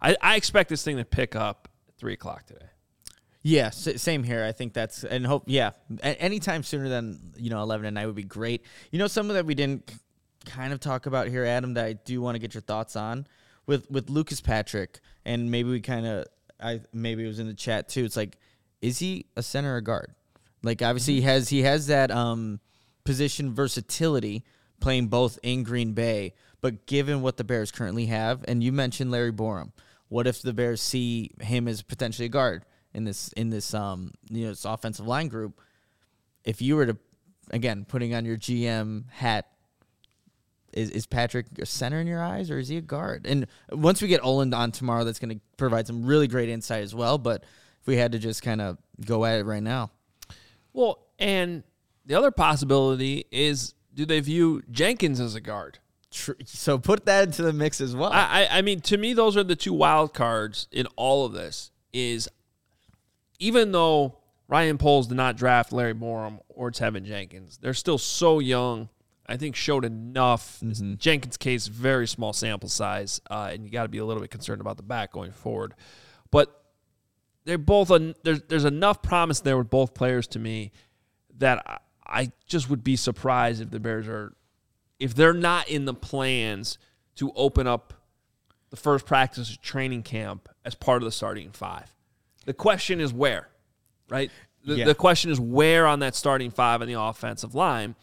I, 0.00 0.16
I 0.22 0.36
expect 0.36 0.68
this 0.70 0.82
thing 0.82 0.96
to 0.96 1.04
pick 1.04 1.34
up 1.34 1.68
at 1.88 1.96
three 1.96 2.12
o'clock 2.12 2.46
today. 2.46 2.66
Yeah, 3.42 3.70
same 3.70 4.22
here. 4.22 4.44
I 4.44 4.52
think 4.52 4.74
that's 4.74 5.02
and 5.02 5.26
hope. 5.26 5.44
Yeah, 5.46 5.70
anytime 6.02 6.62
sooner 6.62 6.88
than 6.88 7.32
you 7.36 7.50
know 7.50 7.62
eleven 7.62 7.86
at 7.86 7.94
night 7.94 8.06
would 8.06 8.14
be 8.14 8.22
great. 8.22 8.62
You 8.90 8.98
know, 8.98 9.06
something 9.06 9.34
that 9.34 9.46
we 9.46 9.54
didn't 9.54 9.92
kind 10.44 10.72
of 10.72 10.80
talk 10.80 11.06
about 11.06 11.28
here, 11.28 11.44
Adam, 11.44 11.74
that 11.74 11.86
I 11.86 11.92
do 11.94 12.20
want 12.20 12.34
to 12.34 12.38
get 12.38 12.54
your 12.54 12.60
thoughts 12.60 12.96
on 12.96 13.26
with 13.66 13.90
with 13.90 14.10
Lucas 14.10 14.40
Patrick, 14.40 15.00
and 15.24 15.50
maybe 15.50 15.70
we 15.70 15.80
kind 15.80 16.06
of 16.06 16.26
I 16.62 16.80
maybe 16.92 17.24
it 17.24 17.28
was 17.28 17.38
in 17.38 17.46
the 17.46 17.54
chat 17.54 17.88
too. 17.88 18.04
It's 18.04 18.16
like, 18.16 18.36
is 18.80 18.98
he 18.98 19.26
a 19.36 19.42
center 19.42 19.76
or 19.76 19.80
guard? 19.80 20.14
Like 20.62 20.82
obviously 20.82 21.14
he 21.14 21.20
has 21.22 21.48
he 21.48 21.62
has 21.62 21.86
that 21.86 22.10
um 22.10 22.60
position 23.04 23.54
versatility 23.54 24.44
playing 24.80 25.08
both 25.08 25.38
in 25.42 25.62
Green 25.62 25.92
Bay, 25.92 26.34
but 26.60 26.86
given 26.86 27.22
what 27.22 27.36
the 27.36 27.44
Bears 27.44 27.70
currently 27.70 28.06
have, 28.06 28.44
and 28.48 28.62
you 28.62 28.72
mentioned 28.72 29.10
Larry 29.10 29.32
Borom, 29.32 29.72
what 30.08 30.26
if 30.26 30.42
the 30.42 30.52
Bears 30.52 30.80
see 30.80 31.30
him 31.40 31.68
as 31.68 31.82
potentially 31.82 32.26
a 32.26 32.30
guard 32.30 32.64
in 32.92 33.04
this 33.04 33.28
in 33.32 33.50
this 33.50 33.72
um 33.74 34.12
you 34.28 34.44
know 34.44 34.50
this 34.50 34.64
offensive 34.64 35.06
line 35.06 35.28
group? 35.28 35.60
If 36.44 36.60
you 36.62 36.76
were 36.76 36.86
to 36.86 36.96
again 37.50 37.84
putting 37.86 38.14
on 38.14 38.24
your 38.24 38.36
GM 38.36 39.08
hat, 39.10 39.46
is 40.72 40.90
is 40.90 41.06
Patrick 41.06 41.46
a 41.58 41.66
center 41.66 42.00
in 42.00 42.06
your 42.06 42.22
eyes 42.22 42.50
or 42.50 42.58
is 42.58 42.68
he 42.68 42.76
a 42.76 42.82
guard? 42.82 43.26
And 43.26 43.46
once 43.70 44.02
we 44.02 44.08
get 44.08 44.22
Olin 44.22 44.52
on 44.52 44.72
tomorrow, 44.72 45.04
that's 45.04 45.18
going 45.18 45.36
to 45.36 45.40
provide 45.56 45.86
some 45.86 46.04
really 46.04 46.28
great 46.28 46.48
insight 46.48 46.82
as 46.82 46.94
well. 46.94 47.18
But 47.18 47.44
if 47.80 47.86
we 47.86 47.96
had 47.96 48.12
to 48.12 48.18
just 48.18 48.42
kind 48.42 48.60
of 48.60 48.78
go 49.04 49.24
at 49.24 49.40
it 49.40 49.44
right 49.44 49.62
now, 49.62 49.90
Well, 50.72 51.06
and 51.18 51.62
the 52.06 52.14
other 52.14 52.30
possibility 52.30 53.26
is 53.30 53.74
do 53.94 54.04
they 54.06 54.20
view 54.20 54.62
Jenkins 54.70 55.20
as 55.20 55.34
a 55.34 55.40
guard? 55.40 55.78
So 56.44 56.78
put 56.78 57.06
that 57.06 57.28
into 57.28 57.42
the 57.42 57.52
mix 57.52 57.80
as 57.80 57.94
well. 57.94 58.10
I, 58.12 58.48
I 58.50 58.62
mean, 58.62 58.80
to 58.82 58.96
me, 58.96 59.12
those 59.12 59.36
are 59.36 59.44
the 59.44 59.54
two 59.54 59.72
wild 59.72 60.12
cards 60.12 60.66
in 60.72 60.86
all 60.96 61.24
of 61.24 61.32
this. 61.32 61.70
Is 61.92 62.28
even 63.38 63.72
though 63.72 64.18
Ryan 64.48 64.78
Poles 64.78 65.06
did 65.06 65.16
not 65.16 65.36
draft 65.36 65.72
Larry 65.72 65.94
Borom 65.94 66.40
or 66.48 66.70
Teven 66.70 67.04
Jenkins, 67.04 67.58
they're 67.58 67.74
still 67.74 67.98
so 67.98 68.38
young. 68.40 68.88
I 69.26 69.36
think 69.36 69.54
showed 69.54 69.84
enough. 69.84 70.60
Jenkins' 70.98 71.36
case, 71.36 71.68
very 71.68 72.08
small 72.08 72.32
sample 72.32 72.68
size, 72.68 73.20
uh, 73.30 73.50
and 73.52 73.64
you 73.64 73.70
got 73.70 73.84
to 73.84 73.88
be 73.88 73.98
a 73.98 74.04
little 74.04 74.20
bit 74.20 74.30
concerned 74.30 74.60
about 74.60 74.76
the 74.76 74.82
back 74.82 75.12
going 75.12 75.30
forward. 75.30 75.74
But 76.32 76.59
they're 77.44 77.58
both 77.58 77.90
en- 77.90 78.14
there's 78.22 78.42
there's 78.42 78.64
enough 78.64 79.02
promise 79.02 79.40
there 79.40 79.56
with 79.58 79.70
both 79.70 79.94
players 79.94 80.26
to 80.28 80.38
me 80.38 80.72
that 81.38 81.62
I, 81.66 81.78
I 82.22 82.32
just 82.46 82.68
would 82.70 82.84
be 82.84 82.96
surprised 82.96 83.60
if 83.62 83.70
the 83.70 83.80
Bears 83.80 84.06
are 84.08 84.34
if 84.98 85.14
they're 85.14 85.32
not 85.32 85.68
in 85.68 85.84
the 85.86 85.94
plans 85.94 86.78
to 87.16 87.32
open 87.34 87.66
up 87.66 87.94
the 88.70 88.76
first 88.76 89.06
practice 89.06 89.50
of 89.50 89.60
training 89.62 90.02
camp 90.02 90.48
as 90.64 90.74
part 90.74 91.02
of 91.02 91.04
the 91.06 91.12
starting 91.12 91.50
five. 91.50 91.94
The 92.44 92.54
question 92.54 93.00
is 93.00 93.12
where, 93.12 93.48
right? 94.08 94.30
The, 94.64 94.74
Yeah. 94.76 94.84
the 94.84 94.94
question 94.94 95.30
is 95.30 95.40
where 95.40 95.86
on 95.86 96.00
that 96.00 96.14
starting 96.14 96.50
five 96.50 96.80
on 96.82 96.86
the 96.88 97.00
offensive 97.00 97.54
line. 97.54 97.94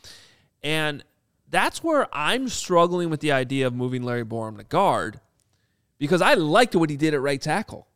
And 0.64 1.04
that's 1.50 1.84
where 1.84 2.08
I'm 2.12 2.50
struggling 2.50 3.10
with 3.10 3.22
the 3.22 3.32
idea 3.32 3.68
of 3.68 3.74
moving 3.76 4.04
Larry 4.04 4.26
Borom 4.26 4.58
to 4.58 4.64
guard 4.64 5.20
because 6.00 6.22
I 6.22 6.34
liked 6.34 6.76
what 6.76 6.90
he 6.90 6.98
did 6.98 7.14
at 7.14 7.22
right 7.22 7.42
tackle. 7.42 7.87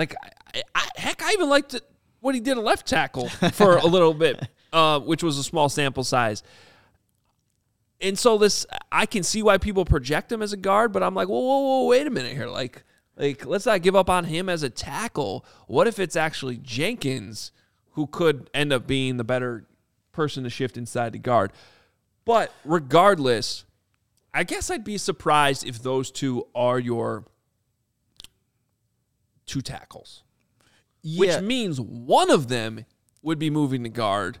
Like, 0.00 0.14
I, 0.54 0.62
I, 0.74 0.88
heck, 0.96 1.22
I 1.22 1.32
even 1.32 1.50
liked 1.50 1.74
it, 1.74 1.82
what 2.20 2.34
he 2.34 2.40
did 2.40 2.56
at 2.56 2.64
left 2.64 2.86
tackle 2.86 3.28
for 3.28 3.76
a 3.76 3.84
little 3.84 4.14
bit, 4.14 4.48
uh, 4.72 4.98
which 4.98 5.22
was 5.22 5.36
a 5.36 5.44
small 5.44 5.68
sample 5.68 6.04
size. 6.04 6.42
And 8.00 8.18
so 8.18 8.38
this, 8.38 8.64
I 8.90 9.04
can 9.04 9.22
see 9.22 9.42
why 9.42 9.58
people 9.58 9.84
project 9.84 10.32
him 10.32 10.40
as 10.40 10.54
a 10.54 10.56
guard, 10.56 10.94
but 10.94 11.02
I'm 11.02 11.14
like, 11.14 11.28
whoa, 11.28 11.38
whoa, 11.38 11.58
whoa, 11.58 11.86
wait 11.86 12.06
a 12.06 12.10
minute 12.10 12.32
here. 12.32 12.46
Like, 12.46 12.82
like 13.14 13.44
let's 13.44 13.66
not 13.66 13.82
give 13.82 13.94
up 13.94 14.08
on 14.08 14.24
him 14.24 14.48
as 14.48 14.62
a 14.62 14.70
tackle. 14.70 15.44
What 15.66 15.86
if 15.86 15.98
it's 15.98 16.16
actually 16.16 16.56
Jenkins 16.56 17.52
who 17.90 18.06
could 18.06 18.48
end 18.54 18.72
up 18.72 18.86
being 18.86 19.18
the 19.18 19.24
better 19.24 19.66
person 20.12 20.44
to 20.44 20.50
shift 20.50 20.78
inside 20.78 21.12
the 21.12 21.18
guard? 21.18 21.52
But 22.24 22.54
regardless, 22.64 23.66
I 24.32 24.44
guess 24.44 24.70
I'd 24.70 24.82
be 24.82 24.96
surprised 24.96 25.66
if 25.66 25.82
those 25.82 26.10
two 26.10 26.46
are 26.54 26.78
your 26.78 27.26
two 29.50 29.60
tackles, 29.60 30.22
which 31.02 31.40
means 31.40 31.80
one 31.80 32.30
of 32.30 32.48
them 32.48 32.86
would 33.22 33.38
be 33.38 33.50
moving 33.50 33.82
to 33.82 33.88
guard, 33.88 34.38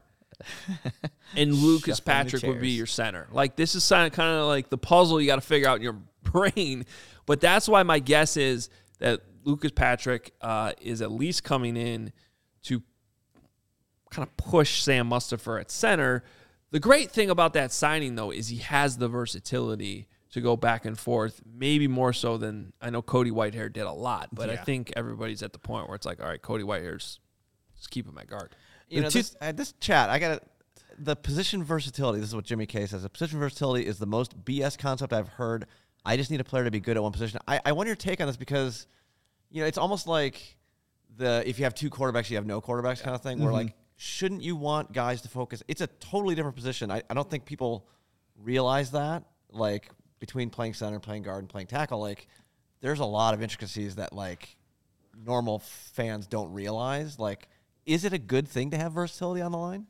and 1.36 1.52
Lucas 1.52 1.98
Patrick 2.00 2.44
would 2.44 2.60
be 2.60 2.70
your 2.70 2.86
center. 2.86 3.26
Like 3.32 3.56
this 3.56 3.74
is 3.74 3.86
kind 3.86 4.06
of 4.06 4.12
kind 4.12 4.38
of 4.38 4.46
like 4.46 4.70
the 4.70 4.78
puzzle 4.78 5.20
you 5.20 5.26
got 5.26 5.36
to 5.36 5.40
figure 5.42 5.68
out 5.68 5.76
in 5.76 5.82
your 5.82 5.98
brain. 6.22 6.86
But 7.26 7.40
that's 7.40 7.68
why 7.68 7.82
my 7.82 7.98
guess 7.98 8.36
is 8.36 8.70
that 8.98 9.20
Lucas 9.44 9.72
Patrick 9.72 10.32
uh, 10.40 10.72
is 10.80 11.02
at 11.02 11.10
least 11.10 11.42
coming 11.42 11.76
in 11.76 12.12
to 12.62 12.82
kind 14.10 14.26
of 14.26 14.36
push 14.36 14.82
Sam 14.82 15.10
Mustipher 15.10 15.60
at 15.60 15.70
center. 15.70 16.22
The 16.70 16.80
great 16.80 17.10
thing 17.10 17.30
about 17.30 17.54
that 17.54 17.72
signing, 17.72 18.14
though, 18.14 18.30
is 18.30 18.48
he 18.48 18.58
has 18.58 18.96
the 18.96 19.08
versatility 19.08 20.06
to 20.32 20.40
go 20.40 20.56
back 20.56 20.84
and 20.84 20.98
forth, 20.98 21.40
maybe 21.44 21.88
more 21.88 22.12
so 22.12 22.36
than 22.36 22.72
I 22.80 22.90
know 22.90 23.02
Cody 23.02 23.30
Whitehair 23.30 23.72
did 23.72 23.82
a 23.82 23.92
lot. 23.92 24.28
But 24.32 24.48
I 24.50 24.56
think 24.56 24.92
everybody's 24.96 25.42
at 25.42 25.52
the 25.52 25.58
point 25.58 25.88
where 25.88 25.96
it's 25.96 26.06
like, 26.06 26.20
all 26.20 26.28
right, 26.28 26.40
Cody 26.40 26.62
Whitehair's 26.64 27.18
just 27.76 27.90
keep 27.90 28.06
him 28.06 28.16
at 28.18 28.28
guard. 28.28 28.54
You 28.88 29.02
know, 29.02 29.10
two- 29.10 29.18
this, 29.20 29.36
uh, 29.40 29.52
this 29.52 29.72
chat, 29.80 30.10
I 30.10 30.18
got 30.18 30.42
the 30.98 31.16
position 31.16 31.64
versatility. 31.64 32.20
This 32.20 32.28
is 32.28 32.34
what 32.34 32.44
Jimmy 32.44 32.66
K 32.66 32.86
says. 32.86 33.02
The 33.02 33.08
position 33.08 33.38
versatility 33.38 33.86
is 33.86 33.98
the 33.98 34.06
most 34.06 34.44
BS 34.44 34.78
concept 34.78 35.12
I've 35.12 35.28
heard. 35.28 35.66
I 36.04 36.16
just 36.16 36.30
need 36.30 36.40
a 36.40 36.44
player 36.44 36.64
to 36.64 36.70
be 36.70 36.80
good 36.80 36.96
at 36.96 37.02
one 37.02 37.12
position. 37.12 37.40
I, 37.48 37.60
I 37.64 37.72
want 37.72 37.86
your 37.86 37.96
take 37.96 38.20
on 38.20 38.26
this 38.26 38.36
because, 38.36 38.86
you 39.50 39.60
know, 39.62 39.66
it's 39.66 39.78
almost 39.78 40.06
like 40.06 40.56
the 41.16 41.42
if 41.46 41.58
you 41.58 41.64
have 41.64 41.74
two 41.74 41.90
quarterbacks, 41.90 42.30
you 42.30 42.36
have 42.36 42.46
no 42.46 42.60
quarterbacks 42.60 43.02
kind 43.02 43.14
of 43.14 43.22
thing. 43.22 43.38
Where 43.40 43.52
like, 43.52 43.74
shouldn't 43.96 44.42
you 44.42 44.56
want 44.56 44.92
guys 44.92 45.22
to 45.22 45.28
focus? 45.28 45.62
It's 45.68 45.80
a 45.80 45.86
totally 45.86 46.34
different 46.34 46.56
position. 46.56 46.90
I, 46.90 47.02
I 47.10 47.14
don't 47.14 47.28
think 47.28 47.44
people 47.44 47.86
realize 48.36 48.92
that. 48.92 49.24
Like 49.50 49.90
between 50.20 50.50
playing 50.50 50.74
center, 50.74 51.00
playing 51.00 51.24
guard, 51.24 51.40
and 51.40 51.48
playing 51.48 51.66
tackle, 51.66 52.00
like 52.00 52.28
there's 52.80 53.00
a 53.00 53.04
lot 53.04 53.34
of 53.34 53.42
intricacies 53.42 53.96
that 53.96 54.12
like 54.12 54.56
normal 55.26 55.58
fans 55.58 56.26
don't 56.26 56.52
realize. 56.52 57.18
Like, 57.18 57.48
is 57.86 58.04
it 58.04 58.12
a 58.12 58.18
good 58.18 58.48
thing 58.48 58.70
to 58.70 58.78
have 58.78 58.92
versatility 58.92 59.42
on 59.42 59.52
the 59.52 59.58
line? 59.58 59.86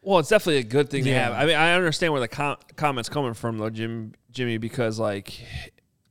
Well, 0.00 0.20
it's 0.20 0.28
definitely 0.28 0.58
a 0.58 0.64
good 0.64 0.90
thing 0.90 1.04
to 1.04 1.14
have. 1.14 1.32
I 1.32 1.44
mean, 1.44 1.56
I 1.56 1.72
understand 1.74 2.12
where 2.12 2.20
the 2.20 2.28
com- 2.28 2.56
comments 2.76 3.08
coming 3.08 3.34
from, 3.34 3.58
though, 3.58 3.68
Jim, 3.68 4.14
Jimmy, 4.30 4.56
because 4.56 4.98
like, 4.98 5.40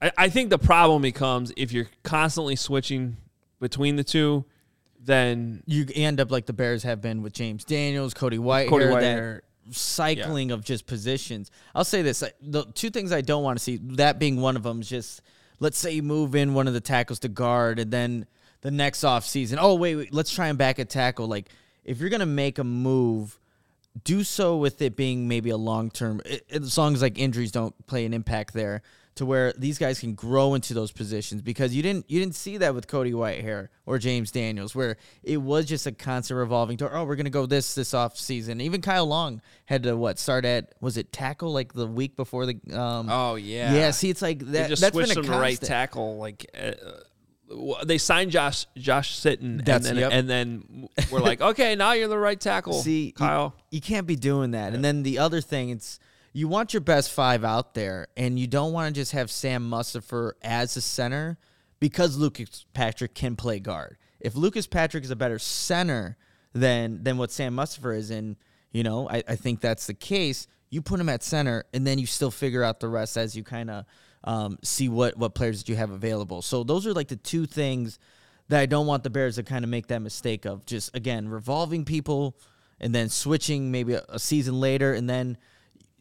I, 0.01 0.11
I 0.17 0.29
think 0.29 0.49
the 0.49 0.59
problem 0.59 1.01
becomes 1.01 1.53
if 1.55 1.71
you're 1.71 1.87
constantly 2.03 2.57
switching 2.57 3.17
between 3.59 3.95
the 3.95 4.03
two, 4.03 4.45
then 4.99 5.63
you 5.65 5.85
end 5.95 6.19
up 6.19 6.31
like 6.31 6.45
the 6.47 6.53
Bears 6.53 6.83
have 6.83 7.01
been 7.01 7.23
with 7.23 7.33
James 7.33 7.63
Daniels, 7.63 8.13
Cody 8.13 8.37
White, 8.37 8.69
Cody 8.69 8.85
that 8.85 8.93
Whitehair, 8.93 9.39
cycling 9.71 10.51
of 10.51 10.63
just 10.63 10.87
positions. 10.87 11.51
I'll 11.75 11.83
say 11.83 12.01
this: 12.01 12.23
uh, 12.23 12.29
the 12.41 12.65
two 12.65 12.89
things 12.89 13.11
I 13.11 13.21
don't 13.21 13.43
want 13.43 13.57
to 13.57 13.63
see, 13.63 13.77
that 13.95 14.19
being 14.19 14.41
one 14.41 14.55
of 14.55 14.63
them, 14.63 14.81
is 14.81 14.89
just 14.89 15.21
let's 15.59 15.77
say 15.77 15.91
you 15.93 16.03
move 16.03 16.35
in 16.35 16.53
one 16.53 16.67
of 16.67 16.73
the 16.73 16.81
tackles 16.81 17.19
to 17.19 17.29
guard, 17.29 17.79
and 17.79 17.91
then 17.91 18.25
the 18.61 18.71
next 18.71 19.03
off 19.03 19.25
season, 19.25 19.59
oh 19.61 19.75
wait, 19.75 19.95
wait, 19.95 20.13
let's 20.13 20.33
try 20.33 20.47
and 20.47 20.57
back 20.57 20.79
a 20.79 20.85
tackle. 20.85 21.27
Like 21.27 21.49
if 21.83 21.99
you're 21.99 22.09
gonna 22.09 22.25
make 22.25 22.59
a 22.59 22.63
move, 22.63 23.39
do 24.03 24.23
so 24.23 24.57
with 24.57 24.81
it 24.81 24.95
being 24.95 25.27
maybe 25.27 25.49
a 25.49 25.57
long 25.57 25.89
term, 25.89 26.21
as 26.49 26.77
long 26.77 26.93
as 26.93 27.01
like 27.01 27.17
injuries 27.17 27.51
don't 27.51 27.73
play 27.87 28.05
an 28.05 28.13
impact 28.13 28.53
there. 28.53 28.81
To 29.17 29.25
where 29.25 29.53
these 29.57 29.77
guys 29.77 29.99
can 29.99 30.13
grow 30.13 30.53
into 30.53 30.73
those 30.73 30.91
positions 30.91 31.41
because 31.41 31.75
you 31.75 31.83
didn't 31.83 32.09
you 32.09 32.19
didn't 32.19 32.35
see 32.35 32.57
that 32.57 32.73
with 32.73 32.87
Cody 32.87 33.11
Whitehair 33.11 33.69
or 33.85 33.97
James 33.97 34.31
Daniels 34.31 34.73
where 34.73 34.97
it 35.23 35.37
was 35.37 35.65
just 35.65 35.85
a 35.85 35.91
constant 35.91 36.37
revolving 36.37 36.77
door. 36.77 36.91
Oh, 36.93 37.03
we're 37.03 37.15
gonna 37.15 37.29
go 37.29 37.45
this 37.45 37.75
this 37.75 37.93
off 37.93 38.17
season. 38.17 38.61
Even 38.61 38.81
Kyle 38.81 39.05
Long 39.05 39.41
had 39.65 39.83
to 39.83 39.95
what 39.95 40.19
start 40.19 40.45
at 40.45 40.73
was 40.81 40.97
it 40.97 41.11
tackle 41.11 41.51
like 41.51 41.73
the 41.73 41.87
week 41.87 42.15
before 42.15 42.45
the 42.45 42.59
um 42.73 43.09
Oh 43.09 43.35
yeah, 43.35 43.73
yeah. 43.73 43.91
See, 43.91 44.09
it's 44.09 44.21
like 44.21 44.39
They 44.39 44.59
that. 44.59 44.69
just 44.69 44.81
that's 44.81 44.93
switched 44.93 45.15
been 45.15 45.25
a 45.25 45.27
to 45.27 45.37
right 45.37 45.59
tackle. 45.59 46.17
Like 46.17 46.45
uh, 46.57 46.71
they 47.85 47.97
signed 47.97 48.31
Josh 48.31 48.65
Josh 48.75 49.19
Sitton, 49.19 49.67
and 49.67 49.83
then 49.83 49.95
yep. 49.95 50.11
and 50.11 50.29
then 50.29 50.89
we're 51.11 51.21
like, 51.21 51.41
okay, 51.53 51.75
now 51.75 51.93
you're 51.93 52.07
the 52.07 52.17
right 52.17 52.39
tackle. 52.39 52.73
See, 52.73 53.13
Kyle. 53.17 53.55
you, 53.71 53.81
can't 53.81 54.05
be 54.07 54.15
doing 54.15 54.51
that. 54.51 54.73
And 54.73 54.83
then 54.83 55.03
the 55.03 55.19
other 55.19 55.41
thing, 55.41 55.69
it's 55.69 55.99
you 56.37 56.47
want 56.47 56.71
your 56.71 56.81
best 56.81 57.11
five 57.11 57.43
out 57.43 57.73
there, 57.73 58.09
and 58.15 58.37
you 58.37 58.45
don't 58.45 58.71
want 58.71 58.93
to 58.93 59.01
just 59.01 59.13
have 59.13 59.31
Sam 59.31 59.67
Mustipher 59.67 60.33
as 60.43 60.77
a 60.77 60.81
center 60.81 61.39
because 61.79 62.15
Lucas 62.15 62.67
Patrick 62.75 63.15
can 63.15 63.35
play 63.35 63.59
guard. 63.59 63.97
If 64.19 64.35
Lucas 64.35 64.67
Patrick 64.67 65.03
is 65.03 65.09
a 65.09 65.15
better 65.15 65.39
center 65.39 66.15
than 66.53 67.01
than 67.03 67.17
what 67.17 67.31
Sam 67.31 67.55
Mustipher 67.55 67.97
is, 67.97 68.11
and 68.11 68.35
you 68.71 68.83
know, 68.83 69.09
I, 69.09 69.23
I 69.27 69.35
think 69.35 69.61
that's 69.61 69.87
the 69.87 69.95
case. 69.95 70.45
You 70.69 70.83
put 70.83 70.99
him 70.99 71.09
at 71.09 71.23
center, 71.23 71.63
and 71.73 71.87
then 71.87 71.97
you 71.97 72.05
still 72.05 72.29
figure 72.29 72.63
out 72.63 72.81
the 72.81 72.87
rest 72.87 73.17
as 73.17 73.35
you 73.35 73.43
kind 73.43 73.71
of 73.71 73.85
um, 74.23 74.59
see 74.63 74.89
what 74.89 75.17
what 75.17 75.33
players 75.33 75.63
that 75.63 75.69
you 75.69 75.75
have 75.75 75.89
available. 75.89 76.43
So 76.43 76.63
those 76.63 76.85
are 76.85 76.93
like 76.93 77.07
the 77.07 77.15
two 77.15 77.47
things 77.47 77.97
that 78.49 78.59
I 78.59 78.67
don't 78.67 78.85
want 78.85 79.01
the 79.03 79.09
Bears 79.09 79.37
to 79.37 79.43
kind 79.43 79.65
of 79.65 79.71
make 79.71 79.87
that 79.87 80.03
mistake 80.03 80.45
of 80.45 80.67
just 80.67 80.95
again 80.95 81.29
revolving 81.29 81.83
people 81.83 82.37
and 82.79 82.93
then 82.93 83.09
switching 83.09 83.71
maybe 83.71 83.93
a, 83.93 84.05
a 84.07 84.19
season 84.19 84.59
later 84.59 84.93
and 84.93 85.09
then 85.09 85.35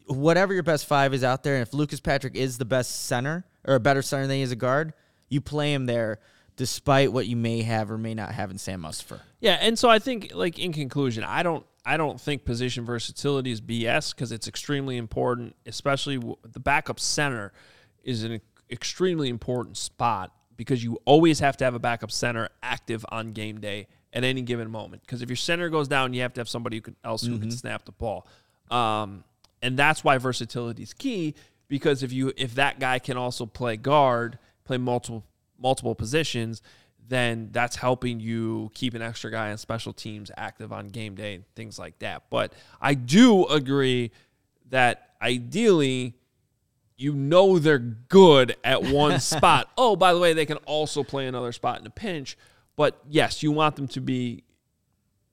whatever 0.07 0.53
your 0.53 0.63
best 0.63 0.85
five 0.85 1.13
is 1.13 1.23
out 1.23 1.43
there 1.43 1.55
and 1.55 1.61
if 1.61 1.73
Lucas 1.73 1.99
Patrick 1.99 2.35
is 2.35 2.57
the 2.57 2.65
best 2.65 3.05
center 3.05 3.45
or 3.65 3.75
a 3.75 3.79
better 3.79 4.01
center 4.01 4.27
than 4.27 4.37
he 4.37 4.41
is 4.41 4.51
a 4.51 4.55
guard, 4.55 4.93
you 5.29 5.41
play 5.41 5.73
him 5.73 5.85
there 5.85 6.19
despite 6.55 7.13
what 7.13 7.27
you 7.27 7.35
may 7.35 7.61
have 7.61 7.91
or 7.91 7.97
may 7.97 8.13
not 8.15 8.31
have 8.31 8.49
in 8.49 8.57
Sam 8.57 8.81
Mustipher. 8.81 9.19
Yeah, 9.39 9.57
and 9.61 9.77
so 9.77 9.89
I 9.89 9.99
think, 9.99 10.31
like 10.33 10.57
in 10.57 10.73
conclusion, 10.73 11.23
I 11.23 11.43
don't, 11.43 11.65
I 11.85 11.97
don't 11.97 12.19
think 12.19 12.45
position 12.45 12.83
versatility 12.83 13.51
is 13.51 13.61
BS 13.61 14.13
because 14.13 14.31
it's 14.31 14.47
extremely 14.47 14.97
important, 14.97 15.55
especially 15.65 16.15
w- 16.17 16.35
the 16.43 16.59
backup 16.59 16.99
center 16.99 17.53
is 18.03 18.23
an 18.23 18.41
extremely 18.71 19.29
important 19.29 19.77
spot 19.77 20.33
because 20.57 20.83
you 20.83 20.97
always 21.05 21.39
have 21.39 21.55
to 21.57 21.63
have 21.63 21.75
a 21.75 21.79
backup 21.79 22.11
center 22.11 22.49
active 22.63 23.05
on 23.09 23.31
game 23.31 23.59
day 23.59 23.87
at 24.11 24.23
any 24.23 24.41
given 24.41 24.71
moment. 24.71 25.03
Because 25.03 25.21
if 25.21 25.29
your 25.29 25.35
center 25.35 25.69
goes 25.69 25.87
down, 25.87 26.13
you 26.13 26.21
have 26.23 26.33
to 26.33 26.39
have 26.41 26.49
somebody 26.49 26.77
who 26.77 26.81
can, 26.81 26.95
else 27.03 27.23
who 27.23 27.37
can 27.37 27.51
snap 27.51 27.85
the 27.85 27.91
ball, 27.91 28.25
um, 28.71 29.23
and 29.67 29.77
that's 29.77 30.01
why 30.01 30.17
versatility 30.17 30.81
is 30.81 30.93
key. 30.93 31.35
Because 31.67 32.01
if 32.01 32.13
you 32.13 32.31
if 32.37 32.55
that 32.55 32.79
guy 32.79 32.99
can 32.99 33.17
also 33.17 33.45
play 33.45 33.75
guard, 33.75 34.39
play 34.63 34.77
multiple 34.77 35.25
multiple 35.59 35.93
positions, 35.93 36.61
then 37.05 37.49
that's 37.51 37.75
helping 37.75 38.21
you 38.21 38.71
keep 38.73 38.93
an 38.93 39.01
extra 39.01 39.29
guy 39.29 39.51
on 39.51 39.57
special 39.57 39.91
teams 39.91 40.31
active 40.37 40.71
on 40.71 40.87
game 40.87 41.15
day 41.15 41.35
and 41.35 41.43
things 41.55 41.77
like 41.77 41.99
that. 41.99 42.23
But 42.29 42.53
I 42.79 42.93
do 42.93 43.45
agree 43.47 44.11
that 44.69 45.09
ideally 45.21 46.15
you 46.95 47.13
know 47.13 47.59
they're 47.59 47.77
good 47.77 48.55
at 48.63 48.83
one 48.83 49.19
spot. 49.33 49.69
Oh, 49.77 49.97
by 49.97 50.13
the 50.13 50.19
way, 50.19 50.31
they 50.31 50.45
can 50.45 50.57
also 50.65 51.03
play 51.03 51.27
another 51.27 51.51
spot 51.51 51.81
in 51.81 51.85
a 51.85 51.91
pinch. 51.91 52.37
But 52.77 53.01
yes, 53.09 53.43
you 53.43 53.51
want 53.51 53.75
them 53.75 53.89
to 53.89 53.99
be. 53.99 54.45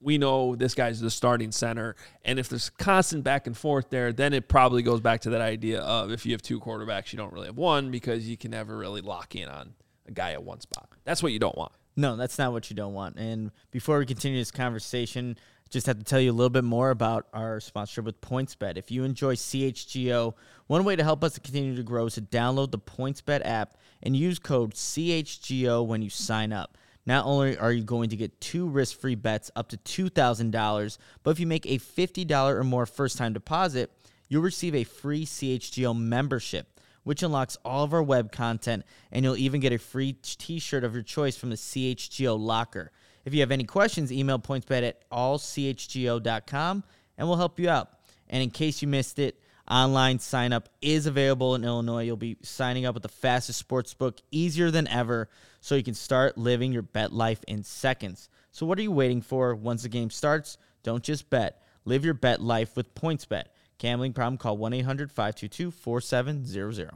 We 0.04 0.18
know 0.18 0.54
this 0.54 0.74
guy's 0.74 1.00
the 1.00 1.10
starting 1.10 1.50
center, 1.50 1.96
and 2.24 2.38
if 2.38 2.48
there's 2.48 2.68
constant 2.68 3.24
back 3.24 3.46
and 3.46 3.56
forth 3.56 3.88
there, 3.88 4.12
then 4.12 4.34
it 4.34 4.48
probably 4.48 4.82
goes 4.82 5.00
back 5.00 5.22
to 5.22 5.30
that 5.30 5.40
idea 5.40 5.80
of 5.80 6.12
if 6.12 6.26
you 6.26 6.32
have 6.32 6.42
two 6.42 6.60
quarterbacks, 6.60 7.12
you 7.12 7.16
don't 7.16 7.32
really 7.32 7.46
have 7.46 7.56
one 7.56 7.90
because 7.90 8.28
you 8.28 8.36
can 8.36 8.50
never 8.50 8.76
really 8.76 9.00
lock 9.00 9.34
in 9.34 9.48
on 9.48 9.72
a 10.06 10.12
guy 10.12 10.32
at 10.32 10.44
one 10.44 10.60
spot. 10.60 10.88
That's 11.04 11.22
what 11.22 11.32
you 11.32 11.38
don't 11.38 11.56
want. 11.56 11.72
No, 11.96 12.16
that's 12.16 12.38
not 12.38 12.52
what 12.52 12.68
you 12.70 12.76
don't 12.76 12.92
want. 12.92 13.16
And 13.16 13.50
before 13.70 13.98
we 13.98 14.04
continue 14.04 14.38
this 14.38 14.50
conversation, 14.50 15.38
just 15.70 15.86
have 15.86 15.98
to 15.98 16.04
tell 16.04 16.20
you 16.20 16.30
a 16.30 16.34
little 16.34 16.50
bit 16.50 16.64
more 16.64 16.90
about 16.90 17.26
our 17.32 17.58
sponsorship 17.60 18.04
with 18.04 18.20
PointsBet. 18.20 18.76
If 18.76 18.90
you 18.90 19.04
enjoy 19.04 19.34
CHGO, 19.34 20.34
one 20.66 20.84
way 20.84 20.96
to 20.96 21.02
help 21.02 21.24
us 21.24 21.34
to 21.34 21.40
continue 21.40 21.74
to 21.76 21.82
grow 21.82 22.06
is 22.06 22.14
to 22.14 22.22
download 22.22 22.70
the 22.70 22.78
PointsBet 22.78 23.42
app 23.44 23.76
and 24.02 24.16
use 24.16 24.38
code 24.38 24.74
CHGO 24.74 25.86
when 25.86 26.02
you 26.02 26.10
sign 26.10 26.52
up. 26.52 26.76
Not 27.06 27.26
only 27.26 27.58
are 27.58 27.72
you 27.72 27.82
going 27.82 28.10
to 28.10 28.16
get 28.16 28.40
two 28.40 28.66
risk 28.66 28.98
free 28.98 29.14
bets 29.14 29.50
up 29.54 29.68
to 29.70 29.76
$2,000, 29.76 30.98
but 31.22 31.30
if 31.30 31.40
you 31.40 31.46
make 31.46 31.66
a 31.66 31.78
$50 31.78 32.48
or 32.50 32.64
more 32.64 32.86
first 32.86 33.18
time 33.18 33.32
deposit, 33.32 33.90
you'll 34.28 34.42
receive 34.42 34.74
a 34.74 34.84
free 34.84 35.26
CHGO 35.26 35.98
membership, 35.98 36.80
which 37.02 37.22
unlocks 37.22 37.58
all 37.64 37.84
of 37.84 37.92
our 37.92 38.02
web 38.02 38.32
content, 38.32 38.84
and 39.12 39.24
you'll 39.24 39.36
even 39.36 39.60
get 39.60 39.72
a 39.72 39.78
free 39.78 40.14
t 40.14 40.58
shirt 40.58 40.84
of 40.84 40.94
your 40.94 41.02
choice 41.02 41.36
from 41.36 41.50
the 41.50 41.56
CHGO 41.56 42.38
locker. 42.38 42.90
If 43.24 43.34
you 43.34 43.40
have 43.40 43.50
any 43.50 43.64
questions, 43.64 44.12
email 44.12 44.38
pointsbet 44.38 44.82
at 44.82 45.08
allchgo.com 45.10 46.84
and 47.16 47.28
we'll 47.28 47.36
help 47.36 47.58
you 47.58 47.70
out. 47.70 47.90
And 48.28 48.42
in 48.42 48.50
case 48.50 48.82
you 48.82 48.88
missed 48.88 49.18
it, 49.18 49.40
online 49.68 50.18
sign 50.18 50.52
up 50.52 50.68
is 50.82 51.06
available 51.06 51.54
in 51.54 51.64
Illinois. 51.64 52.04
You'll 52.04 52.16
be 52.16 52.36
signing 52.42 52.84
up 52.84 52.94
with 52.94 53.02
the 53.02 53.08
fastest 53.08 53.58
sports 53.58 53.94
book, 53.94 54.20
easier 54.30 54.70
than 54.70 54.86
ever, 54.88 55.28
so 55.64 55.74
you 55.76 55.82
can 55.82 55.94
start 55.94 56.36
living 56.36 56.72
your 56.72 56.82
bet 56.82 57.10
life 57.10 57.42
in 57.48 57.62
seconds. 57.62 58.28
So 58.52 58.66
what 58.66 58.78
are 58.78 58.82
you 58.82 58.92
waiting 58.92 59.22
for? 59.22 59.54
Once 59.54 59.84
the 59.84 59.88
game 59.88 60.10
starts, 60.10 60.58
don't 60.82 61.02
just 61.02 61.30
bet. 61.30 61.62
Live 61.86 62.04
your 62.04 62.12
bet 62.12 62.42
life 62.42 62.76
with 62.76 62.94
PointsBet. 62.94 63.44
Gambling 63.78 64.12
problem? 64.12 64.36
Call 64.36 64.58
1-800-522-4700. 64.58 66.90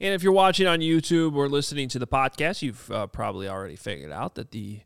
And 0.00 0.14
if 0.14 0.22
you're 0.22 0.32
watching 0.32 0.66
on 0.66 0.78
YouTube 0.78 1.36
or 1.36 1.46
listening 1.46 1.90
to 1.90 1.98
the 1.98 2.06
podcast, 2.06 2.62
you've 2.62 2.90
uh, 2.90 3.06
probably 3.06 3.50
already 3.50 3.76
figured 3.76 4.12
out 4.12 4.34
that 4.36 4.50
the 4.50 4.80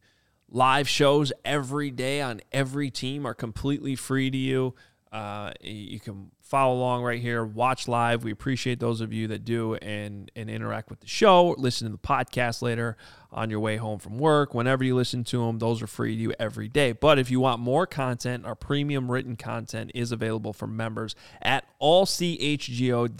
live 0.50 0.88
shows 0.88 1.32
every 1.44 1.92
day 1.92 2.20
on 2.20 2.40
every 2.50 2.90
team 2.90 3.24
are 3.24 3.34
completely 3.34 3.94
free 3.94 4.28
to 4.28 4.36
you. 4.36 4.74
Uh, 5.14 5.52
you 5.60 6.00
can 6.00 6.32
follow 6.40 6.74
along 6.74 7.04
right 7.04 7.20
here, 7.20 7.44
watch 7.44 7.86
live. 7.86 8.24
We 8.24 8.32
appreciate 8.32 8.80
those 8.80 9.00
of 9.00 9.12
you 9.12 9.28
that 9.28 9.44
do 9.44 9.76
and 9.76 10.28
and 10.34 10.50
interact 10.50 10.90
with 10.90 10.98
the 10.98 11.06
show. 11.06 11.54
Listen 11.56 11.86
to 11.86 11.92
the 11.92 11.98
podcast 11.98 12.62
later 12.62 12.96
on 13.30 13.48
your 13.48 13.60
way 13.60 13.76
home 13.76 14.00
from 14.00 14.18
work. 14.18 14.54
Whenever 14.54 14.82
you 14.82 14.96
listen 14.96 15.22
to 15.22 15.46
them, 15.46 15.60
those 15.60 15.80
are 15.82 15.86
free 15.86 16.16
to 16.16 16.20
you 16.20 16.34
every 16.40 16.66
day. 16.66 16.90
But 16.90 17.20
if 17.20 17.30
you 17.30 17.38
want 17.38 17.60
more 17.60 17.86
content, 17.86 18.44
our 18.44 18.56
premium 18.56 19.08
written 19.08 19.36
content 19.36 19.92
is 19.94 20.10
available 20.10 20.52
for 20.52 20.66
members 20.66 21.14
at 21.40 21.64
allchgo.com. 21.80 23.10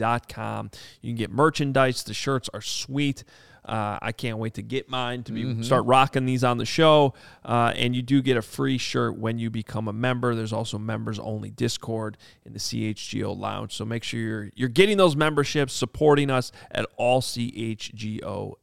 You 1.00 1.10
can 1.10 1.16
get 1.16 1.30
merchandise. 1.30 2.02
The 2.02 2.12
shirts 2.12 2.50
are 2.52 2.60
sweet. 2.60 3.22
Uh, 3.64 3.98
I 4.02 4.12
can't 4.12 4.38
wait 4.38 4.54
to 4.54 4.62
get 4.62 4.88
mine 4.90 5.22
to 5.24 5.32
be 5.32 5.62
start 5.62 5.86
rocking 5.86 6.26
these 6.26 6.44
on 6.44 6.58
the 6.58 6.66
show. 6.66 7.14
Uh, 7.44 7.72
and 7.74 7.96
you 7.96 8.02
do 8.02 8.20
get 8.20 8.36
a 8.36 8.42
free 8.42 8.76
shirt 8.76 9.16
when 9.16 9.38
you 9.38 9.48
become 9.48 9.88
a 9.88 9.92
member. 9.92 10.34
There's 10.34 10.52
also 10.52 10.78
members 10.78 11.18
only 11.18 11.50
Discord 11.50 12.18
in 12.44 12.52
the 12.52 12.58
CHGO 12.58 13.36
Lounge. 13.36 13.74
So 13.74 13.84
make 13.84 14.04
sure 14.04 14.20
you're 14.20 14.50
you're 14.54 14.68
getting 14.68 14.98
those 14.98 15.16
memberships, 15.16 15.72
supporting 15.72 16.30
us 16.30 16.52
at 16.70 16.86
allchgo.com. 16.98 18.54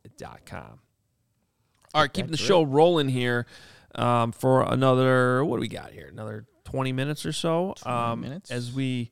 All 1.94 2.02
right, 2.02 2.14
keeping 2.14 2.32
the 2.32 2.38
show 2.38 2.62
rolling 2.62 3.10
here 3.10 3.46
um, 3.96 4.32
for 4.32 4.62
another. 4.64 5.44
What 5.44 5.58
do 5.58 5.62
we 5.62 5.68
got 5.68 5.92
here? 5.92 6.08
Another 6.08 6.46
20 6.66 6.94
minutes 6.94 7.26
or 7.26 7.34
so. 7.34 7.74
Um, 7.86 8.22
minutes. 8.22 8.52
as 8.52 8.72
we 8.72 9.12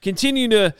continue 0.00 0.48
to. 0.48 0.74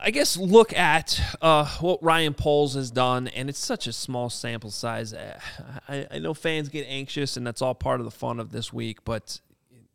I 0.00 0.10
guess 0.10 0.36
look 0.36 0.72
at 0.72 1.20
uh, 1.42 1.66
what 1.80 2.02
Ryan 2.02 2.34
Poles 2.34 2.74
has 2.74 2.90
done, 2.90 3.28
and 3.28 3.48
it's 3.48 3.58
such 3.58 3.86
a 3.86 3.92
small 3.92 4.30
sample 4.30 4.70
size. 4.70 5.12
Uh, 5.12 5.40
I, 5.88 6.06
I 6.10 6.18
know 6.20 6.34
fans 6.34 6.68
get 6.68 6.86
anxious, 6.88 7.36
and 7.36 7.46
that's 7.46 7.60
all 7.60 7.74
part 7.74 8.00
of 8.00 8.04
the 8.04 8.10
fun 8.10 8.38
of 8.38 8.52
this 8.52 8.72
week. 8.72 9.04
But 9.04 9.40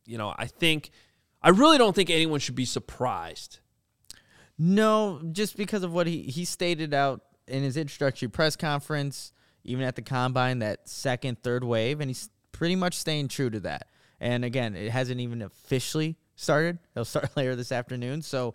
you 0.06 0.18
know, 0.18 0.34
I 0.38 0.48
think 0.48 0.92
I 1.42 1.50
really 1.50 1.78
don't 1.78 1.96
think 1.96 2.10
anyone 2.10 2.40
should 2.40 2.56
be 2.56 2.66
surprised. 2.66 3.60
No, 4.58 5.22
just 5.32 5.58
because 5.58 5.84
of 5.84 5.94
what 5.94 6.08
he, 6.08 6.24
he 6.24 6.46
stated 6.46 6.94
out 6.94 7.22
in 7.48 7.64
his 7.64 7.78
introductory 7.78 8.28
press 8.28 8.56
conference, 8.56 9.32
even 9.64 9.84
at 9.84 9.96
the 9.96 10.02
combine, 10.02 10.60
that 10.60 10.88
second, 10.88 11.42
third 11.44 11.64
wave, 11.64 12.02
and 12.02 12.10
he's 12.10 12.30
pretty 12.52 12.76
much 12.76 12.96
staying 12.96 13.30
true 13.30 13.50
to 13.50 13.60
that. 13.62 13.88
And 14.20 14.46
again, 14.46 14.76
it 14.76 14.92
hasn't 14.92 15.20
even 15.20 15.42
officially 15.42 16.18
started. 16.36 16.80
It'll 16.96 17.06
start 17.06 17.32
later 17.38 17.56
this 17.56 17.72
afternoon. 17.72 18.22
So, 18.22 18.54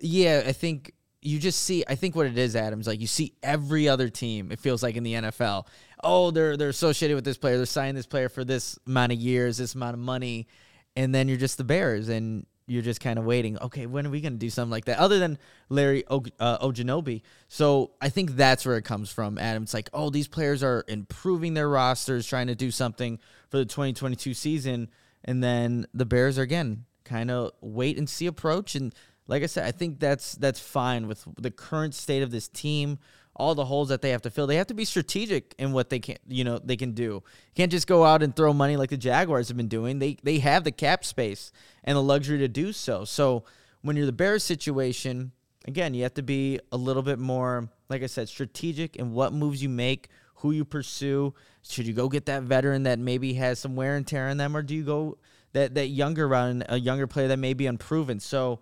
yeah, 0.00 0.42
I 0.46 0.52
think 0.52 0.92
you 1.22 1.38
just 1.38 1.62
see. 1.62 1.84
I 1.88 1.94
think 1.94 2.14
what 2.14 2.26
it 2.26 2.38
is, 2.38 2.54
Adams, 2.56 2.86
like 2.86 3.00
you 3.00 3.06
see 3.06 3.34
every 3.42 3.88
other 3.88 4.08
team. 4.08 4.52
It 4.52 4.60
feels 4.60 4.82
like 4.82 4.96
in 4.96 5.02
the 5.02 5.14
NFL. 5.14 5.66
Oh, 6.02 6.30
they're 6.30 6.56
they're 6.56 6.68
associated 6.68 7.14
with 7.14 7.24
this 7.24 7.36
player. 7.36 7.56
They're 7.56 7.66
signing 7.66 7.94
this 7.94 8.06
player 8.06 8.28
for 8.28 8.44
this 8.44 8.78
amount 8.86 9.12
of 9.12 9.18
years, 9.18 9.56
this 9.58 9.74
amount 9.74 9.94
of 9.94 10.00
money, 10.00 10.46
and 10.94 11.14
then 11.14 11.28
you're 11.28 11.36
just 11.36 11.58
the 11.58 11.64
Bears, 11.64 12.08
and 12.08 12.46
you're 12.66 12.82
just 12.82 13.00
kind 13.00 13.18
of 13.18 13.24
waiting. 13.24 13.58
Okay, 13.58 13.86
when 13.86 14.06
are 14.06 14.10
we 14.10 14.20
going 14.20 14.32
to 14.32 14.38
do 14.38 14.50
something 14.50 14.70
like 14.70 14.86
that? 14.86 14.98
Other 14.98 15.18
than 15.18 15.38
Larry 15.68 16.04
o- 16.08 16.24
uh, 16.40 16.58
Ogunjobi. 16.66 17.22
So 17.48 17.92
I 18.00 18.08
think 18.08 18.32
that's 18.32 18.66
where 18.66 18.76
it 18.76 18.84
comes 18.84 19.10
from, 19.10 19.38
Adam. 19.38 19.62
It's 19.62 19.74
like, 19.74 19.88
oh, 19.92 20.10
these 20.10 20.28
players 20.28 20.62
are 20.62 20.84
improving 20.88 21.54
their 21.54 21.68
rosters, 21.68 22.26
trying 22.26 22.48
to 22.48 22.56
do 22.56 22.70
something 22.70 23.18
for 23.50 23.58
the 23.58 23.64
2022 23.64 24.34
season, 24.34 24.90
and 25.24 25.42
then 25.42 25.86
the 25.94 26.04
Bears 26.04 26.38
are 26.38 26.42
again 26.42 26.84
kind 27.04 27.30
of 27.30 27.52
wait 27.60 27.96
and 27.96 28.10
see 28.10 28.26
approach. 28.26 28.74
And 28.74 28.92
like 29.28 29.42
I 29.42 29.46
said, 29.46 29.66
I 29.66 29.72
think 29.72 29.98
that's 29.98 30.34
that's 30.34 30.60
fine 30.60 31.08
with 31.08 31.24
the 31.36 31.50
current 31.50 31.94
state 31.94 32.22
of 32.22 32.30
this 32.30 32.48
team, 32.48 32.98
all 33.34 33.54
the 33.54 33.64
holes 33.64 33.88
that 33.88 34.02
they 34.02 34.10
have 34.10 34.22
to 34.22 34.30
fill. 34.30 34.46
They 34.46 34.56
have 34.56 34.68
to 34.68 34.74
be 34.74 34.84
strategic 34.84 35.54
in 35.58 35.72
what 35.72 35.90
they 35.90 35.98
can, 35.98 36.16
you 36.28 36.44
know, 36.44 36.58
they 36.58 36.76
can 36.76 36.92
do. 36.92 37.02
You 37.02 37.22
can't 37.54 37.72
just 37.72 37.86
go 37.86 38.04
out 38.04 38.22
and 38.22 38.34
throw 38.34 38.52
money 38.52 38.76
like 38.76 38.90
the 38.90 38.96
Jaguars 38.96 39.48
have 39.48 39.56
been 39.56 39.68
doing. 39.68 39.98
They 39.98 40.16
they 40.22 40.38
have 40.38 40.64
the 40.64 40.72
cap 40.72 41.04
space 41.04 41.52
and 41.84 41.96
the 41.96 42.02
luxury 42.02 42.38
to 42.38 42.48
do 42.48 42.72
so. 42.72 43.04
So 43.04 43.44
when 43.82 43.96
you're 43.96 44.06
the 44.06 44.12
Bears 44.12 44.44
situation, 44.44 45.32
again, 45.66 45.94
you 45.94 46.04
have 46.04 46.14
to 46.14 46.22
be 46.22 46.60
a 46.70 46.76
little 46.76 47.02
bit 47.02 47.18
more, 47.18 47.68
like 47.88 48.02
I 48.02 48.06
said, 48.06 48.28
strategic 48.28 48.96
in 48.96 49.12
what 49.12 49.32
moves 49.32 49.62
you 49.62 49.68
make, 49.68 50.08
who 50.36 50.52
you 50.52 50.64
pursue. 50.64 51.34
Should 51.62 51.86
you 51.86 51.94
go 51.94 52.08
get 52.08 52.26
that 52.26 52.44
veteran 52.44 52.84
that 52.84 52.98
maybe 53.00 53.34
has 53.34 53.58
some 53.58 53.74
wear 53.74 53.96
and 53.96 54.06
tear 54.06 54.28
in 54.28 54.36
them, 54.36 54.56
or 54.56 54.62
do 54.62 54.74
you 54.74 54.84
go 54.84 55.18
that 55.52 55.74
that 55.74 55.88
younger 55.88 56.28
run, 56.28 56.62
a 56.68 56.78
younger 56.78 57.08
player 57.08 57.26
that 57.28 57.38
may 57.38 57.54
be 57.54 57.66
unproven? 57.66 58.20
So 58.20 58.60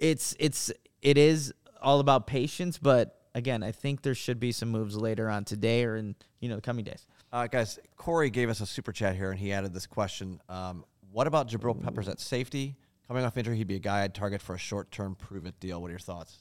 it's 0.00 0.34
it's 0.40 0.72
it 1.02 1.16
is 1.16 1.54
all 1.80 2.00
about 2.00 2.26
patience, 2.26 2.78
but 2.78 3.20
again, 3.34 3.62
I 3.62 3.70
think 3.70 4.02
there 4.02 4.14
should 4.14 4.40
be 4.40 4.50
some 4.50 4.70
moves 4.70 4.96
later 4.96 5.30
on 5.30 5.44
today 5.44 5.84
or 5.84 5.96
in 5.96 6.16
you 6.40 6.48
know 6.48 6.56
the 6.56 6.62
coming 6.62 6.84
days. 6.84 7.06
Uh, 7.32 7.46
guys, 7.46 7.78
Corey 7.96 8.30
gave 8.30 8.50
us 8.50 8.60
a 8.60 8.66
super 8.66 8.90
chat 8.90 9.14
here, 9.14 9.30
and 9.30 9.38
he 9.38 9.52
added 9.52 9.72
this 9.72 9.86
question: 9.86 10.40
um, 10.48 10.84
What 11.12 11.26
about 11.26 11.48
Jabril 11.48 11.80
Peppers 11.80 12.08
at 12.08 12.18
safety? 12.18 12.76
Coming 13.06 13.24
off 13.24 13.36
injury, 13.36 13.56
he'd 13.56 13.66
be 13.66 13.76
a 13.76 13.80
guy 13.80 14.02
I'd 14.02 14.14
target 14.14 14.40
for 14.40 14.54
a 14.54 14.58
short-term 14.58 15.16
prove-it 15.16 15.58
deal. 15.58 15.80
What 15.82 15.88
are 15.88 15.90
your 15.90 15.98
thoughts? 15.98 16.38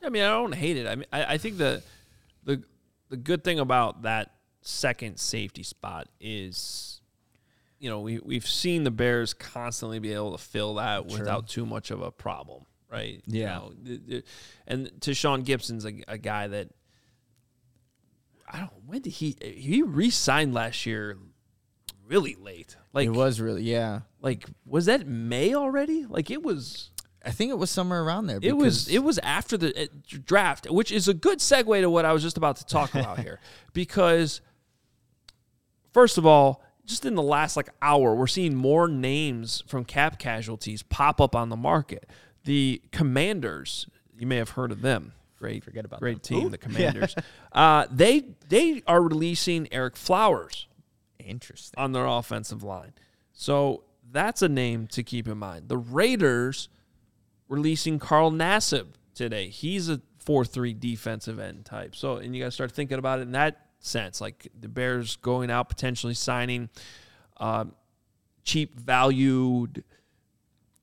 I 0.00 0.08
mean, 0.08 0.22
I 0.22 0.28
don't 0.28 0.54
hate 0.54 0.76
it. 0.76 0.86
I 0.86 0.94
mean, 0.94 1.06
I, 1.12 1.24
I 1.34 1.38
think 1.38 1.58
the 1.58 1.82
the 2.44 2.62
the 3.10 3.16
good 3.16 3.44
thing 3.44 3.58
about 3.58 4.02
that 4.02 4.32
second 4.62 5.18
safety 5.18 5.62
spot 5.62 6.08
is, 6.20 6.93
you 7.84 7.90
know, 7.90 8.00
we 8.00 8.18
we've 8.18 8.46
seen 8.46 8.84
the 8.84 8.90
Bears 8.90 9.34
constantly 9.34 9.98
be 9.98 10.14
able 10.14 10.32
to 10.34 10.42
fill 10.42 10.76
that 10.76 11.04
without 11.04 11.48
too 11.48 11.66
much 11.66 11.90
of 11.90 12.00
a 12.00 12.10
problem, 12.10 12.64
right? 12.90 13.22
You 13.26 13.42
Yeah. 13.42 13.54
know, 13.56 13.72
th- 13.84 14.06
th- 14.08 14.24
and 14.66 14.86
Tashaun 15.00 15.44
Gipson's 15.44 15.84
a, 15.84 15.92
a 16.08 16.16
guy 16.16 16.48
that 16.48 16.70
I 18.48 18.60
don't. 18.60 18.70
When 18.86 19.02
did 19.02 19.10
he 19.12 19.36
he 19.42 19.82
re-signed 19.82 20.54
last 20.54 20.86
year? 20.86 21.18
Really 22.06 22.36
late. 22.36 22.74
Like 22.94 23.06
it 23.06 23.10
was 23.10 23.38
really 23.38 23.64
yeah. 23.64 24.00
like 24.22 24.46
was 24.64 24.86
that 24.86 25.06
May 25.06 25.54
already? 25.54 26.06
Like 26.06 26.30
it 26.30 26.42
was. 26.42 26.90
I 27.22 27.32
think 27.32 27.50
it 27.50 27.58
was 27.58 27.70
somewhere 27.70 28.02
around 28.02 28.28
there. 28.28 28.38
It 28.40 28.56
was 28.56 28.88
it 28.88 29.00
was 29.04 29.18
after 29.18 29.58
the 29.58 29.78
uh, 29.82 29.86
draft, 30.24 30.70
which 30.70 30.90
is 30.90 31.06
a 31.06 31.12
good 31.14 31.40
segue 31.40 31.82
to 31.82 31.90
what 31.90 32.06
I 32.06 32.14
was 32.14 32.22
just 32.22 32.38
about 32.38 32.56
to 32.56 32.64
talk 32.64 32.94
about 32.94 33.18
here, 33.18 33.40
because 33.74 34.40
first 35.92 36.16
of 36.16 36.24
all, 36.24 36.63
just 36.84 37.04
in 37.06 37.14
the 37.14 37.22
last 37.22 37.56
like 37.56 37.68
hour, 37.82 38.14
we're 38.14 38.26
seeing 38.26 38.54
more 38.54 38.88
names 38.88 39.62
from 39.66 39.84
cap 39.84 40.18
casualties 40.18 40.82
pop 40.82 41.20
up 41.20 41.34
on 41.34 41.48
the 41.48 41.56
market. 41.56 42.08
The 42.44 42.82
Commanders, 42.92 43.86
you 44.18 44.26
may 44.26 44.36
have 44.36 44.50
heard 44.50 44.70
of 44.72 44.82
them. 44.82 45.12
Great, 45.38 45.64
Forget 45.64 45.84
about 45.84 46.00
great 46.00 46.22
them. 46.22 46.40
team, 46.40 46.50
the 46.50 46.58
Commanders. 46.66 47.14
uh, 47.52 47.86
they 47.90 48.24
they 48.48 48.82
are 48.86 49.02
releasing 49.02 49.66
Ereck 49.66 49.96
Flowers 49.96 50.68
interesting. 51.18 51.78
on 51.78 51.92
their 51.92 52.06
offensive 52.06 52.62
line. 52.62 52.92
So 53.32 53.84
that's 54.12 54.42
a 54.42 54.48
name 54.48 54.86
to 54.88 55.02
keep 55.02 55.26
in 55.28 55.38
mind. 55.38 55.68
The 55.68 55.76
Raiders 55.76 56.68
releasing 57.48 57.98
Carl 57.98 58.30
Nassib 58.30 58.86
today. 59.14 59.48
He's 59.48 59.88
a 59.88 60.00
4-3 60.24 60.78
defensive 60.78 61.38
end 61.38 61.64
type. 61.66 61.94
So 61.94 62.16
and 62.16 62.34
you 62.34 62.42
got 62.42 62.46
to 62.48 62.52
start 62.52 62.72
thinking 62.72 62.98
about 62.98 63.18
it 63.18 63.22
And 63.22 63.34
that 63.34 63.66
sense 63.84 64.20
like 64.20 64.48
the 64.58 64.68
Bears 64.68 65.16
going 65.16 65.50
out 65.50 65.68
potentially 65.68 66.14
signing 66.14 66.68
um, 67.38 67.74
cheap 68.42 68.78
valued 68.78 69.84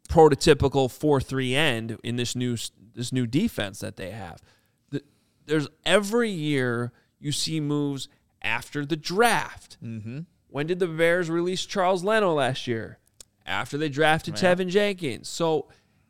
prototypical 0.09 0.89
4-3 0.89 1.53
end 1.53 1.97
in 2.03 2.17
this 2.17 2.35
new 2.35 2.57
this 2.93 3.13
new 3.13 3.25
defense 3.25 3.79
that 3.79 3.95
they 3.95 4.11
have. 4.11 4.41
The, 4.89 5.01
there's 5.45 5.67
every 5.85 6.29
year 6.29 6.91
you 7.19 7.31
see 7.31 7.59
moves 7.59 8.09
after 8.41 8.85
the 8.85 8.97
draft. 8.97 9.77
Mm-hmm. 9.83 10.21
When 10.49 10.67
did 10.67 10.79
the 10.79 10.87
Bears 10.87 11.29
release 11.29 11.65
Charles 11.65 12.03
Leno 12.03 12.33
last 12.33 12.67
year? 12.67 12.97
After 13.45 13.77
they 13.77 13.89
drafted 13.89 14.35
Teven 14.35 14.67
Jenkins. 14.67 15.29
So 15.29 15.67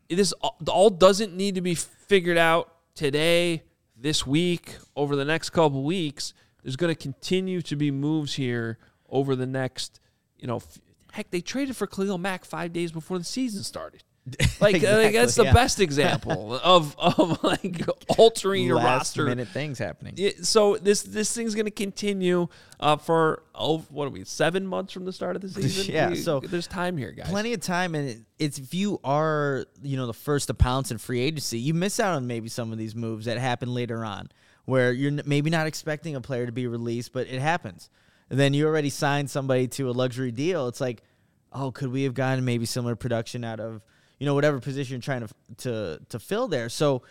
this 0.09 0.33
all 0.67 0.89
doesn't 0.89 1.35
need 1.35 1.55
to 1.55 1.61
be 1.61 1.75
figured 1.75 2.37
out 2.37 2.73
today, 2.95 3.63
this 3.95 4.25
week, 4.25 4.75
over 4.95 5.15
the 5.15 5.25
next 5.25 5.51
couple 5.51 5.83
weeks. 5.83 6.33
There's 6.63 6.75
going 6.75 6.93
to 6.93 6.99
continue 7.01 7.61
to 7.63 7.75
be 7.75 7.91
moves 7.91 8.33
here 8.35 8.77
over 9.09 9.35
the 9.35 9.45
next, 9.47 9.99
you 10.37 10.47
know, 10.47 10.57
f- 10.57 10.79
heck, 11.11 11.31
they 11.31 11.41
traded 11.41 11.75
for 11.75 11.87
Khalil 11.87 12.17
Mack 12.17 12.45
five 12.45 12.71
days 12.73 12.91
before 12.91 13.17
the 13.17 13.23
season 13.25 13.63
started. 13.63 14.03
Like, 14.61 14.83
uh, 14.83 14.97
like, 14.97 15.13
that's 15.13 15.33
the 15.33 15.45
yeah. 15.45 15.53
best 15.53 15.79
example 15.79 16.53
of 16.63 16.95
of 16.99 17.43
like 17.43 17.81
altering 18.19 18.63
your 18.63 18.75
Last 18.75 19.17
roster. 19.17 19.25
minute 19.25 19.47
things 19.47 19.79
happening. 19.79 20.13
Yeah, 20.15 20.29
so 20.43 20.77
this 20.77 21.01
this 21.01 21.33
thing's 21.35 21.55
going 21.55 21.65
to 21.65 21.71
continue 21.71 22.47
uh, 22.79 22.97
for 22.97 23.41
oh 23.55 23.79
what 23.89 24.05
are 24.05 24.11
we 24.11 24.23
seven 24.23 24.67
months 24.67 24.93
from 24.93 25.05
the 25.05 25.11
start 25.11 25.35
of 25.35 25.41
the 25.41 25.49
season? 25.61 25.91
Yeah, 25.91 26.09
We- 26.09 26.15
so 26.17 26.39
there's 26.41 26.67
time 26.67 26.95
here, 26.97 27.11
guys. 27.11 27.27
Plenty 27.29 27.53
of 27.53 27.61
time, 27.61 27.95
and 27.95 28.09
it- 28.09 28.19
it's 28.37 28.59
if 28.59 28.75
you 28.75 28.99
are 29.03 29.65
you 29.81 29.97
know 29.97 30.05
the 30.05 30.13
first 30.13 30.47
to 30.47 30.53
pounce 30.53 30.91
in 30.91 30.99
free 30.99 31.19
agency, 31.21 31.57
you 31.57 31.73
miss 31.73 31.99
out 31.99 32.13
on 32.13 32.27
maybe 32.27 32.47
some 32.47 32.71
of 32.71 32.77
these 32.77 32.93
moves 32.93 33.25
that 33.25 33.39
happen 33.39 33.73
later 33.73 34.05
on, 34.05 34.29
where 34.65 34.91
you're 34.91 35.23
maybe 35.25 35.49
not 35.49 35.67
expecting 35.67 36.15
a 36.15 36.21
player 36.21 36.45
to 36.45 36.51
be 36.51 36.67
released, 36.67 37.13
but 37.13 37.27
it 37.27 37.39
happens. 37.39 37.89
And 38.29 38.39
then 38.39 38.53
you 38.53 38.65
already 38.65 38.89
signed 38.89 39.29
somebody 39.29 39.67
to 39.69 39.89
a 39.89 39.91
luxury 39.91 40.31
deal. 40.31 40.67
It's 40.67 40.81
like, 40.81 41.03
oh, 41.51 41.71
could 41.71 41.91
we 41.91 42.03
have 42.03 42.13
gotten 42.13 42.45
maybe 42.45 42.65
similar 42.65 42.95
production 42.95 43.43
out 43.43 43.59
of 43.59 43.81
you 44.19 44.25
know 44.25 44.35
whatever 44.35 44.59
position 44.59 44.95
you're 44.95 45.01
trying 45.01 45.27
to 45.27 45.33
to 45.57 45.99
to 46.09 46.19
fill 46.19 46.47
there? 46.47 46.69
So 46.69 47.03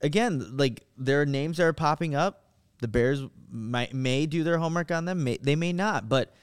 again, 0.00 0.56
like 0.56 0.84
there 0.96 1.20
are 1.20 1.26
names 1.26 1.56
that 1.56 1.64
are 1.64 1.72
popping 1.72 2.14
up. 2.14 2.44
The 2.80 2.88
Bears 2.88 3.22
might 3.50 3.94
may 3.94 4.26
do 4.26 4.44
their 4.44 4.58
homework 4.58 4.90
on 4.90 5.04
them. 5.04 5.24
May, 5.24 5.38
they 5.38 5.56
may 5.56 5.72
not, 5.72 6.08
but 6.08 6.34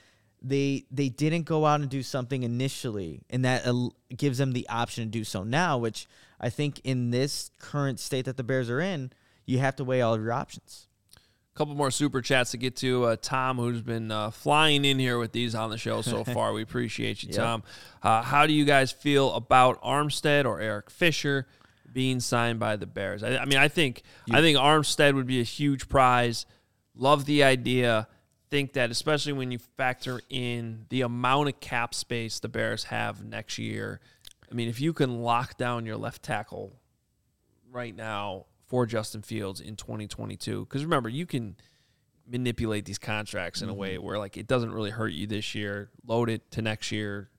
they 0.41 0.85
they 0.91 1.09
didn't 1.09 1.43
go 1.43 1.65
out 1.65 1.81
and 1.81 1.89
do 1.89 2.03
something 2.03 2.43
initially, 2.43 3.21
and 3.29 3.45
that 3.45 3.65
gives 4.15 4.37
them 4.37 4.53
the 4.53 4.67
option 4.69 5.05
to 5.05 5.09
do 5.09 5.23
so 5.23 5.43
now. 5.43 5.77
Which 5.77 6.07
I 6.39 6.49
think 6.49 6.79
in 6.83 7.11
this 7.11 7.51
current 7.59 7.99
state 7.99 8.25
that 8.25 8.37
the 8.37 8.43
Bears 8.43 8.69
are 8.69 8.81
in, 8.81 9.11
you 9.47 9.57
have 9.57 9.75
to 9.77 9.83
weigh 9.83 10.01
all 10.01 10.13
of 10.13 10.21
your 10.21 10.31
options. 10.33 10.87
A 11.15 11.57
couple 11.57 11.73
more 11.73 11.89
super 11.89 12.21
chats 12.21 12.51
to 12.51 12.57
get 12.57 12.75
to. 12.77 13.05
Uh, 13.05 13.15
Tom, 13.19 13.57
who's 13.57 13.81
been 13.81 14.11
uh, 14.11 14.29
flying 14.29 14.85
in 14.85 14.99
here 14.99 15.17
with 15.17 15.31
these 15.31 15.55
on 15.55 15.71
the 15.71 15.77
show 15.79 16.03
so 16.03 16.23
far. 16.35 16.53
We 16.53 16.61
appreciate 16.61 17.23
you, 17.23 17.29
Yep. 17.29 17.37
Tom. 17.37 17.63
Uh, 18.03 18.21
how 18.21 18.45
do 18.45 18.53
you 18.53 18.63
guys 18.65 18.91
feel 18.91 19.33
about 19.33 19.81
Armstead 19.81 20.45
or 20.45 20.61
Eric 20.61 20.91
Fisher 20.91 21.47
being 21.91 22.19
signed 22.19 22.59
by 22.59 22.75
the 22.75 22.85
Bears? 22.85 23.23
I, 23.23 23.37
I 23.37 23.45
mean, 23.45 23.57
I 23.57 23.69
think 23.69 24.03
I 24.31 24.41
think 24.41 24.57
Armstead 24.59 25.15
would 25.15 25.25
be 25.25 25.39
a 25.39 25.43
huge 25.43 25.89
prize. 25.89 26.45
Love 26.93 27.25
the 27.25 27.43
idea. 27.43 28.07
Think 28.51 28.73
that 28.73 28.91
especially 28.91 29.33
when 29.33 29.49
you 29.51 29.57
factor 29.57 30.21
in 30.29 30.85
the 30.89 31.01
amount 31.01 31.49
of 31.49 31.59
cap 31.59 31.95
space 31.95 32.39
the 32.39 32.49
Bears 32.49 32.83
have 32.85 33.23
next 33.25 33.57
year. 33.57 33.99
I 34.49 34.53
mean, 34.53 34.69
if 34.69 34.79
you 34.79 34.93
can 34.93 35.21
lock 35.23 35.57
down 35.57 35.85
your 35.85 35.97
left 35.97 36.21
tackle 36.23 36.71
right 37.71 37.95
now 37.95 38.45
for 38.67 38.85
Justin 38.85 39.21
Fields 39.21 39.59
in 39.59 39.75
2022. 39.75 40.65
Because 40.65 40.83
remember, 40.83 41.09
you 41.09 41.25
can 41.25 41.55
manipulate 42.29 42.85
these 42.85 42.97
contracts 42.97 43.61
in 43.61 43.69
a 43.69 43.73
way 43.73 43.95
mm-hmm. 43.95 44.05
where 44.05 44.17
like 44.17 44.37
it 44.37 44.47
doesn't 44.47 44.71
really 44.71 44.89
hurt 44.89 45.13
you 45.13 45.25
this 45.25 45.55
year. 45.55 45.89
Load 46.05 46.29
it 46.29 46.51
to 46.51 46.61
next 46.61 46.91
year. 46.91 47.29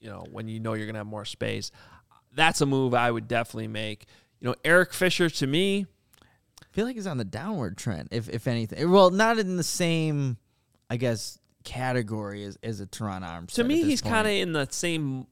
You 0.00 0.10
know 0.10 0.24
when 0.30 0.48
you 0.48 0.60
know 0.60 0.74
you're 0.74 0.86
gonna 0.86 0.98
have 0.98 1.06
more 1.06 1.24
space. 1.24 1.72
That's 2.34 2.60
a 2.60 2.66
move 2.66 2.94
I 2.94 3.10
would 3.10 3.26
definitely 3.26 3.68
make. 3.68 4.06
You 4.38 4.48
know, 4.48 4.54
Eric 4.64 4.92
Fisher 4.92 5.28
to 5.28 5.46
me, 5.46 5.86
I 6.22 6.66
feel 6.70 6.84
like 6.84 6.94
he's 6.94 7.06
on 7.06 7.18
the 7.18 7.24
downward 7.24 7.76
trend, 7.76 8.08
if 8.12 8.28
if 8.28 8.46
anything. 8.46 8.90
Well, 8.90 9.10
not 9.10 9.38
in 9.38 9.56
the 9.56 9.64
same, 9.64 10.36
I 10.88 10.98
guess, 10.98 11.40
category 11.64 12.44
as, 12.44 12.56
as 12.62 12.80
a 12.80 12.86
Terron 12.86 13.22
Armstead. 13.22 13.54
to 13.54 13.64
me 13.64 13.82
he's 13.82 14.00
kind 14.00 14.26
of 14.26 14.32
in 14.32 14.52
the 14.52 14.68
same 14.70 15.26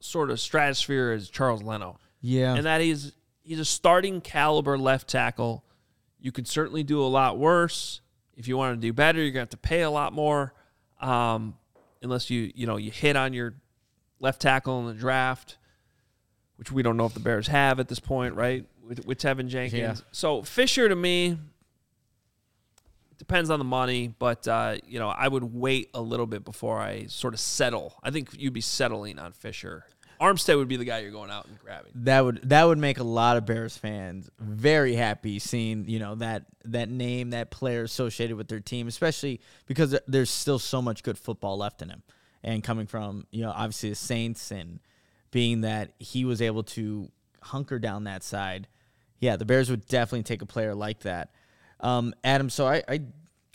sort 0.00 0.30
of 0.30 0.40
stratosphere 0.40 1.12
as 1.12 1.28
Charles 1.28 1.62
Leno. 1.62 1.98
yeah. 2.20 2.54
and 2.54 2.66
that 2.66 2.80
he's 2.80 3.12
he's 3.42 3.58
a 3.58 3.64
starting 3.64 4.20
caliber 4.20 4.78
left 4.78 5.08
tackle. 5.08 5.64
You 6.20 6.32
could 6.32 6.46
certainly 6.46 6.82
do 6.82 7.00
a 7.00 7.06
lot 7.06 7.38
worse. 7.38 8.00
If 8.36 8.48
you 8.48 8.56
want 8.56 8.80
to 8.80 8.80
do 8.80 8.92
better, 8.92 9.20
you're 9.20 9.30
gonna 9.30 9.42
have 9.42 9.50
to 9.50 9.56
pay 9.56 9.82
a 9.82 9.90
lot 9.90 10.12
more. 10.12 10.54
Um, 11.00 11.56
unless 12.02 12.30
you 12.30 12.52
you 12.54 12.66
know 12.66 12.76
you 12.76 12.90
hit 12.90 13.16
on 13.16 13.32
your 13.32 13.54
left 14.20 14.40
tackle 14.40 14.80
in 14.80 14.86
the 14.86 14.94
draft, 14.94 15.58
which 16.56 16.70
we 16.72 16.82
don't 16.82 16.96
know 16.96 17.06
if 17.06 17.14
the 17.14 17.20
Bears 17.20 17.48
have 17.48 17.80
at 17.80 17.88
this 17.88 18.00
point, 18.00 18.34
right? 18.34 18.66
With 18.86 19.04
with 19.04 19.18
Teven 19.18 19.48
Jenkins. 19.48 19.80
Yeah. 19.80 19.94
So 20.12 20.42
Fisher 20.42 20.88
to 20.88 20.96
me 20.96 21.38
depends 23.18 23.50
on 23.50 23.58
the 23.60 23.64
money, 23.64 24.14
but 24.18 24.48
uh, 24.48 24.76
you 24.86 24.98
know 24.98 25.08
I 25.08 25.28
would 25.28 25.44
wait 25.44 25.90
a 25.94 26.00
little 26.00 26.26
bit 26.26 26.44
before 26.44 26.80
I 26.80 27.06
sort 27.06 27.34
of 27.34 27.40
settle. 27.40 27.96
I 28.02 28.10
think 28.10 28.30
you'd 28.36 28.52
be 28.52 28.60
settling 28.60 29.18
on 29.18 29.32
Fisher. 29.32 29.84
Armstead 30.22 30.56
would 30.56 30.68
be 30.68 30.76
the 30.76 30.84
guy 30.84 31.00
you're 31.00 31.10
going 31.10 31.30
out 31.30 31.46
and 31.46 31.58
grabbing. 31.58 31.90
that 31.94 32.24
would 32.24 32.48
that 32.48 32.64
would 32.64 32.78
make 32.78 32.98
a 33.00 33.04
lot 33.04 33.36
of 33.36 33.44
Bears 33.44 33.76
fans 33.76 34.30
very 34.38 34.94
happy 34.94 35.40
seeing 35.40 35.88
you 35.88 35.98
know 35.98 36.14
that 36.14 36.44
that 36.64 36.88
name 36.88 37.30
that 37.30 37.50
player 37.50 37.82
associated 37.82 38.36
with 38.36 38.46
their 38.46 38.60
team, 38.60 38.86
especially 38.86 39.40
because 39.66 39.98
there's 40.06 40.30
still 40.30 40.60
so 40.60 40.80
much 40.80 41.02
good 41.02 41.18
football 41.18 41.58
left 41.58 41.82
in 41.82 41.90
him, 41.90 42.04
and 42.44 42.62
coming 42.62 42.86
from 42.86 43.26
you 43.32 43.42
know 43.42 43.50
obviously 43.50 43.88
the 43.88 43.96
Saints 43.96 44.52
and 44.52 44.78
being 45.32 45.62
that 45.62 45.92
he 45.98 46.24
was 46.24 46.40
able 46.40 46.62
to 46.62 47.10
hunker 47.40 47.80
down 47.80 48.04
that 48.04 48.22
side, 48.22 48.68
yeah, 49.18 49.36
the 49.36 49.44
Bears 49.44 49.70
would 49.70 49.86
definitely 49.88 50.22
take 50.22 50.42
a 50.42 50.46
player 50.46 50.74
like 50.74 51.00
that. 51.00 51.30
Um, 51.80 52.14
Adam, 52.22 52.48
so 52.48 52.68
I, 52.68 52.84
I 52.88 53.00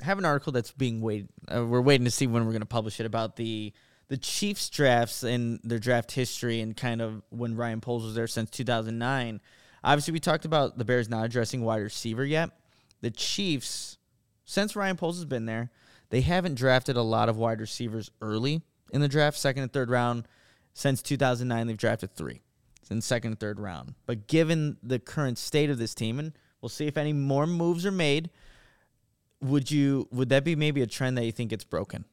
have 0.03 0.17
an 0.17 0.25
article 0.25 0.51
that's 0.51 0.71
being 0.71 0.99
waited. 1.01 1.29
Uh, 1.47 1.65
we're 1.65 1.81
waiting 1.81 2.05
to 2.05 2.11
see 2.11 2.27
when 2.27 2.45
we're 2.45 2.51
going 2.51 2.59
to 2.59 2.65
publish 2.65 2.99
it 2.99 3.05
about 3.05 3.37
the 3.37 3.73
the 4.09 4.17
Chiefs 4.17 4.69
drafts 4.69 5.23
and 5.23 5.59
their 5.63 5.79
draft 5.79 6.11
history 6.11 6.61
and 6.61 6.75
kind 6.75 7.01
of 7.01 7.21
when 7.29 7.55
Ryan 7.55 7.81
Poles 7.81 8.03
was 8.03 8.15
there 8.15 8.27
since 8.27 8.49
2009. 8.49 9.41
Obviously, 9.83 10.13
we 10.13 10.19
talked 10.19 10.45
about 10.45 10.77
the 10.77 10.85
Bears 10.85 11.09
not 11.09 11.25
addressing 11.25 11.61
wide 11.61 11.81
receiver 11.81 12.25
yet. 12.25 12.51
The 13.01 13.11
Chiefs, 13.11 13.97
since 14.45 14.75
Ryan 14.75 14.97
Poles 14.97 15.17
has 15.17 15.25
been 15.25 15.45
there, 15.45 15.71
they 16.09 16.21
haven't 16.21 16.55
drafted 16.55 16.95
a 16.95 17.01
lot 17.01 17.29
of 17.29 17.37
wide 17.37 17.59
receivers 17.59 18.09
early 18.21 18.61
in 18.93 19.01
the 19.01 19.07
draft, 19.07 19.37
second 19.37 19.63
and 19.63 19.73
third 19.73 19.89
round. 19.89 20.27
Since 20.73 21.01
2009, 21.01 21.67
they've 21.67 21.77
drafted 21.77 22.15
three 22.15 22.41
in 22.89 23.01
second 23.01 23.31
and 23.31 23.39
third 23.39 23.59
round. 23.59 23.95
But 24.05 24.27
given 24.27 24.77
the 24.83 24.99
current 24.99 25.37
state 25.37 25.69
of 25.69 25.77
this 25.77 25.93
team, 25.93 26.19
and 26.19 26.33
we'll 26.61 26.69
see 26.69 26.87
if 26.87 26.97
any 26.97 27.13
more 27.13 27.47
moves 27.47 27.85
are 27.85 27.91
made, 27.91 28.29
would 29.41 29.69
you 29.69 30.07
would 30.11 30.29
that 30.29 30.43
be 30.43 30.55
maybe 30.55 30.81
a 30.81 30.87
trend 30.87 31.17
that 31.17 31.25
you 31.25 31.31
think 31.31 31.49
gets 31.49 31.63
broken? 31.63 32.05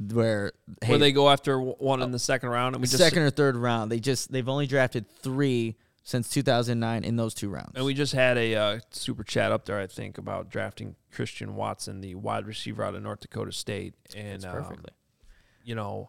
Where 0.00 0.52
hey, 0.82 0.90
Where 0.90 0.98
they 0.98 1.12
go 1.12 1.28
after 1.28 1.60
one 1.60 2.00
in 2.00 2.10
the 2.10 2.18
second 2.18 2.48
round, 2.48 2.74
and 2.74 2.80
we 2.80 2.86
just 2.86 2.98
second 2.98 3.22
or 3.22 3.30
third 3.30 3.54
round, 3.54 3.92
they 3.92 4.00
just 4.00 4.32
they've 4.32 4.48
only 4.48 4.66
drafted 4.66 5.04
three 5.22 5.76
since 6.02 6.28
2009 6.30 7.04
in 7.04 7.16
those 7.16 7.34
two 7.34 7.48
rounds. 7.50 7.72
And 7.74 7.84
we 7.84 7.94
just 7.94 8.12
had 8.14 8.38
a 8.38 8.56
uh, 8.56 8.80
super 8.90 9.22
chat 9.22 9.52
up 9.52 9.66
there, 9.66 9.78
I 9.78 9.86
think, 9.86 10.18
about 10.18 10.50
drafting 10.50 10.96
Christian 11.12 11.54
Watson, 11.54 12.00
the 12.00 12.14
wide 12.14 12.46
receiver 12.46 12.82
out 12.82 12.94
of 12.94 13.02
North 13.02 13.20
Dakota 13.20 13.52
State, 13.52 13.94
and 14.16 14.44
um, 14.44 14.52
perfectly. 14.52 14.90
you 15.64 15.74
know, 15.74 16.08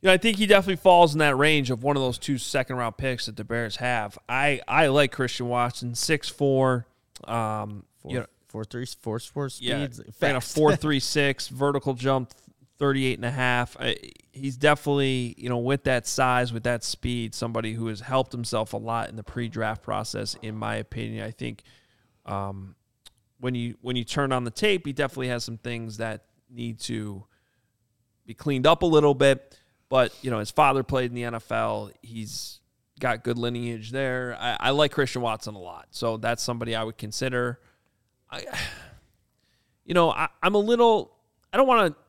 you 0.00 0.08
know, 0.08 0.12
I 0.12 0.16
think 0.16 0.36
he 0.36 0.46
definitely 0.46 0.76
falls 0.76 1.12
in 1.14 1.20
that 1.20 1.36
range 1.36 1.70
of 1.70 1.82
one 1.82 1.96
of 1.96 2.02
those 2.02 2.18
two 2.18 2.36
second 2.36 2.76
round 2.76 2.96
picks 2.96 3.26
that 3.26 3.36
the 3.36 3.44
Bears 3.44 3.76
have. 3.76 4.18
I 4.28 4.60
I 4.68 4.88
like 4.88 5.12
Christian 5.12 5.48
Watson, 5.48 5.94
six 5.94 6.28
four, 6.28 6.86
um, 7.24 7.84
four, 8.02 8.12
you 8.12 8.18
know, 8.18 8.26
four 8.48 8.64
three 8.64 8.86
four 9.00 9.18
four 9.18 9.48
yeah, 9.58 9.86
speeds. 9.86 10.00
ran 10.20 10.36
a 10.36 10.40
four 10.40 10.76
three 10.76 11.00
six 11.00 11.48
vertical 11.48 11.94
jump, 11.94 12.32
38 12.78 13.18
and 13.18 13.24
a 13.24 13.30
half. 13.30 13.76
I, 13.78 13.96
he's 14.32 14.56
definitely 14.56 15.34
you 15.36 15.48
know 15.48 15.58
with 15.58 15.84
that 15.84 16.06
size, 16.06 16.52
with 16.52 16.64
that 16.64 16.84
speed, 16.84 17.34
somebody 17.34 17.74
who 17.74 17.86
has 17.88 18.00
helped 18.00 18.32
himself 18.32 18.72
a 18.72 18.78
lot 18.78 19.08
in 19.08 19.16
the 19.16 19.22
pre 19.22 19.48
draft 19.48 19.82
process. 19.82 20.36
In 20.42 20.56
my 20.56 20.76
opinion, 20.76 21.24
I 21.24 21.30
think 21.30 21.62
um, 22.26 22.74
when 23.40 23.54
you 23.54 23.76
when 23.80 23.96
you 23.96 24.04
turn 24.04 24.32
on 24.32 24.44
the 24.44 24.50
tape, 24.50 24.86
he 24.86 24.92
definitely 24.92 25.28
has 25.28 25.44
some 25.44 25.58
things 25.58 25.98
that 25.98 26.24
need 26.50 26.78
to 26.80 27.24
be 28.26 28.34
cleaned 28.34 28.66
up 28.66 28.82
a 28.82 28.86
little 28.86 29.14
bit. 29.14 29.58
But 29.88 30.14
you 30.22 30.30
know, 30.30 30.38
his 30.38 30.50
father 30.50 30.82
played 30.82 31.10
in 31.10 31.14
the 31.14 31.38
NFL. 31.38 31.92
He's 32.02 32.60
got 32.98 33.24
good 33.24 33.36
lineage 33.36 33.90
there. 33.90 34.36
I, 34.38 34.56
I 34.60 34.70
like 34.70 34.92
Christian 34.92 35.22
Watson 35.22 35.54
a 35.54 35.58
lot, 35.58 35.88
so 35.90 36.16
that's 36.16 36.42
somebody 36.42 36.74
I 36.74 36.84
would 36.84 36.96
consider. 36.96 37.60
I, 38.30 38.44
you 39.84 39.94
know, 39.94 40.10
I, 40.10 40.28
I'm 40.42 40.54
a 40.54 40.58
little. 40.58 41.16
I 41.52 41.56
don't 41.56 41.66
want 41.66 41.92
to. 41.92 42.02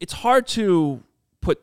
It's 0.00 0.12
hard 0.12 0.46
to 0.48 1.02
put 1.40 1.58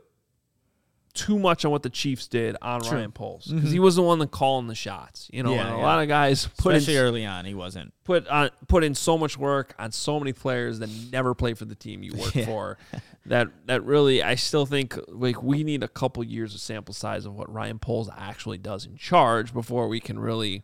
too 1.14 1.38
much 1.38 1.64
on 1.64 1.72
what 1.72 1.84
the 1.84 1.90
Chiefs 1.92 2.28
did 2.28 2.56
on 2.62 2.82
Ryan 2.82 3.12
Poles 3.12 3.46
because 3.46 3.72
he 3.72 3.78
was 3.80 3.96
the 3.96 4.02
one 4.02 4.18
that 4.20 4.32
calling 4.32 4.66
the 4.68 4.74
shots. 4.74 5.30
You 5.32 5.44
know, 5.44 5.52
Mm-hmm. 5.52 5.60
Yeah, 5.60 5.74
a 5.76 5.78
yeah. 5.78 5.84
lot 5.84 6.02
of 6.02 6.08
guys 6.08 6.48
put 6.58 6.72
in 6.72 6.78
Especially 6.78 6.98
early 7.00 7.26
on, 7.26 7.46
he 7.46 7.54
wasn't. 7.54 7.94
put 8.04 8.28
on 8.28 8.50
put 8.68 8.84
in 8.84 8.96
so 8.96 9.16
much 9.18 9.38
work 9.38 9.76
on 9.78 9.92
so 9.92 10.18
many 10.20 10.34
players 10.34 10.80
that 10.80 10.90
never 11.12 11.36
play 11.36 11.54
for 11.54 11.66
the 11.66 11.76
team 11.76 12.02
you 12.02 12.14
work 12.16 12.34
Yeah. 12.36 12.46
for. 12.46 12.78
That 13.28 13.50
that 13.68 13.84
really 13.84 14.24
I 14.24 14.34
still 14.36 14.66
think 14.66 14.98
like 15.08 15.44
we 15.44 15.64
need 15.64 15.84
a 15.84 15.88
couple 15.88 16.24
years 16.24 16.56
of 16.56 16.62
sample 16.62 16.96
size 16.96 17.26
of 17.28 17.36
what 17.36 17.52
Ryan 17.54 17.78
Poles 17.78 18.10
actually 18.18 18.58
does 18.58 18.86
in 18.88 18.98
charge 18.98 19.54
before 19.54 19.88
we 19.88 20.00
can 20.00 20.18
really 20.18 20.64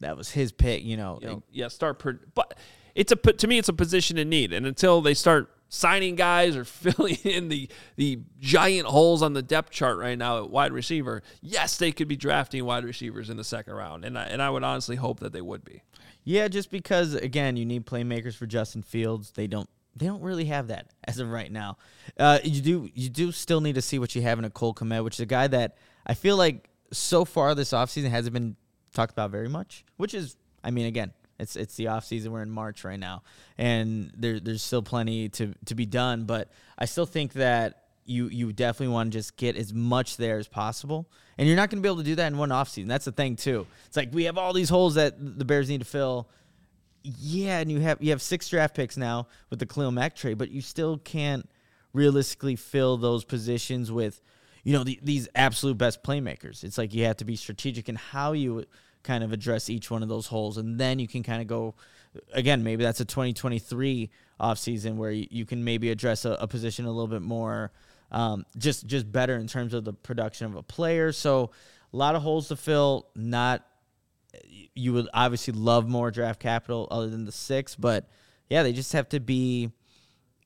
That 0.00 0.16
was 0.16 0.30
his 0.30 0.52
pick. 0.52 0.82
You 0.84 0.96
know, 0.96 1.18
you 1.20 1.26
know, 1.28 1.42
yeah 1.52 1.68
start 1.68 1.98
per, 1.98 2.18
but 2.34 2.54
it's 2.94 3.12
a 3.12 3.16
to 3.16 3.46
me 3.46 3.58
it's 3.58 3.68
a 3.68 3.74
position 3.74 4.16
in 4.16 4.30
need 4.30 4.54
and 4.54 4.64
until 4.64 5.02
they 5.02 5.12
start 5.12 5.50
signing 5.68 6.14
guys 6.14 6.56
or 6.56 6.64
filling 6.64 7.16
in 7.24 7.48
the 7.48 7.68
the 7.96 8.20
giant 8.38 8.86
holes 8.86 9.22
on 9.22 9.32
the 9.32 9.42
depth 9.42 9.70
chart 9.70 9.98
right 9.98 10.16
now 10.16 10.38
at 10.38 10.50
wide 10.50 10.72
receiver 10.72 11.22
yes 11.42 11.76
they 11.76 11.90
could 11.92 12.08
be 12.08 12.16
drafting 12.16 12.64
wide 12.64 12.84
receivers 12.84 13.28
in 13.30 13.36
the 13.36 13.44
second 13.44 13.74
round 13.74 14.04
and 14.04 14.18
I, 14.18 14.24
and 14.24 14.40
I 14.40 14.48
would 14.50 14.62
honestly 14.62 14.96
hope 14.96 15.20
that 15.20 15.32
they 15.32 15.40
would 15.40 15.64
be 15.64 15.82
Yeah, 16.24 16.48
just 16.48 16.70
because 16.70 17.14
again, 17.14 17.56
you 17.56 17.64
need 17.64 17.86
playmakers 17.86 18.34
for 18.34 18.46
Justin 18.46 18.82
Fields. 18.82 19.30
They 19.32 19.46
don't 19.46 19.68
they 19.94 20.06
don't 20.06 20.22
really 20.22 20.46
have 20.46 20.68
that 20.68 20.90
as 21.04 21.18
of 21.18 21.30
right 21.30 21.50
now. 21.50 21.78
Uh, 22.18 22.38
you 22.44 22.60
do 22.60 22.90
you 22.94 23.08
do 23.08 23.32
still 23.32 23.60
need 23.60 23.76
to 23.76 23.82
see 23.82 23.98
what 23.98 24.14
you 24.14 24.22
have 24.22 24.38
in 24.38 24.44
a 24.44 24.50
Cole 24.50 24.74
Kmet, 24.74 25.04
which 25.04 25.14
is 25.14 25.20
a 25.20 25.26
guy 25.26 25.46
that 25.48 25.76
I 26.06 26.14
feel 26.14 26.36
like 26.36 26.68
so 26.92 27.24
far 27.24 27.54
this 27.54 27.70
offseason 27.70 28.10
hasn't 28.10 28.34
been 28.34 28.56
talked 28.92 29.12
about 29.12 29.30
very 29.30 29.48
much. 29.48 29.84
Which 29.96 30.14
is 30.14 30.36
I 30.62 30.70
mean 30.70 30.86
again, 30.86 31.12
it's 31.38 31.56
it's 31.56 31.76
the 31.76 31.86
offseason. 31.86 32.28
We're 32.28 32.42
in 32.42 32.50
March 32.50 32.84
right 32.84 32.98
now. 32.98 33.22
And 33.58 34.10
there 34.16 34.40
there's 34.40 34.62
still 34.62 34.82
plenty 34.82 35.28
to, 35.30 35.54
to 35.66 35.74
be 35.74 35.86
done. 35.86 36.24
But 36.24 36.50
I 36.78 36.86
still 36.86 37.06
think 37.06 37.34
that 37.34 37.84
you 38.04 38.28
you 38.28 38.52
definitely 38.52 38.92
want 38.92 39.12
to 39.12 39.18
just 39.18 39.36
get 39.36 39.56
as 39.56 39.74
much 39.74 40.16
there 40.16 40.38
as 40.38 40.48
possible. 40.48 41.08
And 41.38 41.46
you're 41.46 41.56
not 41.56 41.70
going 41.70 41.82
to 41.82 41.86
be 41.86 41.88
able 41.88 41.98
to 41.98 42.04
do 42.04 42.14
that 42.14 42.28
in 42.28 42.38
one 42.38 42.48
offseason. 42.50 42.88
That's 42.88 43.04
the 43.04 43.12
thing 43.12 43.36
too. 43.36 43.66
It's 43.86 43.96
like 43.96 44.10
we 44.12 44.24
have 44.24 44.38
all 44.38 44.52
these 44.52 44.68
holes 44.68 44.94
that 44.94 45.14
the 45.18 45.44
Bears 45.44 45.68
need 45.68 45.80
to 45.80 45.86
fill. 45.86 46.28
Yeah, 47.02 47.58
and 47.58 47.70
you 47.70 47.80
have 47.80 48.02
you 48.02 48.10
have 48.10 48.22
six 48.22 48.48
draft 48.48 48.74
picks 48.74 48.96
now 48.96 49.28
with 49.50 49.58
the 49.58 49.66
Khalil 49.66 49.92
Mack 49.92 50.16
trade, 50.16 50.38
but 50.38 50.50
you 50.50 50.60
still 50.60 50.98
can't 50.98 51.48
realistically 51.92 52.56
fill 52.56 52.96
those 52.96 53.24
positions 53.24 53.92
with 53.92 54.20
you 54.64 54.72
know 54.72 54.82
the, 54.82 54.98
these 55.02 55.28
absolute 55.34 55.78
best 55.78 56.02
playmakers. 56.02 56.64
It's 56.64 56.78
like 56.78 56.94
you 56.94 57.04
have 57.04 57.18
to 57.18 57.24
be 57.24 57.36
strategic 57.36 57.88
in 57.88 57.94
how 57.94 58.32
you 58.32 58.64
kind 59.06 59.24
of 59.24 59.32
address 59.32 59.70
each 59.70 59.90
one 59.90 60.02
of 60.02 60.08
those 60.08 60.26
holes, 60.26 60.58
and 60.58 60.78
then 60.78 60.98
you 60.98 61.08
can 61.08 61.22
kind 61.22 61.40
of 61.40 61.48
go 61.48 61.74
again. 62.32 62.62
Maybe 62.62 62.84
that's 62.84 63.00
a 63.00 63.04
2023 63.04 64.10
offseason 64.40 64.96
where 64.96 65.10
you, 65.10 65.26
you 65.30 65.46
can 65.46 65.64
maybe 65.64 65.90
address 65.90 66.24
a, 66.24 66.32
a 66.32 66.46
position 66.46 66.84
a 66.84 66.90
little 66.90 67.06
bit 67.06 67.22
more, 67.22 67.72
um, 68.10 68.44
just 68.58 68.86
just 68.86 69.10
better 69.10 69.36
in 69.36 69.46
terms 69.46 69.72
of 69.72 69.84
the 69.84 69.92
production 69.92 70.46
of 70.46 70.56
a 70.56 70.62
player. 70.62 71.12
So 71.12 71.50
a 71.92 71.96
lot 71.96 72.14
of 72.14 72.22
holes 72.22 72.48
to 72.48 72.56
fill. 72.56 73.06
Not 73.14 73.64
you 74.74 74.92
would 74.92 75.08
obviously 75.14 75.54
love 75.54 75.88
more 75.88 76.10
draft 76.10 76.40
capital 76.40 76.86
other 76.90 77.08
than 77.08 77.24
the 77.24 77.32
six, 77.32 77.74
but 77.74 78.08
yeah, 78.50 78.62
they 78.62 78.72
just 78.72 78.92
have 78.92 79.08
to 79.10 79.20
be. 79.20 79.70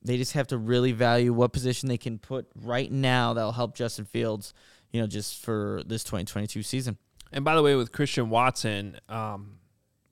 They 0.03 0.17
just 0.17 0.33
have 0.33 0.47
to 0.47 0.57
really 0.57 0.93
value 0.93 1.31
what 1.35 1.53
position 1.53 1.91
they 1.91 1.99
can 1.99 2.19
put 2.19 2.47
right 2.55 2.91
now 2.91 3.35
that'll 3.35 3.53
help 3.53 3.75
Justin 3.75 4.07
Fields, 4.07 4.55
you 4.93 5.01
know, 5.01 5.07
just 5.07 5.45
for 5.45 5.83
this 5.85 6.05
2022 6.05 6.63
season. 6.63 6.97
And 7.33 7.45
by 7.45 7.55
the 7.55 7.63
way, 7.63 7.75
with 7.77 7.93
Christian 7.93 8.31
Watson, 8.31 8.99
um, 9.09 9.61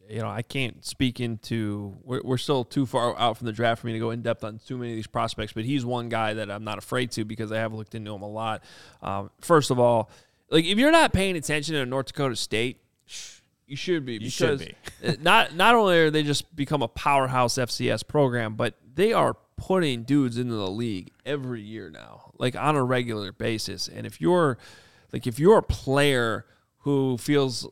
you 0.09 0.21
know, 0.21 0.29
I 0.29 0.43
can't 0.43 0.85
speak 0.85 1.21
into. 1.21 1.97
We're, 2.03 2.23
we're 2.25 2.39
still 2.39 2.65
too 2.65 2.87
far 2.87 3.19
out 3.19 3.37
from 3.37 3.47
the 3.47 3.53
draft 3.53 3.81
for 3.81 3.87
me 3.87 3.93
to 3.93 3.99
go 3.99 4.11
in 4.11 4.23
depth 4.23 4.43
on 4.43 4.59
too 4.59 4.79
many 4.79 4.93
of 4.93 4.97
these 4.97 5.07
prospects. 5.07 5.53
But 5.53 5.65
he's 5.65 5.85
one 5.85 6.09
guy 6.09 6.35
that 6.35 6.51
I'm 6.51 6.65
not 6.65 6.79
afraid 6.79 7.11
to 7.13 7.25
because 7.25 7.53
I 7.53 7.59
have 7.59 7.75
looked 7.75 7.95
into 7.95 8.15
him 8.15 8.23
a 8.23 8.29
lot. 8.29 8.63
Um, 9.03 9.31
first 9.41 9.71
of 9.71 9.79
all, 9.79 10.11
like 10.51 10.65
if 10.65 10.79
you're 10.79 10.93
not 10.93 11.13
paying 11.13 11.37
attention 11.37 11.75
to 11.75 11.85
North 11.85 12.07
Dakota 12.07 12.37
State, 12.37 12.81
you 13.67 13.77
should 13.77 14.07
be 14.07 14.19
because 14.19 14.33
should 14.33 14.77
be. 15.03 15.17
not 15.21 15.55
not 15.55 15.75
only 15.75 15.99
are 15.99 16.11
they 16.11 16.23
just 16.23 16.55
become 16.57 16.83
a 16.83 16.89
powerhouse 16.89 17.57
FCS 17.57 18.07
program, 18.07 18.55
but 18.55 18.75
they 18.95 19.13
are 19.13 19.37
putting 19.57 20.05
dudes 20.05 20.39
into 20.39 20.55
the 20.55 20.71
league 20.71 21.11
every 21.27 21.61
year 21.61 21.91
now, 21.91 22.31
like 22.39 22.57
on 22.57 22.77
a 22.77 22.83
regular 22.83 23.33
basis. 23.33 23.89
And 23.89 24.07
if 24.07 24.23
you're 24.23 24.57
like 25.13 25.27
if 25.27 25.39
you're 25.39 25.59
a 25.59 25.63
player 25.63 26.47
who 26.79 27.19
feels 27.19 27.69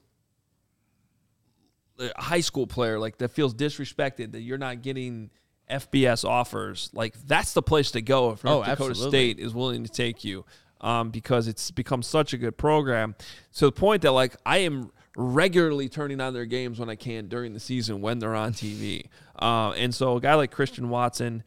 a 1.99 2.11
high 2.21 2.41
school 2.41 2.67
player 2.67 2.99
like 2.99 3.19
that 3.19 3.29
feels 3.31 3.55
disrespected 3.55 4.33
that 4.33 4.41
you're 4.43 4.59
not 4.59 4.83
getting 4.83 5.31
FBS 5.71 6.25
offers, 6.25 6.91
like 6.93 7.15
that's 7.27 7.53
the 7.55 7.63
place 7.63 7.91
to 7.93 8.03
go 8.03 8.31
if 8.31 8.45
North 8.45 8.69
Oh, 8.69 8.71
Dakota 8.71 8.91
absolutely. 8.91 9.19
State 9.19 9.39
is 9.41 9.55
willing 9.55 9.83
to 9.85 9.91
take 9.91 10.25
you. 10.25 10.45
Um, 10.79 11.09
because 11.11 11.49
it's 11.49 11.71
become 11.71 12.03
such 12.03 12.35
a 12.35 12.37
good 12.37 12.59
program 12.59 13.15
to 13.55 13.65
the 13.65 13.73
point 13.73 14.03
that 14.03 14.13
like 14.13 14.37
I 14.45 14.59
am 14.59 14.91
regularly 15.17 15.89
turning 15.89 16.21
on 16.21 16.35
their 16.35 16.45
games 16.45 16.79
when 16.79 16.91
I 16.91 16.97
can 16.97 17.29
during 17.29 17.55
the 17.55 17.61
season 17.61 18.03
when 18.03 18.19
they're 18.19 18.35
on 18.35 18.53
TV. 18.53 19.07
Uh, 19.41 19.71
and 19.71 19.95
so 19.95 20.17
a 20.17 20.21
guy 20.21 20.35
like 20.35 20.51
Christian 20.51 20.91
Watson, 20.91 21.43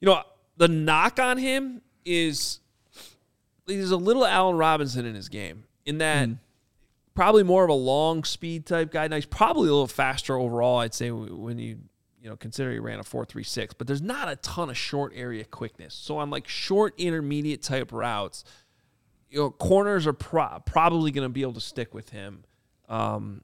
you 0.00 0.06
know, 0.06 0.22
the 0.58 0.68
knock 0.68 1.18
on 1.18 1.38
him 1.38 1.80
is 2.04 2.60
there's 3.64 3.90
a 3.90 3.96
little 3.96 4.26
Allen 4.26 4.58
Robinson 4.58 5.06
in 5.06 5.14
his 5.14 5.30
game 5.30 5.64
in 5.86 5.96
that 5.98 6.28
probably 7.16 7.42
more 7.42 7.64
of 7.64 7.70
a 7.70 7.74
long 7.74 8.22
speed 8.22 8.66
type 8.66 8.92
guy. 8.92 9.08
Now 9.08 9.16
he's 9.16 9.26
probably 9.26 9.68
a 9.68 9.72
little 9.72 9.88
faster 9.88 10.36
overall, 10.36 10.78
I'd 10.78 10.94
say, 10.94 11.10
when 11.10 11.58
you 11.58 11.78
you 12.22 12.30
know 12.30 12.36
consider 12.36 12.72
he 12.72 12.78
ran 12.78 13.00
a 13.00 13.04
four 13.04 13.24
three 13.24 13.42
six. 13.42 13.74
But 13.74 13.86
there's 13.88 14.02
not 14.02 14.28
a 14.28 14.36
ton 14.36 14.70
of 14.70 14.76
short 14.76 15.12
area 15.16 15.44
quickness. 15.44 15.94
So 15.94 16.18
on 16.18 16.30
like 16.30 16.46
short 16.46 16.94
intermediate 16.98 17.62
type 17.62 17.92
routes, 17.92 18.44
you 19.30 19.40
know, 19.40 19.50
corners 19.50 20.06
are 20.06 20.12
pro- 20.12 20.60
probably 20.64 21.10
going 21.10 21.24
to 21.24 21.32
be 21.32 21.42
able 21.42 21.54
to 21.54 21.60
stick 21.60 21.94
with 21.94 22.10
him. 22.10 22.44
Um, 22.88 23.42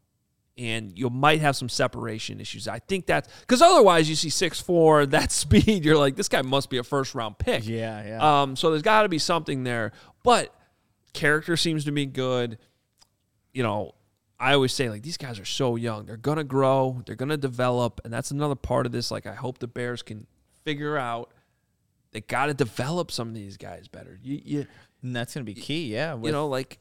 and 0.59 0.97
you 0.99 1.09
might 1.09 1.41
have 1.41 1.57
some 1.57 1.69
separation 1.69 2.41
issues. 2.41 2.69
I 2.69 2.79
think 2.79 3.07
that's 3.07 3.29
because 3.41 3.63
otherwise 3.63 4.09
you 4.09 4.15
see 4.15 4.29
six 4.29 4.61
four 4.61 5.07
that 5.07 5.33
speed, 5.33 5.85
you're 5.85 5.97
like, 5.97 6.17
this 6.17 6.29
guy 6.29 6.43
must 6.43 6.71
be 6.71 6.79
a 6.79 6.85
first 6.85 7.15
round 7.15 7.39
pick. 7.39 7.67
Yeah, 7.67 8.05
yeah. 8.07 8.43
Um, 8.43 8.57
so 8.57 8.71
there's 8.71 8.83
got 8.83 9.03
to 9.03 9.09
be 9.09 9.19
something 9.19 9.65
there, 9.65 9.93
but 10.23 10.55
character 11.13 11.57
seems 11.57 11.85
to 11.87 11.93
be 11.93 12.07
good. 12.07 12.59
You 13.53 13.63
know, 13.63 13.95
I 14.41 14.55
always 14.55 14.73
say 14.73 14.91
like 14.91 15.03
these 15.03 15.17
guys 15.17 15.39
are 15.39 15.45
so 15.45 15.77
young. 15.77 16.07
They're 16.07 16.17
gonna 16.17 16.45
grow. 16.45 17.03
They're 17.07 17.15
gonna 17.15 17.37
develop, 17.37 18.01
and 18.05 18.13
that's 18.13 18.31
another 18.31 18.57
part 18.57 18.87
of 18.87 18.93
this. 18.93 19.11
Like 19.11 19.27
I 19.27 19.35
hope 19.35 19.59
the 19.59 19.69
Bears 19.69 20.03
can 20.03 20.27
figure 20.65 20.97
out 20.97 21.31
they 22.13 22.21
got 22.21 22.47
to 22.47 22.55
develop 22.55 23.11
some 23.11 23.29
of 23.29 23.35
these 23.35 23.57
guys 23.57 23.89
better. 23.89 24.19
You, 24.23 24.41
you, 24.45 24.67
And 25.03 25.15
that's 25.15 25.35
gonna 25.35 25.45
be 25.45 25.55
key. 25.55 25.93
Yeah. 25.93 26.17
you 26.21 26.33
know, 26.33 26.49
like 26.49 26.79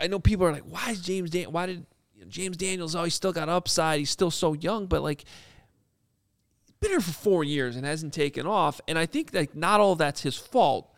I 0.00 0.06
know 0.06 0.18
people 0.18 0.46
are 0.46 0.52
like, 0.52 0.62
why 0.62 0.90
is 0.90 1.00
James 1.00 1.30
Dan? 1.30 1.52
Why 1.52 1.66
did 1.66 1.84
you 2.14 2.22
know, 2.22 2.30
James 2.30 2.56
Daniels? 2.56 2.94
Oh, 2.94 3.04
he's 3.04 3.14
still 3.14 3.32
got 3.32 3.48
upside. 3.48 3.98
He's 3.98 4.10
still 4.10 4.30
so 4.30 4.54
young, 4.54 4.86
but 4.86 5.02
like. 5.02 5.24
he's 6.64 6.72
Been 6.80 6.90
here 6.90 7.00
for 7.00 7.12
four 7.12 7.44
years 7.44 7.76
and 7.76 7.84
hasn't 7.84 8.14
taken 8.14 8.46
off, 8.46 8.80
and 8.88 8.98
I 8.98 9.06
think 9.06 9.34
like 9.34 9.54
not 9.54 9.80
all 9.80 9.94
that's 9.94 10.22
his 10.22 10.36
fault 10.36 10.93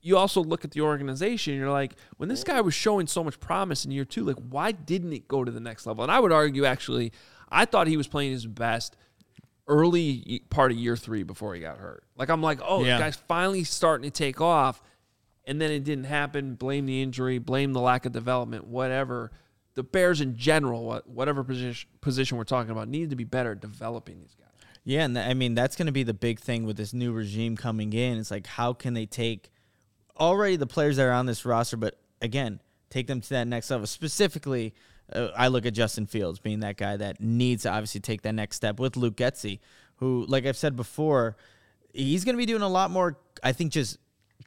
you 0.00 0.16
also 0.16 0.42
look 0.42 0.64
at 0.64 0.70
the 0.70 0.80
organization 0.80 1.54
you're 1.54 1.70
like, 1.70 1.94
when 2.18 2.28
this 2.28 2.44
guy 2.44 2.60
was 2.60 2.74
showing 2.74 3.06
so 3.06 3.22
much 3.24 3.38
promise 3.40 3.84
in 3.84 3.90
year 3.90 4.04
two, 4.04 4.24
like 4.24 4.36
why 4.48 4.72
didn't 4.72 5.12
it 5.12 5.26
go 5.28 5.44
to 5.44 5.50
the 5.50 5.60
next 5.60 5.86
level? 5.86 6.02
And 6.04 6.12
I 6.12 6.20
would 6.20 6.32
argue 6.32 6.64
actually, 6.64 7.12
I 7.48 7.64
thought 7.64 7.86
he 7.88 7.96
was 7.96 8.06
playing 8.06 8.32
his 8.32 8.46
best 8.46 8.96
early 9.66 10.42
part 10.50 10.72
of 10.72 10.78
year 10.78 10.96
three 10.96 11.22
before 11.22 11.54
he 11.54 11.60
got 11.60 11.78
hurt. 11.78 12.04
Like 12.16 12.28
I'm 12.30 12.42
like, 12.42 12.60
oh, 12.64 12.84
Yeah. 12.84 12.98
guy's 12.98 13.16
finally 13.16 13.64
starting 13.64 14.10
to 14.10 14.16
take 14.16 14.40
off, 14.40 14.80
and 15.44 15.60
then 15.60 15.70
it 15.70 15.84
didn't 15.84 16.04
happen. 16.04 16.54
Blame 16.54 16.86
the 16.86 17.02
injury, 17.02 17.38
blame 17.38 17.72
the 17.72 17.80
lack 17.80 18.06
of 18.06 18.12
development, 18.12 18.66
whatever. 18.66 19.30
The 19.74 19.82
Bears 19.82 20.20
in 20.20 20.36
general, 20.36 20.84
what- 20.84 21.08
whatever 21.08 21.44
position 21.44 21.88
position 22.00 22.36
we're 22.38 22.44
talking 22.44 22.70
about, 22.70 22.88
need 22.88 23.10
to 23.10 23.16
be 23.16 23.24
better 23.24 23.52
at 23.52 23.60
developing 23.60 24.20
these 24.20 24.34
guys. 24.34 24.48
Yeah, 24.84 25.04
and 25.04 25.14
th- 25.14 25.26
I 25.26 25.34
mean 25.34 25.54
that's 25.54 25.76
going 25.76 25.86
to 25.86 25.92
be 25.92 26.02
the 26.02 26.14
big 26.14 26.40
thing 26.40 26.64
with 26.64 26.76
this 26.76 26.92
new 26.94 27.12
regime 27.12 27.56
coming 27.56 27.92
in. 27.92 28.18
It's 28.18 28.30
like 28.30 28.46
how 28.46 28.72
can 28.72 28.94
they 28.94 29.06
take 29.06 29.50
already 30.18 30.56
the 30.56 30.66
players 30.66 30.96
that 30.96 31.04
are 31.04 31.12
on 31.12 31.26
this 31.26 31.44
roster, 31.44 31.76
but 31.76 31.98
again, 32.20 32.60
take 32.90 33.06
them 33.06 33.20
to 33.20 33.28
that 33.30 33.46
next 33.46 33.70
level. 33.70 33.86
Specifically, 33.86 34.74
uh, 35.12 35.28
I 35.36 35.48
look 35.48 35.66
at 35.66 35.74
Justin 35.74 36.06
Fields 36.06 36.38
being 36.38 36.60
that 36.60 36.76
guy 36.76 36.96
that 36.96 37.20
needs 37.20 37.62
to 37.62 37.70
obviously 37.70 38.00
take 38.00 38.22
that 38.22 38.34
next 38.34 38.56
step 38.56 38.78
with 38.78 38.96
Luke 38.96 39.16
Getsy, 39.16 39.60
who, 39.96 40.26
like 40.26 40.46
I've 40.46 40.56
said 40.56 40.76
before, 40.76 41.36
he's 41.92 42.24
going 42.24 42.34
to 42.34 42.38
be 42.38 42.46
doing 42.46 42.62
a 42.62 42.68
lot 42.68 42.90
more. 42.90 43.18
I 43.42 43.52
think 43.52 43.72
just 43.72 43.98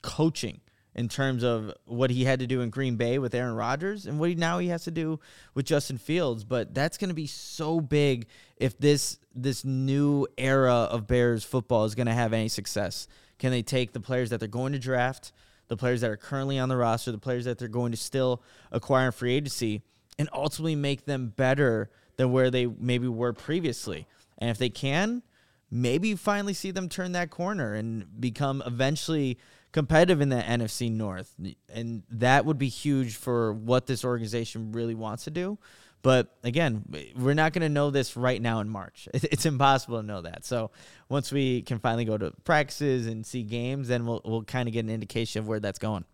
coaching 0.02 0.62
in 0.94 1.08
terms 1.08 1.44
of 1.44 1.74
what 1.86 2.10
he 2.10 2.26
had 2.26 2.40
to 2.40 2.48
do 2.48 2.62
in 2.62 2.70
Green 2.70 2.98
Bay 2.98 3.18
with 3.18 3.34
Aaron 3.34 3.56
Rodgers 3.56 4.06
and 4.06 4.20
what 4.20 4.30
he 4.30 4.36
now 4.36 4.60
he 4.60 4.68
has 4.68 4.84
to 4.84 4.92
do 4.92 5.20
with 5.54 5.66
Justin 5.66 5.98
Fields. 5.98 6.44
But 6.44 6.74
that's 6.74 6.98
going 6.98 7.10
to 7.10 7.16
be 7.16 7.28
so 7.28 7.80
big 7.80 8.28
if 8.58 8.78
this 8.78 9.18
this 9.34 9.64
new 9.64 10.28
era 10.38 10.74
of 10.74 11.08
Bears 11.08 11.44
football 11.44 11.86
is 11.86 11.96
going 11.96 12.08
to 12.08 12.14
have 12.14 12.34
any 12.34 12.50
success. 12.50 13.08
Can 13.40 13.52
they 13.52 13.62
take 13.64 13.94
the 13.94 14.00
players 14.00 14.30
that 14.30 14.40
they're 14.40 14.50
going 14.50 14.74
to 14.74 14.80
draft, 14.80 15.32
the 15.72 15.78
players 15.78 16.02
that 16.02 16.12
are 16.12 16.18
currently 16.18 16.60
on 16.60 16.68
the 16.68 16.76
roster, 16.76 17.14
the 17.14 17.18
players 17.18 17.46
that 17.46 17.58
they're 17.58 17.70
going 17.70 17.92
to 17.92 17.98
still 17.98 18.44
acquire 18.74 19.06
in 19.06 19.14
free 19.14 19.34
agency, 19.34 19.82
and 20.20 20.28
ultimately 20.34 20.76
make 20.76 21.06
them 21.06 21.30
better 21.30 21.90
than 22.18 22.30
where 22.34 22.52
they 22.52 22.66
maybe 22.66 23.08
were 23.08 23.32
previously? 23.32 24.06
And 24.38 24.50
if 24.50 24.58
they 24.58 24.68
can, 24.68 25.24
maybe 25.72 26.14
finally 26.16 26.54
see 26.54 26.72
them 26.72 26.90
turn 26.90 27.14
that 27.14 27.30
corner 27.30 27.74
and 27.74 28.20
become 28.20 28.62
eventually 28.66 29.38
competitive 29.72 30.20
in 30.20 30.28
the 30.28 30.42
NFC 30.42 30.92
North. 30.92 31.34
And 31.74 32.04
that 32.10 32.46
would 32.46 32.58
be 32.58 32.68
huge 32.68 33.16
for 33.16 33.54
what 33.54 33.88
this 33.88 34.04
organization 34.04 34.74
really 34.74 34.94
wants 34.94 35.24
to 35.24 35.32
do. 35.32 35.58
But 36.04 36.36
again, 36.44 36.84
we're 37.16 37.36
not 37.36 37.54
going 37.54 37.62
to 37.62 37.70
know 37.70 37.92
this 37.92 38.18
right 38.18 38.42
now 38.42 38.60
in 38.60 38.70
March. 38.70 39.08
It's 39.14 39.46
impossible 39.46 40.02
to 40.02 40.06
know 40.06 40.22
that. 40.22 40.46
So 40.46 40.72
once 41.10 41.32
we 41.32 41.62
can 41.62 41.80
finally 41.80 42.06
go 42.06 42.18
to 42.18 42.32
practices 42.44 43.08
and 43.08 43.26
see 43.26 43.44
games, 43.44 43.88
then 43.88 44.06
we'll, 44.06 44.22
we'll 44.26 44.44
kind 44.44 44.68
of 44.68 44.74
get 44.74 44.86
an 44.86 44.90
indication 44.90 45.40
of 45.40 45.48
where 45.48 45.60
that's 45.60 45.80
going. 45.80 46.06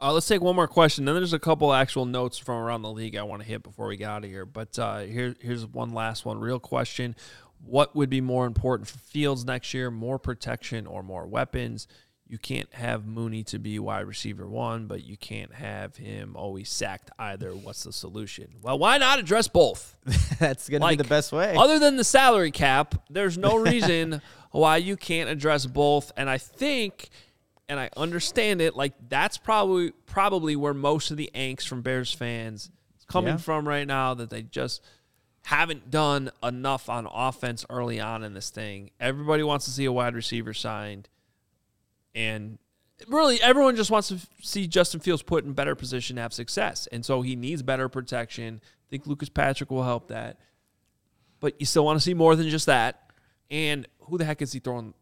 Uh, 0.00 0.12
let's 0.12 0.26
take 0.26 0.42
one 0.42 0.56
more 0.56 0.66
question. 0.66 1.04
Then 1.04 1.14
there's 1.14 1.32
a 1.32 1.38
couple 1.38 1.72
actual 1.72 2.04
notes 2.04 2.36
from 2.36 2.56
around 2.56 2.82
the 2.82 2.90
league 2.90 3.16
I 3.16 3.22
want 3.22 3.40
to 3.42 3.48
hit 3.48 3.62
before 3.62 3.86
we 3.86 3.96
get 3.96 4.10
out 4.10 4.24
of 4.24 4.30
here. 4.30 4.44
But 4.44 4.76
uh, 4.78 5.00
here, 5.00 5.36
here's 5.40 5.64
one 5.64 5.94
last 5.94 6.24
one. 6.24 6.40
Real 6.40 6.58
question: 6.58 7.14
What 7.64 7.94
would 7.94 8.10
be 8.10 8.20
more 8.20 8.46
important 8.46 8.88
for 8.88 8.98
Fields 8.98 9.44
next 9.44 9.72
year? 9.72 9.92
More 9.92 10.18
protection 10.18 10.88
or 10.88 11.04
more 11.04 11.24
weapons? 11.24 11.86
You 12.32 12.38
can't 12.38 12.72
have 12.72 13.04
Mooney 13.04 13.44
to 13.44 13.58
be 13.58 13.78
wide 13.78 14.06
receiver 14.06 14.48
one, 14.48 14.86
but 14.86 15.04
you 15.04 15.18
can't 15.18 15.52
have 15.52 15.96
him 15.96 16.34
always 16.34 16.70
sacked 16.70 17.10
either. 17.18 17.50
What's 17.54 17.84
the 17.84 17.92
solution? 17.92 18.48
Well, 18.62 18.78
why 18.78 18.96
not 18.96 19.18
address 19.18 19.48
both? 19.48 19.98
that's 20.38 20.66
going 20.70 20.80
to 20.80 20.88
be 20.88 20.96
the 20.96 21.04
best 21.04 21.30
way. 21.30 21.54
Other 21.54 21.78
than 21.78 21.96
the 21.96 22.04
salary 22.04 22.50
cap, 22.50 22.94
there's 23.10 23.36
no 23.36 23.56
reason 23.58 24.22
why 24.50 24.78
you 24.78 24.96
can't 24.96 25.28
address 25.28 25.66
both. 25.66 26.10
And 26.16 26.30
I 26.30 26.38
think, 26.38 27.10
and 27.68 27.78
I 27.78 27.90
understand 27.98 28.62
it, 28.62 28.74
like 28.74 28.94
that's 29.10 29.36
probably 29.36 29.90
probably 30.06 30.56
where 30.56 30.72
most 30.72 31.10
of 31.10 31.18
the 31.18 31.30
angst 31.34 31.68
from 31.68 31.82
Bears 31.82 32.14
fans 32.14 32.70
is 32.98 33.04
coming 33.04 33.32
Yeah. 33.34 33.36
from 33.36 33.68
right 33.68 33.86
now. 33.86 34.14
That 34.14 34.30
they 34.30 34.40
just 34.40 34.80
haven't 35.44 35.90
done 35.90 36.30
enough 36.42 36.88
on 36.88 37.06
offense 37.12 37.66
early 37.68 38.00
on 38.00 38.24
in 38.24 38.32
this 38.32 38.48
thing. 38.48 38.90
Everybody 38.98 39.42
wants 39.42 39.66
to 39.66 39.70
see 39.70 39.84
a 39.84 39.92
wide 39.92 40.14
receiver 40.14 40.54
signed, 40.54 41.10
and 42.14 42.58
really 43.08 43.40
everyone 43.42 43.76
just 43.76 43.90
wants 43.90 44.08
to 44.08 44.18
see 44.40 44.66
Justin 44.66 45.00
Fields 45.00 45.22
put 45.22 45.44
in 45.44 45.52
better 45.52 45.74
position 45.74 46.16
to 46.16 46.22
have 46.22 46.32
success. 46.32 46.86
And 46.92 47.04
so 47.04 47.22
he 47.22 47.36
needs 47.36 47.62
better 47.62 47.88
protection. 47.88 48.60
I 48.64 48.86
think 48.90 49.06
Lucas 49.06 49.28
Patrick 49.28 49.70
will 49.70 49.84
help 49.84 50.08
that 50.08 50.38
but 51.42 51.56
you 51.58 51.66
still 51.66 51.84
want 51.84 51.98
to 51.98 52.00
see 52.00 52.14
more 52.14 52.34
than 52.36 52.48
just 52.48 52.66
that. 52.66 53.10
And 53.50 53.86
who 54.02 54.16
the 54.16 54.24
heck 54.24 54.40
is 54.40 54.52
he 54.52 54.60
throwing 54.60 54.94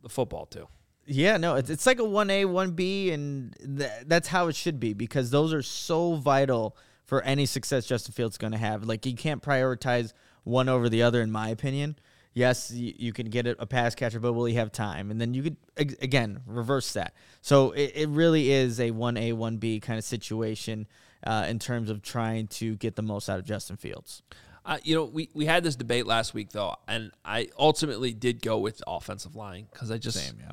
the 0.00 0.08
football 0.08 0.46
to? 0.46 0.68
Yeah, 1.04 1.38
no, 1.38 1.56
it's, 1.56 1.68
it's 1.68 1.86
like 1.86 1.98
a 1.98 2.04
1A, 2.04 2.44
1B, 2.44 3.12
and 3.12 3.54
th- 3.78 3.90
that's 4.06 4.28
how 4.28 4.46
it 4.46 4.54
should 4.54 4.78
be 4.78 4.92
because 4.92 5.30
those 5.30 5.52
are 5.52 5.62
so 5.62 6.14
vital 6.14 6.76
for 7.04 7.20
any 7.22 7.46
success 7.46 7.84
Justin 7.84 8.12
Fields 8.12 8.34
is 8.34 8.38
going 8.38 8.52
to 8.52 8.58
have. 8.58 8.84
Like, 8.84 9.04
you 9.06 9.14
can't 9.14 9.42
prioritize 9.42 10.12
one 10.44 10.68
over 10.68 10.88
the 10.88 11.02
other, 11.02 11.20
in 11.20 11.32
my 11.32 11.48
opinion. 11.48 11.96
Yes, 12.34 12.70
you, 12.70 12.94
you 12.96 13.12
can 13.12 13.30
get 13.30 13.46
a, 13.46 13.60
a 13.60 13.66
pass 13.66 13.94
catcher, 13.94 14.20
but 14.20 14.32
will 14.32 14.44
he 14.44 14.54
have 14.54 14.70
time? 14.70 15.10
And 15.10 15.20
then 15.20 15.34
you 15.34 15.42
could, 15.42 15.56
again, 15.76 16.40
reverse 16.46 16.92
that. 16.92 17.14
So 17.40 17.72
it, 17.72 17.92
it 17.94 18.08
really 18.08 18.50
is 18.50 18.78
a 18.78 18.90
1A, 18.90 19.34
1B 19.34 19.82
kind 19.82 19.98
of 19.98 20.04
situation 20.04 20.86
uh, 21.24 21.46
in 21.48 21.58
terms 21.58 21.90
of 21.90 22.02
trying 22.02 22.46
to 22.48 22.76
get 22.76 22.96
the 22.96 23.02
most 23.02 23.28
out 23.28 23.38
of 23.38 23.44
Justin 23.44 23.76
Fields. 23.76 24.22
Uh, 24.64 24.78
you 24.82 24.94
know, 24.94 25.04
we, 25.04 25.30
we 25.32 25.46
had 25.46 25.64
this 25.64 25.76
debate 25.76 26.06
last 26.06 26.34
week, 26.34 26.50
though, 26.50 26.76
and 26.86 27.10
I 27.24 27.48
ultimately 27.58 28.12
did 28.12 28.42
go 28.42 28.58
with 28.58 28.82
offensive 28.86 29.34
line 29.34 29.66
because 29.72 29.90
I 29.90 29.98
just. 29.98 30.18
Same, 30.18 30.38
yeah. 30.40 30.52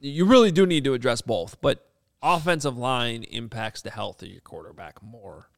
You 0.00 0.24
really 0.24 0.50
do 0.50 0.64
need 0.64 0.84
to 0.84 0.94
address 0.94 1.20
both, 1.20 1.60
but 1.60 1.86
offensive 2.22 2.78
line 2.78 3.22
impacts 3.24 3.82
the 3.82 3.90
health 3.90 4.22
of 4.22 4.28
your 4.28 4.40
quarterback 4.40 5.02
more. 5.02 5.50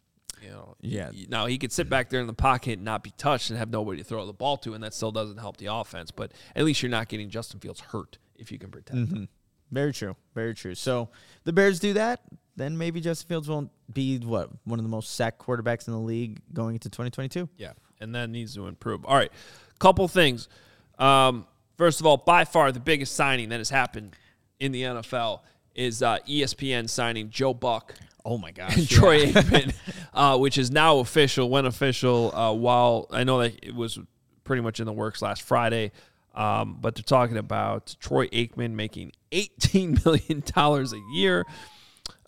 You 0.42 0.50
know, 0.50 0.76
Yeah. 0.80 1.10
Now 1.28 1.46
he 1.46 1.58
could 1.58 1.72
sit 1.72 1.88
back 1.88 2.10
there 2.10 2.20
in 2.20 2.26
the 2.26 2.32
pocket 2.34 2.74
and 2.74 2.84
not 2.84 3.02
be 3.02 3.12
touched 3.16 3.50
and 3.50 3.58
have 3.58 3.70
nobody 3.70 3.98
to 3.98 4.04
throw 4.04 4.26
the 4.26 4.32
ball 4.32 4.56
to, 4.58 4.74
and 4.74 4.82
that 4.82 4.94
still 4.94 5.12
doesn't 5.12 5.38
help 5.38 5.56
the 5.58 5.66
offense. 5.66 6.10
But 6.10 6.32
at 6.56 6.64
least 6.64 6.82
you're 6.82 6.90
not 6.90 7.08
getting 7.08 7.30
Justin 7.30 7.60
Fields 7.60 7.80
hurt 7.80 8.18
if 8.36 8.50
you 8.50 8.58
can 8.58 8.70
protect 8.70 8.96
him. 8.98 9.28
Very 9.70 9.92
true. 9.92 10.16
Very 10.34 10.54
true. 10.54 10.74
So 10.74 11.08
the 11.44 11.52
Bears 11.52 11.80
do 11.80 11.94
that, 11.94 12.20
then 12.56 12.76
maybe 12.76 13.00
Justin 13.00 13.28
Fields 13.28 13.48
won't 13.48 13.70
be 13.92 14.18
what 14.18 14.50
one 14.64 14.78
of 14.78 14.84
the 14.84 14.90
most 14.90 15.14
sacked 15.14 15.38
quarterbacks 15.38 15.86
in 15.86 15.94
the 15.94 16.00
league 16.00 16.40
going 16.52 16.74
into 16.74 16.90
2022. 16.90 17.48
Yeah, 17.56 17.72
and 18.00 18.14
that 18.14 18.28
needs 18.28 18.54
to 18.56 18.66
improve. 18.66 19.04
All 19.06 19.16
right, 19.16 19.32
couple 19.78 20.06
things. 20.08 20.48
Um, 20.98 21.46
first 21.78 22.00
of 22.00 22.06
all, 22.06 22.18
by 22.18 22.44
far 22.44 22.70
the 22.72 22.80
biggest 22.80 23.14
signing 23.14 23.48
that 23.48 23.58
has 23.58 23.70
happened 23.70 24.14
in 24.60 24.72
the 24.72 24.82
NFL 24.82 25.40
is 25.74 26.02
uh, 26.02 26.18
ESPN 26.28 26.88
signing 26.88 27.30
Joe 27.30 27.54
Buck 27.54 27.94
Oh 28.24 28.38
my 28.38 28.52
gosh. 28.52 28.76
and 28.76 28.88
Troy 28.88 29.26
Aikman, 29.26 29.74
uh, 30.14 30.38
which 30.38 30.58
is 30.58 30.70
now 30.70 30.98
official. 30.98 31.50
Went 31.50 31.66
official 31.66 32.34
uh, 32.34 32.52
while 32.52 33.06
I 33.10 33.24
know 33.24 33.40
that 33.40 33.58
it 33.62 33.74
was 33.74 33.98
pretty 34.44 34.62
much 34.62 34.80
in 34.80 34.86
the 34.86 34.92
works 34.92 35.22
last 35.22 35.42
Friday. 35.42 35.92
Um, 36.34 36.78
but 36.80 36.94
they're 36.94 37.02
talking 37.02 37.36
about 37.36 37.94
Troy 38.00 38.26
Aikman 38.28 38.72
making 38.72 39.12
eighteen 39.32 39.98
million 40.04 40.42
dollars 40.46 40.92
a 40.92 41.00
year. 41.14 41.44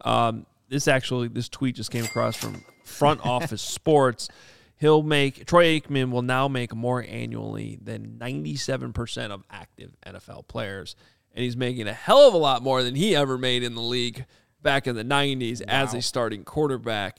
Um, 0.04 0.46
this 0.68 0.88
actually, 0.88 1.28
this 1.28 1.48
tweet 1.48 1.76
just 1.76 1.90
came 1.90 2.04
across 2.04 2.36
from 2.36 2.62
Front 2.84 3.24
Office 3.24 3.62
Sports. 3.62 4.28
He'll 4.76 5.02
make 5.02 5.46
Troy 5.46 5.80
Aikman 5.80 6.10
will 6.10 6.22
now 6.22 6.48
make 6.48 6.74
more 6.74 7.02
annually 7.08 7.78
than 7.80 8.18
ninety-seven 8.18 8.92
percent 8.92 9.32
of 9.32 9.42
active 9.50 9.96
NFL 10.04 10.48
players, 10.48 10.96
and 11.32 11.42
he's 11.42 11.56
making 11.56 11.86
a 11.88 11.94
hell 11.94 12.28
of 12.28 12.34
a 12.34 12.38
lot 12.38 12.62
more 12.62 12.82
than 12.82 12.94
he 12.94 13.16
ever 13.16 13.38
made 13.38 13.62
in 13.62 13.74
the 13.74 13.80
league 13.80 14.26
back 14.64 14.88
in 14.88 14.96
the 14.96 15.04
'90s 15.04 15.62
as 15.68 15.94
a 15.94 16.02
starting 16.02 16.42
quarterback. 16.42 17.18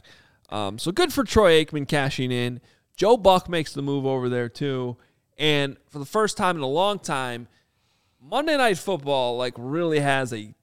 Um, 0.50 0.78
so 0.78 0.92
good 0.92 1.14
for 1.14 1.24
Troy 1.24 1.64
Aikman 1.64 1.88
cashing 1.88 2.32
in. 2.32 2.60
Joe 2.98 3.16
Buck 3.16 3.48
makes 3.48 3.72
the 3.72 3.82
move 3.82 4.06
over 4.06 4.28
there 4.28 4.50
too, 4.50 4.98
and 5.38 5.78
for 5.90 6.00
the 6.00 6.06
first 6.06 6.36
time 6.36 6.58
in 6.58 6.62
a 6.62 6.68
long 6.68 7.00
time, 7.00 7.48
Monday 8.22 8.58
Night 8.58 8.78
Football 8.78 9.38
like 9.38 9.54
really 9.58 10.00
has 10.00 10.34
a 10.34 10.54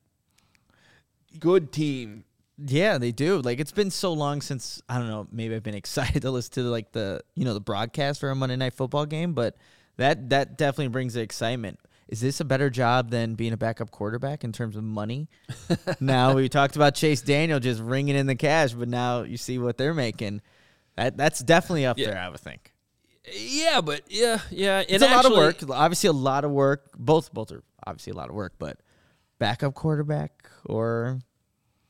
good 1.38 1.72
team. 1.72 2.24
Yeah, 2.58 2.98
they 2.98 3.12
do. 3.12 3.40
Like 3.40 3.60
it's 3.60 3.72
been 3.72 3.90
so 3.90 4.12
long 4.12 4.40
since 4.40 4.82
I 4.88 4.98
don't 4.98 5.08
know. 5.08 5.26
Maybe 5.32 5.54
I've 5.54 5.62
been 5.62 5.74
excited 5.82 6.22
to 6.22 6.30
listen 6.30 6.52
to 6.54 6.62
like 6.64 6.92
the 6.92 7.22
you 7.34 7.44
know 7.44 7.54
the 7.54 7.60
broadcast 7.60 8.20
for 8.20 8.30
a 8.30 8.34
Monday 8.34 8.56
Night 8.56 8.74
Football 8.74 9.06
game, 9.06 9.32
but 9.32 9.56
that 9.96 10.30
that 10.30 10.58
definitely 10.58 10.88
brings 10.88 11.14
the 11.14 11.20
excitement. 11.20 11.78
Is 12.08 12.20
this 12.20 12.40
a 12.40 12.44
better 12.44 12.68
job 12.70 13.10
than 13.10 13.34
being 13.34 13.52
a 13.52 13.56
backup 13.56 13.90
quarterback 13.90 14.44
in 14.44 14.52
terms 14.52 14.76
of 14.76 14.84
money? 14.84 15.28
now 16.00 16.34
we 16.34 16.48
talked 16.48 16.76
about 16.76 16.94
Chase 16.94 17.22
Daniel 17.22 17.60
just 17.60 17.80
ringing 17.80 18.16
in 18.16 18.26
the 18.26 18.34
cash, 18.36 18.72
but 18.72 18.88
now 18.88 19.22
you 19.22 19.36
see 19.36 19.58
what 19.58 19.78
they're 19.78 19.94
making. 19.94 20.42
That 20.96 21.16
that's 21.16 21.40
definitely 21.40 21.86
up 21.86 21.98
Yeah. 21.98 22.10
there, 22.10 22.18
I 22.18 22.28
would 22.28 22.40
think. 22.40 22.72
Yeah, 23.32 23.80
but 23.80 24.02
yeah, 24.08 24.38
yeah. 24.50 24.82
It's 24.86 25.02
a 25.02 25.06
lot 25.06 25.24
of 25.24 25.32
work. 25.32 25.56
Obviously, 25.70 26.08
a 26.08 26.12
lot 26.12 26.44
of 26.44 26.50
work. 26.50 26.90
Both 26.98 27.32
both 27.32 27.52
are 27.52 27.62
obviously 27.86 28.10
a 28.10 28.16
lot 28.16 28.28
of 28.28 28.34
work, 28.34 28.54
but 28.58 28.78
backup 29.38 29.74
quarterback 29.74 30.48
or 30.66 31.20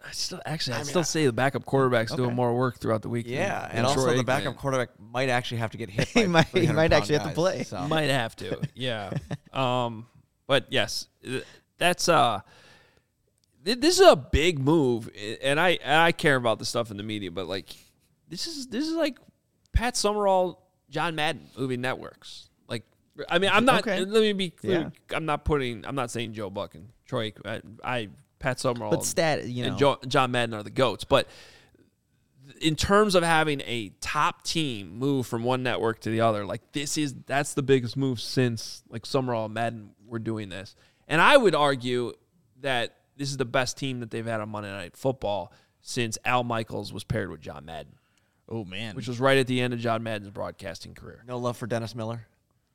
I 0.05 0.11
still 0.12 0.40
actually, 0.44 0.74
I 0.76 0.82
still 0.82 1.05
say 1.05 1.26
the 1.26 1.32
backup 1.32 1.64
quarterback's 1.64 2.12
doing 2.14 2.34
more 2.34 2.55
work 2.57 2.78
throughout 2.78 3.03
the 3.03 3.09
week. 3.09 3.26
Yeah, 3.28 3.68
than 3.68 3.78
and 3.78 3.86
also 3.86 4.05
Troy 4.05 4.16
the 4.16 4.24
backup 4.24 4.57
quarterback 4.57 4.90
might 4.98 5.28
actually 5.28 5.59
have 5.59 5.70
to 5.72 5.78
get 5.78 5.90
hit. 5.90 6.09
He 6.14 6.26
might- 6.26 6.46
he 6.48 6.66
might 6.66 6.90
pound 6.90 6.94
actually 6.94 7.18
have 7.18 7.28
to 7.28 7.34
play. 7.34 7.62
so. 7.64 7.80
might 7.88 8.11
have 8.11 8.34
to. 8.36 8.61
Yeah. 8.74 9.11
um, 9.53 10.07
but 10.46 10.66
yes, 10.70 11.07
that's 11.78 12.09
uh, 12.09 12.40
th- 13.64 13.80
this 13.80 14.00
is 14.00 14.07
a 14.07 14.16
big 14.16 14.59
move, 14.59 15.09
and 15.42 15.59
I 15.61 15.78
and 15.82 15.94
I 16.00 16.12
care 16.12 16.36
about 16.36 16.59
the 16.59 16.64
stuff 16.64 16.90
in 16.90 16.96
the 16.96 17.03
media, 17.03 17.30
but 17.30 17.46
like, 17.46 17.68
this 18.28 18.46
is 18.46 18.66
this 18.66 18.86
is 18.88 18.94
like 18.94 19.18
Pat 19.72 19.96
Summerall, 19.96 20.61
John 20.90 21.14
Madden 21.14 21.48
moving 21.57 21.80
networks. 21.80 22.48
Like, 22.68 22.82
I 23.28 23.38
mean, 23.38 23.50
I'm 23.53 23.64
not. 23.64 23.80
Okay. 23.80 24.00
Let 24.00 24.20
me 24.20 24.32
be 24.32 24.50
clear. 24.50 24.90
Yeah. 25.11 25.16
I'm 25.16 25.26
not 25.26 25.44
putting. 25.44 25.86
I'm 25.86 25.94
not 25.94 26.11
saying 26.11 26.32
Joe 26.34 26.50
Buck 26.50 26.74
and 26.74 26.88
Troy. 27.07 27.32
I, 27.44 27.61
I 27.84 28.09
Pat 28.43 28.61
Summerall. 28.61 28.90
but 28.90 29.05
stat, 29.05 29.47
you 29.47 29.62
know. 29.62 29.68
and 29.70 29.78
jo- 29.78 29.99
John 30.07 30.30
Madden 30.32 30.55
are 30.55 30.62
the 30.62 30.70
goats. 30.70 31.05
But 31.05 31.28
in 32.61 32.76
terms 32.76 33.14
of 33.14 33.22
having 33.22 33.61
a 33.62 33.90
top 34.01 34.43
team 34.43 34.99
move 34.99 35.26
from 35.26 35.43
one 35.45 35.62
network 35.62 36.01
to 36.01 36.11
the 36.11 36.20
other, 36.20 36.45
like 36.45 36.61
this 36.72 36.99
is 36.99 37.14
that's 37.26 37.55
the 37.55 37.62
biggest 37.62 37.97
move 37.97 38.20
since 38.20 38.82
like 38.88 39.07
Summerall 39.07 39.47
and 39.47 39.55
Madden 39.55 39.90
were 40.07 40.18
doing 40.18 40.49
this. 40.49 40.74
And 41.09 41.20
I 41.20 41.36
would 41.36 41.55
argue 41.55 42.12
that 42.61 42.97
this 43.16 43.30
is 43.30 43.36
the 43.36 43.45
best 43.45 43.76
team 43.76 44.01
that 44.01 44.11
they've 44.11 44.26
had 44.26 44.40
on 44.40 44.49
Monday 44.49 44.70
Night 44.70 44.97
Football 44.97 45.53
since 45.80 46.18
Al 46.24 46.45
Michaels 46.45 46.93
was 46.93 47.05
paired 47.05 47.30
with 47.30 47.40
John 47.40 47.64
Madden, 47.64 47.95
oh 48.49 48.64
man, 48.64 48.95
which 48.95 49.09
was 49.09 49.18
right 49.18 49.38
at 49.38 49.47
the 49.47 49.61
end 49.61 49.74
of 49.74 49.80
John 49.80 50.03
Madden's 50.03 50.30
broadcasting 50.30 50.95
career. 50.95 51.24
No 51.26 51.38
love 51.38 51.57
for 51.57 51.66
Dennis 51.66 51.95
Miller. 51.95 52.26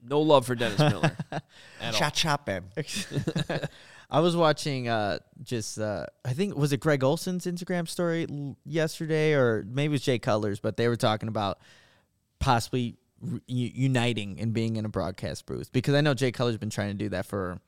No 0.04 0.22
love 0.22 0.46
for 0.46 0.56
Dennis 0.56 0.80
Miller. 0.80 1.16
at 1.32 1.44
all. 1.82 1.92
Chop 1.94 2.14
chop, 2.14 2.46
babe. 2.46 2.64
I 4.10 4.20
was 4.22 4.36
watching 4.36 4.88
uh 4.88 5.20
just 5.44 5.78
uh 5.80 6.06
I 6.24 6.34
think 6.34 6.56
was 6.56 6.72
it 6.72 6.80
Greg 6.80 7.04
Olsen's 7.04 7.46
Instagram 7.46 7.88
story 7.88 8.26
l- 8.30 8.56
yesterday 8.66 9.34
or 9.34 9.66
maybe 9.68 9.92
it 9.92 9.96
was 9.96 10.02
Jay 10.02 10.20
Cutler's, 10.20 10.60
but 10.60 10.78
they 10.78 10.88
were 10.88 10.96
talking 10.96 11.28
about 11.30 11.60
possibly 12.40 12.96
re- 13.22 13.42
uniting 13.48 14.40
and 14.40 14.54
being 14.54 14.76
in 14.78 14.86
a 14.86 14.90
broadcast 14.90 15.46
booth 15.46 15.72
because 15.72 15.94
I 15.94 16.02
know 16.02 16.14
Jay 16.14 16.32
Cutler's 16.32 16.58
been 16.58 16.70
trying 16.70 16.90
to 16.90 16.94
do 17.04 17.10
that 17.10 17.26
for 17.26 17.60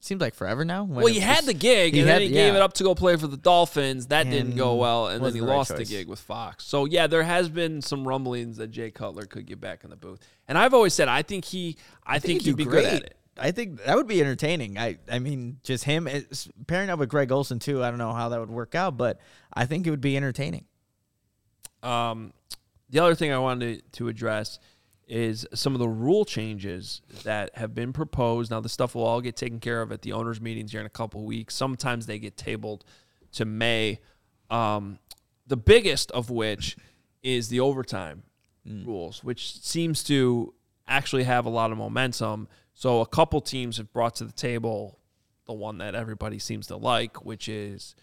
seems 0.00 0.20
like 0.20 0.34
forever 0.34 0.64
now. 0.64 0.82
when 0.82 1.04
Well, 1.04 1.12
he 1.12 1.20
had 1.20 1.44
the 1.44 1.54
gig, 1.54 1.96
and 1.96 2.08
had- 2.08 2.14
then 2.22 2.22
he 2.22 2.28
gave 2.30 2.54
it 2.54 2.60
up 2.60 2.72
to 2.74 2.82
go 2.82 2.92
play 2.92 3.14
for 3.16 3.28
the 3.28 3.36
Dolphins. 3.36 4.08
That 4.08 4.28
didn't 4.28 4.56
go 4.56 4.74
well, 4.74 5.06
and 5.06 5.24
then 5.24 5.32
he 5.32 5.38
the 5.38 5.46
right 5.46 5.56
lost 5.58 5.76
the 5.76 5.84
gig 5.84 6.08
with 6.08 6.18
Fox. 6.18 6.64
So 6.64 6.86
yeah, 6.86 7.06
there 7.06 7.22
has 7.22 7.48
been 7.48 7.80
some 7.82 8.08
rumblings 8.08 8.56
that 8.56 8.72
Jay 8.72 8.90
Cutler 8.90 9.26
could 9.26 9.46
get 9.46 9.60
back 9.60 9.84
in 9.84 9.90
the 9.90 9.96
booth, 9.96 10.18
and 10.48 10.58
I've 10.58 10.74
always 10.74 10.92
said 10.92 11.06
I 11.06 11.22
think 11.22 11.44
he, 11.44 11.76
I, 12.04 12.18
think, 12.18 12.42
he'd, 12.42 12.50
do 12.50 12.56
be 12.56 12.64
great. 12.64 12.82
good 12.82 12.94
at 12.94 13.02
it. 13.04 13.16
I 13.38 13.50
think 13.50 13.82
that 13.84 13.96
would 13.96 14.06
be 14.06 14.20
entertaining. 14.20 14.78
I 14.78 14.98
I 15.10 15.18
mean, 15.18 15.58
just 15.62 15.84
him 15.84 16.06
it's, 16.06 16.48
pairing 16.66 16.90
up 16.90 16.98
with 16.98 17.08
Greg 17.08 17.32
Olsen 17.32 17.58
too. 17.58 17.82
I 17.82 17.88
don't 17.90 17.98
know 17.98 18.12
how 18.12 18.28
that 18.28 18.40
would 18.40 18.50
work 18.50 18.74
out, 18.74 18.96
but 18.96 19.20
I 19.52 19.66
think 19.66 19.86
it 19.86 19.90
would 19.90 20.00
be 20.00 20.16
entertaining. 20.16 20.66
Um, 21.82 22.32
the 22.90 23.00
other 23.00 23.14
thing 23.14 23.32
I 23.32 23.38
wanted 23.38 23.90
to 23.94 24.08
address 24.08 24.58
is 25.08 25.46
some 25.54 25.74
of 25.74 25.78
the 25.78 25.88
rule 25.88 26.24
changes 26.24 27.02
that 27.24 27.56
have 27.56 27.74
been 27.74 27.92
proposed. 27.92 28.50
Now, 28.50 28.60
the 28.60 28.68
stuff 28.68 28.94
will 28.94 29.04
all 29.04 29.20
get 29.20 29.36
taken 29.36 29.60
care 29.60 29.82
of 29.82 29.92
at 29.92 30.02
the 30.02 30.12
owners' 30.12 30.40
meetings 30.40 30.72
here 30.72 30.80
in 30.80 30.86
a 30.86 30.90
couple 30.90 31.20
of 31.20 31.26
weeks. 31.26 31.54
Sometimes 31.54 32.06
they 32.06 32.18
get 32.18 32.36
tabled 32.36 32.84
to 33.32 33.44
May. 33.44 34.00
Um, 34.48 34.98
the 35.46 35.56
biggest 35.56 36.10
of 36.12 36.30
which 36.30 36.76
is 37.22 37.48
the 37.48 37.60
overtime 37.60 38.22
rules, 38.64 39.24
which 39.24 39.60
seems 39.60 40.04
to 40.04 40.54
actually 40.86 41.24
have 41.24 41.46
a 41.46 41.50
lot 41.50 41.72
of 41.72 41.78
momentum. 41.78 42.48
So, 42.82 43.00
a 43.00 43.06
couple 43.06 43.40
teams 43.40 43.76
have 43.76 43.92
brought 43.92 44.16
to 44.16 44.24
the 44.24 44.32
table 44.32 44.98
the 45.46 45.52
one 45.52 45.78
that 45.78 45.94
everybody 45.94 46.40
seems 46.40 46.66
to 46.66 46.76
like, 46.76 47.24
which 47.24 47.48
is 47.48 47.94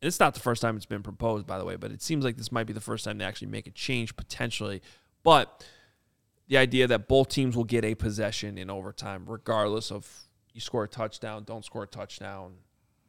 it's 0.00 0.18
not 0.18 0.32
the 0.32 0.40
first 0.40 0.62
time 0.62 0.74
it's 0.78 0.86
been 0.86 1.02
proposed, 1.02 1.46
by 1.46 1.58
the 1.58 1.66
way, 1.66 1.76
but 1.76 1.90
it 1.90 2.00
seems 2.00 2.24
like 2.24 2.38
this 2.38 2.50
might 2.50 2.64
be 2.64 2.72
the 2.72 2.80
first 2.80 3.04
time 3.04 3.18
they 3.18 3.26
actually 3.26 3.48
make 3.48 3.66
a 3.66 3.70
change 3.72 4.16
potentially. 4.16 4.80
But 5.22 5.66
the 6.48 6.56
idea 6.56 6.86
that 6.86 7.08
both 7.08 7.28
teams 7.28 7.54
will 7.54 7.64
get 7.64 7.84
a 7.84 7.94
possession 7.94 8.56
in 8.56 8.70
overtime, 8.70 9.24
regardless 9.26 9.92
of 9.92 10.08
you 10.54 10.62
score 10.62 10.84
a 10.84 10.88
touchdown, 10.88 11.44
don't 11.44 11.66
score 11.66 11.82
a 11.82 11.86
touchdown, 11.86 12.54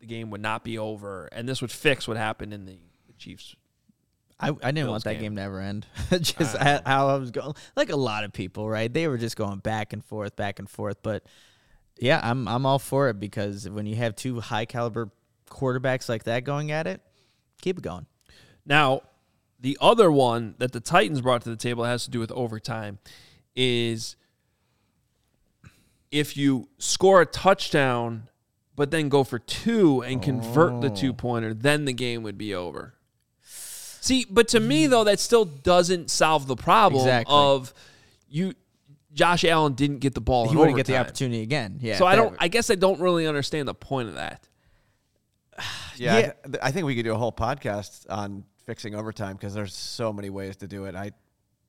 the 0.01 0.07
game 0.07 0.29
would 0.29 0.41
not 0.41 0.65
be 0.65 0.77
over, 0.77 1.29
and 1.31 1.47
this 1.47 1.61
would 1.61 1.71
fix 1.71 2.05
what 2.05 2.17
happened 2.17 2.53
in 2.53 2.65
the, 2.65 2.79
the 3.07 3.13
Chiefs. 3.13 3.55
I, 4.41 4.47
I 4.47 4.51
didn't 4.51 4.75
Bills 4.75 4.89
want 4.89 5.03
that 5.03 5.13
game. 5.13 5.21
game 5.21 5.35
to 5.35 5.41
ever 5.43 5.59
end. 5.59 5.85
just 6.09 6.57
ha- 6.57 6.81
how 6.85 7.09
I 7.09 7.15
was 7.15 7.31
going, 7.31 7.53
like 7.75 7.89
a 7.89 7.95
lot 7.95 8.23
of 8.23 8.33
people, 8.33 8.67
right? 8.67 8.91
They 8.91 9.07
were 9.07 9.17
just 9.17 9.35
going 9.35 9.59
back 9.59 9.93
and 9.93 10.03
forth, 10.03 10.35
back 10.35 10.59
and 10.59 10.69
forth. 10.69 11.03
But 11.03 11.23
yeah, 11.99 12.19
I'm 12.23 12.47
I'm 12.47 12.65
all 12.65 12.79
for 12.79 13.09
it 13.09 13.19
because 13.19 13.69
when 13.69 13.85
you 13.85 13.95
have 13.97 14.15
two 14.15 14.39
high 14.39 14.65
caliber 14.65 15.11
quarterbacks 15.49 16.09
like 16.09 16.23
that 16.23 16.43
going 16.43 16.71
at 16.71 16.87
it, 16.87 17.01
keep 17.61 17.77
it 17.77 17.83
going. 17.83 18.07
Now, 18.65 19.01
the 19.59 19.77
other 19.79 20.11
one 20.11 20.55
that 20.57 20.71
the 20.71 20.79
Titans 20.79 21.21
brought 21.21 21.43
to 21.43 21.49
the 21.49 21.55
table 21.55 21.83
has 21.83 22.05
to 22.05 22.09
do 22.09 22.19
with 22.19 22.31
overtime 22.31 22.97
is 23.55 24.15
if 26.09 26.35
you 26.35 26.67
score 26.77 27.21
a 27.21 27.25
touchdown 27.25 28.27
but 28.75 28.89
then 28.89 29.09
go 29.09 29.23
for 29.23 29.37
two 29.37 30.01
and 30.01 30.21
convert 30.23 30.81
the 30.81 30.89
oh. 30.89 30.95
two 30.95 31.13
pointer, 31.13 31.53
then 31.53 31.85
the 31.85 31.93
game 31.93 32.23
would 32.23 32.37
be 32.37 32.55
over. 32.55 32.95
See, 34.01 34.25
but 34.29 34.49
to 34.49 34.59
me 34.59 34.87
though, 34.87 35.03
that 35.05 35.19
still 35.19 35.45
doesn't 35.45 36.09
solve 36.11 36.47
the 36.47 36.55
problem 36.57 37.01
Exactly. 37.01 37.33
of 37.33 37.73
you. 38.29 38.53
Josh 39.13 39.43
Allen 39.45 39.73
didn't 39.73 39.99
get 39.99 40.13
the 40.15 40.21
ball. 40.21 40.45
He 40.45 40.51
in 40.53 40.57
wouldn't 40.57 40.75
get 40.77 40.85
the 40.85 40.93
overtime. 40.93 41.05
opportunity 41.09 41.41
again. 41.43 41.77
Yeah. 41.81 41.97
So 41.97 42.05
I 42.05 42.15
don't. 42.15 42.35
I 42.39 42.47
guess 42.47 42.69
I 42.69 42.75
don't 42.75 42.99
really 42.99 43.27
understand 43.27 43.67
the 43.67 43.73
point 43.73 44.07
of 44.09 44.15
that. 44.15 44.47
Yeah, 45.97 46.17
Yeah. 46.19 46.31
I, 46.45 46.47
th- 46.47 46.59
I 46.63 46.71
think 46.71 46.85
we 46.85 46.95
could 46.95 47.03
do 47.05 47.13
a 47.13 47.17
whole 47.17 47.31
podcast 47.31 48.05
on 48.09 48.43
fixing 48.65 48.95
overtime 48.95 49.35
because 49.35 49.53
there's 49.53 49.75
so 49.75 50.13
many 50.13 50.29
ways 50.29 50.55
to 50.57 50.67
do 50.67 50.85
it. 50.85 50.95
I, 50.95 51.11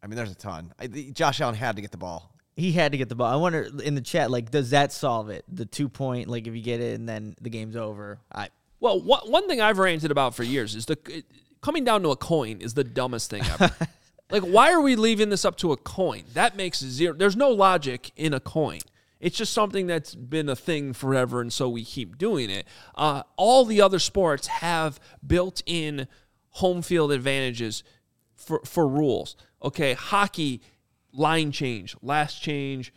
I 0.02 0.06
mean, 0.06 0.16
there's 0.16 0.30
a 0.30 0.36
ton. 0.36 0.72
I, 0.78 0.86
the, 0.86 1.10
Josh 1.12 1.40
Allen 1.40 1.54
had 1.54 1.76
to 1.76 1.82
get 1.82 1.90
the 1.90 1.96
ball. 1.98 2.32
he 2.56 2.72
had 2.72 2.92
to 2.92 2.98
get 2.98 3.08
the 3.08 3.14
ball. 3.16 3.32
I 3.32 3.36
wonder 3.36 3.68
in 3.82 3.94
the 3.94 4.00
chat, 4.00 4.30
like, 4.30 4.50
does 4.50 4.70
that 4.70 4.92
solve 4.92 5.28
it? 5.30 5.44
The 5.52 5.64
two 5.66 5.88
point, 5.88 6.28
like, 6.28 6.46
if 6.46 6.54
you 6.54 6.62
get 6.62 6.80
it 6.80 6.94
and 6.98 7.08
then 7.08 7.34
the 7.40 7.50
game's 7.50 7.76
over. 7.76 8.20
I 8.32 8.48
Well, 8.80 9.00
one 9.02 9.28
one 9.30 9.48
thing 9.48 9.60
I've 9.60 9.78
ranted 9.78 10.10
about 10.12 10.34
for 10.34 10.44
years 10.44 10.74
is 10.76 10.86
the 10.86 10.96
it- 11.08 11.26
coming 11.62 11.84
down 11.84 12.02
to 12.02 12.10
a 12.10 12.16
coin 12.16 12.60
is 12.60 12.74
the 12.74 12.84
dumbest 12.84 13.30
thing 13.30 13.42
ever. 13.44 13.70
like, 14.30 14.42
why 14.42 14.72
are 14.72 14.80
we 14.80 14.96
leaving 14.96 15.30
this 15.30 15.44
up 15.44 15.56
to 15.58 15.72
a 15.72 15.76
coin? 15.76 16.24
That 16.34 16.56
makes 16.56 16.80
zero. 16.80 17.14
There's 17.14 17.36
no 17.36 17.50
logic 17.50 18.10
in 18.16 18.34
a 18.34 18.40
coin. 18.40 18.80
It's 19.20 19.38
just 19.38 19.52
something 19.52 19.86
that's 19.86 20.16
been 20.16 20.48
a 20.48 20.56
thing 20.56 20.92
forever, 20.92 21.40
and 21.40 21.52
so 21.52 21.68
we 21.68 21.84
keep 21.84 22.18
doing 22.18 22.50
it. 22.50 22.66
Uh, 22.96 23.22
all 23.36 23.64
the 23.64 23.80
other 23.80 24.00
sports 24.00 24.48
have 24.48 24.98
built-in 25.24 26.08
home 26.50 26.82
field 26.82 27.12
advantages 27.12 27.84
for 28.34 28.60
for 28.66 28.86
rules. 28.86 29.36
Okay, 29.62 29.94
hockey 29.94 30.60
line 31.12 31.52
change, 31.52 31.94
last 32.02 32.42
change, 32.42 32.92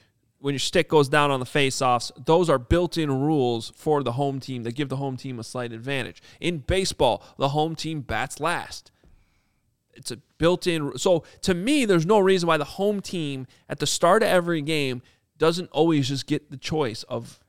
when 0.46 0.54
your 0.54 0.60
stick 0.60 0.88
goes 0.88 1.10
down 1.10 1.32
on 1.32 1.40
the 1.40 1.46
face-offs, 1.46 2.12
those 2.24 2.52
are 2.52 2.60
built-in 2.60 3.10
rules 3.10 3.74
for 3.76 4.04
the 4.04 4.12
home 4.12 4.40
team 4.40 4.62
that 4.62 4.76
give 4.76 4.90
the 4.90 4.98
home 4.98 5.18
team 5.18 5.40
a 5.40 5.44
slight 5.44 5.74
advantage. 5.74 6.22
In 6.40 6.60
baseball, 6.60 7.24
the 7.40 7.50
home 7.50 7.76
team 7.76 8.02
bats 8.02 8.40
last. 8.40 8.92
It's 9.96 10.12
a 10.12 10.18
built-in 10.38 11.00
so 11.00 11.24
to 11.42 11.56
me 11.56 11.86
there's 11.86 12.06
no 12.06 12.20
reason 12.20 12.46
why 12.46 12.58
the 12.58 12.64
home 12.64 13.02
team 13.02 13.48
at 13.68 13.80
the 13.80 13.88
start 13.88 14.22
of 14.22 14.30
every 14.30 14.62
game 14.62 15.02
doesn't 15.40 15.72
always 15.72 16.10
just 16.10 16.28
get 16.28 16.52
the 16.52 16.58
choice 16.58 17.02
of 17.04 17.40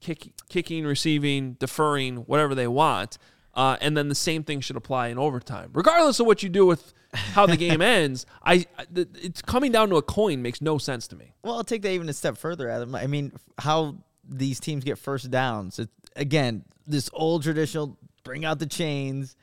kick, 0.00 0.32
kicking, 0.48 0.86
receiving, 0.86 1.58
deferring, 1.60 2.16
whatever 2.16 2.54
they 2.54 2.66
want. 2.66 3.18
Uh, 3.52 3.76
and 3.82 3.94
then 3.94 4.08
the 4.08 4.14
same 4.14 4.42
thing 4.42 4.62
should 4.62 4.76
apply 4.76 5.08
in 5.08 5.18
overtime, 5.18 5.68
regardless 5.74 6.18
of 6.18 6.24
what 6.24 6.42
you 6.42 6.48
do 6.48 6.64
with 6.64 6.94
how 7.12 7.46
the 7.46 7.56
game 7.56 7.80
ends. 7.82 8.26
I, 8.42 8.66
I 8.78 8.86
it's 8.94 9.42
coming 9.42 9.72
down 9.72 9.88
to 9.90 9.96
a 9.96 10.02
coin 10.02 10.42
makes 10.42 10.60
no 10.60 10.78
sense 10.78 11.06
to 11.08 11.16
me. 11.16 11.34
Well, 11.42 11.54
I'll 11.56 11.64
take 11.64 11.82
that 11.82 11.90
even 11.92 12.08
a 12.08 12.12
step 12.12 12.36
further, 12.36 12.68
Adam. 12.68 12.94
I 12.94 13.06
mean, 13.06 13.32
how 13.58 13.96
these 14.28 14.60
teams 14.60 14.84
get 14.84 14.98
first 14.98 15.30
downs. 15.30 15.78
It, 15.78 15.90
again, 16.16 16.64
this 16.86 17.10
old 17.12 17.42
traditional 17.42 17.98
bring 18.24 18.44
out 18.44 18.58
the 18.60 18.66
chains, 18.66 19.34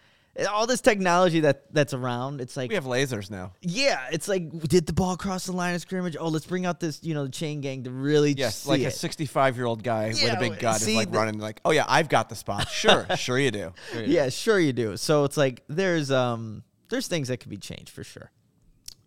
all 0.50 0.66
this 0.66 0.80
technology 0.80 1.42
that 1.42 1.74
that's 1.74 1.94
around. 1.94 2.40
It's 2.40 2.56
like, 2.56 2.70
We 2.70 2.76
have 2.76 2.86
lasers 2.86 3.30
now. 3.30 3.52
yeah, 3.62 4.08
it's 4.12 4.28
like, 4.30 4.50
did 4.62 4.86
the 4.86 4.94
ball 4.94 5.18
cross 5.18 5.46
the 5.48 5.52
line 5.52 5.76
of 5.76 5.82
scrimmage? 5.82 6.16
Oh, 6.18 6.30
let's 6.30 6.46
bring 6.46 6.66
out 6.66 6.80
this, 6.80 7.04
you 7.04 7.14
know, 7.14 7.26
the 7.26 7.32
chain 7.32 7.60
gang 7.60 7.84
to 7.84 7.92
really 7.92 8.32
Yes, 8.32 8.60
see 8.60 8.70
like 8.70 8.82
a 8.82 8.92
65 8.92 9.58
year 9.58 9.66
old 9.66 9.84
guy 9.84 10.08
with 10.10 10.24
a 10.32 10.38
big 10.40 10.58
gun 10.60 10.76
is 10.78 10.88
like 10.96 11.12
the- 11.12 11.18
running 11.18 11.40
like, 11.40 11.60
oh 11.66 11.72
yeah, 11.72 11.84
I've 11.88 12.08
got 12.10 12.30
the 12.30 12.36
spot. 12.36 12.70
Sure, 12.70 13.06
sure 13.18 13.38
you 13.38 13.52
do. 13.52 13.74
Sure 13.92 14.00
you 14.02 14.08
do. 14.08 14.12
Yeah, 14.14 14.30
sure 14.30 14.60
you 14.60 14.72
do. 14.74 14.96
So 14.98 15.26
it's 15.26 15.36
like 15.38 15.64
there's 15.68 16.10
um 16.10 16.64
there's 16.90 17.08
things 17.08 17.28
that 17.30 17.38
could 17.38 17.50
be 17.50 17.58
changed 17.58 17.90
for 17.90 18.04
sure. 18.04 18.32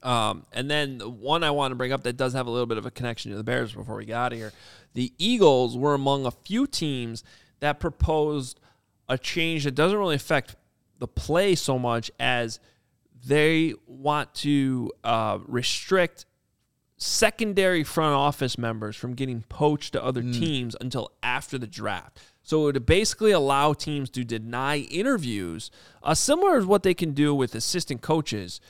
Um, 0.03 0.47
and 0.53 0.71
then 0.71 0.99
the 0.99 1.09
one 1.09 1.45
I 1.45 1.51
want 1.51 1.71
to 1.71 1.77
bring 1.77 1.93
up 1.93 2.03
that 2.03 2.17
does 2.17 2.33
have 2.33 2.47
a 2.47 2.51
little 2.51 2.67
bit 2.67 2.79
of 2.79 2.87
a 2.87 2.91
connection 2.91 3.31
to 3.31 3.37
the 3.37 3.45
Bears 3.45 3.73
before 3.73 3.97
we 3.97 4.05
got 4.05 4.33
here. 4.33 4.53
The 4.95 5.13
Eagles 5.19 5.77
were 5.77 5.95
among 5.95 6.27
a 6.27 6.33
few 6.33 6.67
teams 6.67 7.23
that 7.61 7.79
proposed 7.79 8.59
a 9.09 9.17
change 9.17 9.65
that 9.65 9.75
doesn't 9.75 9.97
really 9.97 10.17
affect 10.17 10.57
the 10.99 11.07
play 11.07 11.55
so 11.55 11.79
much 11.79 12.11
as 12.19 12.59
they 13.25 13.75
want 13.87 14.35
to 14.35 14.91
uh, 15.05 15.39
restrict 15.47 16.27
secondary 16.97 17.85
front 17.85 18.15
office 18.15 18.57
members 18.57 18.97
from 18.97 19.15
getting 19.15 19.43
poached 19.43 19.93
to 19.93 20.03
other 20.03 20.23
teams 20.23 20.77
until 20.81 21.11
after 21.23 21.59
the 21.59 21.67
draft. 21.67 22.19
So 22.43 22.63
it 22.63 22.75
would 22.75 22.87
basically 22.87 23.31
allow 23.31 23.73
teams 23.73 24.11
to 24.11 24.25
deny 24.25 24.79
interviews, 24.79 25.71
uh, 26.03 26.15
similar 26.15 26.61
to 26.61 26.67
what 26.67 26.83
they 26.83 26.95
can 26.95 27.13
do 27.13 27.35
with 27.35 27.55
assistant 27.55 28.03
coaches, 28.03 28.61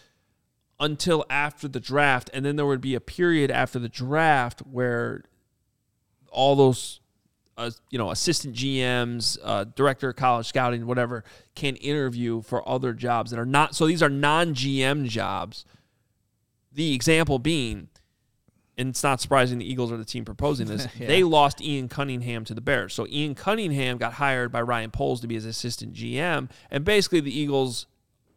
until 0.78 1.24
after 1.30 1.68
the 1.68 1.80
draft. 1.80 2.28
And 2.34 2.44
then 2.44 2.56
there 2.56 2.66
would 2.66 2.80
be 2.80 2.94
a 2.94 3.00
period 3.00 3.50
after 3.50 3.78
the 3.78 3.88
draft 3.88 4.60
where 4.60 5.24
all 6.30 6.56
those 6.56 7.00
uh, 7.56 7.70
you 7.90 7.98
know 7.98 8.10
assistant 8.10 8.54
GMs, 8.54 9.38
uh, 9.42 9.64
director 9.64 10.10
of 10.10 10.16
college 10.16 10.46
scouting, 10.46 10.86
whatever, 10.86 11.24
can 11.54 11.76
interview 11.76 12.42
for 12.42 12.66
other 12.68 12.92
jobs 12.92 13.30
that 13.30 13.38
are 13.38 13.46
not. 13.46 13.74
So 13.74 13.86
these 13.86 14.02
are 14.02 14.08
non 14.08 14.54
GM 14.54 15.06
jobs. 15.06 15.64
The 16.72 16.94
example 16.94 17.38
being, 17.38 17.88
and 18.82 18.90
it's 18.90 19.02
not 19.04 19.20
surprising 19.20 19.58
the 19.58 19.70
Eagles 19.70 19.92
are 19.92 19.96
the 19.96 20.04
team 20.04 20.24
proposing 20.24 20.66
this. 20.66 20.88
They 20.98 21.22
lost 21.22 21.62
Ian 21.62 21.88
Cunningham 21.88 22.44
to 22.46 22.54
the 22.54 22.60
Bears, 22.60 22.92
so 22.92 23.06
Ian 23.06 23.36
Cunningham 23.36 23.96
got 23.96 24.14
hired 24.14 24.50
by 24.50 24.60
Ryan 24.60 24.90
Poles 24.90 25.20
to 25.20 25.28
be 25.28 25.36
his 25.36 25.46
assistant 25.46 25.94
GM, 25.94 26.50
and 26.70 26.84
basically 26.84 27.20
the 27.20 27.36
Eagles, 27.36 27.86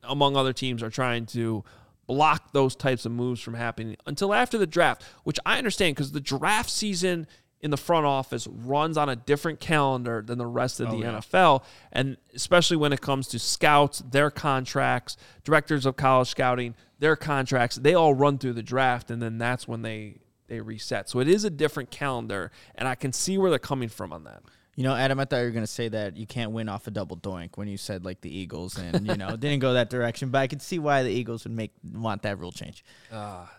among 0.04 0.38
other 0.38 0.54
teams, 0.54 0.84
are 0.84 0.92
trying 0.92 1.26
to 1.28 1.64
block 2.06 2.54
those 2.54 2.76
types 2.76 3.06
of 3.08 3.12
moves 3.12 3.42
from 3.42 3.56
happening 3.56 3.98
until 4.06 4.34
after 4.34 4.60
the 4.60 4.68
draft, 4.68 5.04
which 5.24 5.40
I 5.46 5.58
understand 5.58 5.96
because 5.96 6.12
the 6.12 6.22
draft 6.22 6.70
season 6.70 7.26
in 7.62 7.72
the 7.72 7.78
front 7.78 8.06
office 8.06 8.46
runs 8.48 8.96
on 8.96 9.10
a 9.10 9.16
different 9.16 9.60
calendar 9.60 10.22
than 10.24 10.38
the 10.38 10.46
rest 10.46 10.80
of 10.80 10.90
oh, 10.90 10.92
the 10.92 11.04
NFL. 11.04 11.64
And 11.92 12.18
especially 12.36 12.78
when 12.78 12.94
it 12.94 13.02
comes 13.02 13.28
to 13.30 13.40
scouts, 13.40 14.04
their 14.12 14.30
contracts, 14.30 15.18
directors 15.44 15.88
of 15.88 15.96
college 15.96 16.28
scouting, 16.28 16.76
their 17.00 17.16
contracts, 17.16 17.78
they 17.78 17.96
all 17.96 18.14
run 18.14 18.38
through 18.38 18.54
the 18.54 18.62
draft. 18.62 19.10
And 19.10 19.20
then 19.20 19.40
that's 19.40 19.68
when 19.68 19.82
they 19.82 20.18
they 20.48 20.60
reset. 20.60 21.10
So 21.10 21.20
it 21.20 21.28
is 21.28 21.44
a 21.44 21.50
different 21.50 21.92
calendar 21.92 22.52
and 22.76 22.88
I 22.88 22.96
can 22.96 23.14
see 23.14 23.38
where 23.38 23.50
they're 23.50 23.60
coming 23.60 23.90
from 23.90 24.14
on 24.14 24.24
that. 24.26 24.44
You 24.76 24.84
know, 24.84 24.94
Adam, 24.94 25.20
I 25.22 25.26
thought 25.26 25.38
you 25.38 25.46
were 25.46 25.52
gonna 25.52 25.68
say 25.68 25.88
that 25.88 26.18
you 26.18 26.28
can't 26.28 26.52
win 26.52 26.68
off 26.68 26.86
a 26.86 26.92
double 26.92 27.16
doink 27.16 27.52
when 27.56 27.70
you 27.70 27.78
said 27.78 28.04
like 28.04 28.20
the 28.20 28.36
Eagles, 28.36 28.78
and 28.78 29.08
you 29.08 29.16
know, 29.16 29.30
didn't 29.38 29.60
go 29.60 29.74
that 29.74 29.90
direction. 29.90 30.32
But 30.32 30.40
I 30.40 30.48
could 30.48 30.62
see 30.62 30.80
why 30.80 31.02
the 31.02 31.10
Eagles 31.10 31.46
would 31.46 31.54
make 31.54 31.72
want 31.94 32.24
that 32.24 32.40
rule 32.40 32.52
change. 32.52 32.84
Ah, 33.10 33.50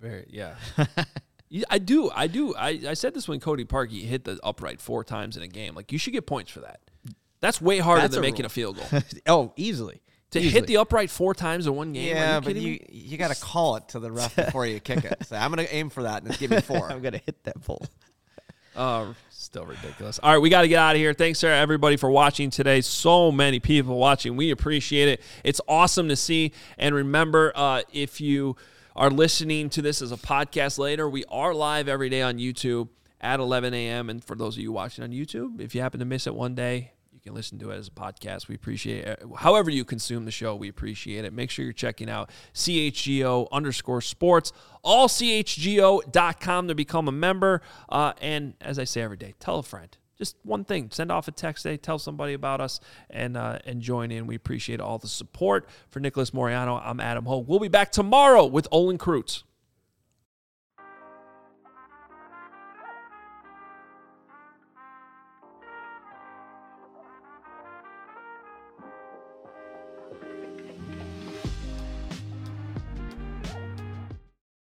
very 0.00 0.24
yeah. 0.30 0.54
Yeah, 1.48 1.64
I 1.70 1.78
do. 1.78 2.10
I 2.10 2.26
do. 2.26 2.56
I, 2.56 2.80
I 2.88 2.94
said 2.94 3.14
this 3.14 3.28
when 3.28 3.38
Cody 3.38 3.64
Parkey 3.64 4.02
hit 4.02 4.24
the 4.24 4.38
upright 4.42 4.80
four 4.80 5.04
times 5.04 5.36
in 5.36 5.44
a 5.44 5.48
game. 5.48 5.76
Like 5.76 5.92
you 5.92 5.98
should 5.98 6.12
get 6.12 6.26
points 6.26 6.50
for 6.50 6.60
that. 6.60 6.80
That's 7.40 7.60
way 7.60 7.78
harder 7.78 8.02
That's 8.02 8.14
than 8.14 8.24
a 8.24 8.26
making 8.26 8.42
rule. 8.42 8.46
a 8.46 8.48
field 8.48 8.76
goal. 8.78 9.00
oh, 9.28 9.52
easily 9.56 10.02
to 10.36 10.40
Easily. 10.46 10.60
hit 10.60 10.66
the 10.66 10.76
upright 10.78 11.10
four 11.10 11.34
times 11.34 11.66
in 11.66 11.74
one 11.74 11.92
game. 11.92 12.08
Yeah, 12.08 12.36
you 12.36 12.40
but 12.40 12.48
kidding 12.48 12.62
you 12.62 12.68
me? 12.72 12.86
you 12.90 13.18
got 13.18 13.34
to 13.34 13.40
call 13.40 13.76
it 13.76 13.88
to 13.88 13.98
the 13.98 14.10
ref 14.12 14.34
before 14.36 14.64
you 14.66 14.80
kick 14.80 15.04
it. 15.04 15.26
Say, 15.26 15.36
I'm 15.36 15.52
going 15.52 15.66
to 15.66 15.74
aim 15.74 15.90
for 15.90 16.04
that 16.04 16.22
and 16.22 16.30
it's 16.30 16.38
give 16.40 16.50
me 16.50 16.60
four. 16.62 16.90
I'm 16.90 17.02
gonna 17.02 17.20
hit 17.24 17.42
that 17.44 17.60
pole. 17.62 17.84
Uh, 18.74 19.14
still 19.30 19.64
ridiculous. 19.64 20.18
All 20.22 20.30
right, 20.32 20.38
we 20.38 20.50
got 20.50 20.60
to 20.60 20.68
get 20.68 20.78
out 20.78 20.94
of 20.94 21.00
here. 21.00 21.14
Thanks, 21.14 21.38
Sarah, 21.38 21.56
everybody, 21.56 21.96
for 21.96 22.10
watching 22.10 22.50
today. 22.50 22.82
So 22.82 23.32
many 23.32 23.58
people 23.58 23.96
watching. 23.96 24.36
We 24.36 24.50
appreciate 24.50 25.08
it. 25.08 25.22
It's 25.44 25.62
awesome 25.66 26.10
to 26.10 26.16
see. 26.16 26.52
And 26.76 26.94
remember, 26.94 27.52
uh, 27.54 27.84
if 27.90 28.20
you 28.20 28.54
are 28.94 29.08
listening 29.08 29.70
to 29.70 29.80
this 29.80 30.02
as 30.02 30.12
a 30.12 30.18
podcast 30.18 30.76
later, 30.76 31.08
we 31.08 31.24
are 31.30 31.54
live 31.54 31.88
every 31.88 32.10
day 32.10 32.20
on 32.20 32.36
YouTube 32.36 32.88
at 33.18 33.40
11 33.40 33.72
a.m. 33.72 34.10
And 34.10 34.22
for 34.22 34.36
those 34.36 34.56
of 34.58 34.62
you 34.62 34.72
watching 34.72 35.02
on 35.04 35.10
YouTube, 35.10 35.58
if 35.58 35.74
you 35.74 35.80
happen 35.80 36.00
to 36.00 36.06
miss 36.06 36.26
it 36.26 36.34
one 36.34 36.54
day, 36.54 36.92
can 37.26 37.34
listen 37.34 37.58
to 37.58 37.70
it 37.70 37.76
as 37.76 37.88
a 37.88 37.90
podcast. 37.90 38.48
We 38.48 38.54
appreciate 38.54 39.04
it. 39.04 39.22
However 39.38 39.68
you 39.68 39.84
consume 39.84 40.24
the 40.24 40.30
show, 40.30 40.54
we 40.54 40.68
appreciate 40.68 41.24
it. 41.24 41.32
Make 41.32 41.50
sure 41.50 41.64
you're 41.64 41.72
checking 41.72 42.08
out 42.08 42.30
CHGO 42.54 43.48
underscore 43.50 44.00
sports, 44.00 44.52
all 44.82 45.08
CHGO.com 45.08 46.68
to 46.68 46.74
become 46.74 47.08
a 47.08 47.12
member. 47.12 47.62
Uh, 47.88 48.12
and 48.20 48.54
as 48.60 48.78
I 48.78 48.84
say 48.84 49.02
every 49.02 49.16
day, 49.16 49.34
tell 49.40 49.58
a 49.58 49.62
friend. 49.62 49.96
Just 50.16 50.36
one 50.44 50.64
thing. 50.64 50.90
Send 50.92 51.10
off 51.12 51.28
a 51.28 51.32
text 51.32 51.64
today. 51.64 51.76
Tell 51.76 51.98
somebody 51.98 52.32
about 52.32 52.60
us 52.60 52.80
and 53.10 53.36
uh, 53.36 53.58
and 53.66 53.82
join 53.82 54.10
in. 54.10 54.26
We 54.26 54.34
appreciate 54.34 54.80
all 54.80 54.96
the 54.96 55.08
support. 55.08 55.68
For 55.90 56.00
Nicholas 56.00 56.30
Moriano, 56.30 56.80
I'm 56.82 57.00
Adam 57.00 57.26
Hoge. 57.26 57.46
We'll 57.46 57.58
be 57.58 57.68
back 57.68 57.92
tomorrow 57.92 58.46
with 58.46 58.66
Olin 58.70 58.96
Kreutz. 58.96 59.42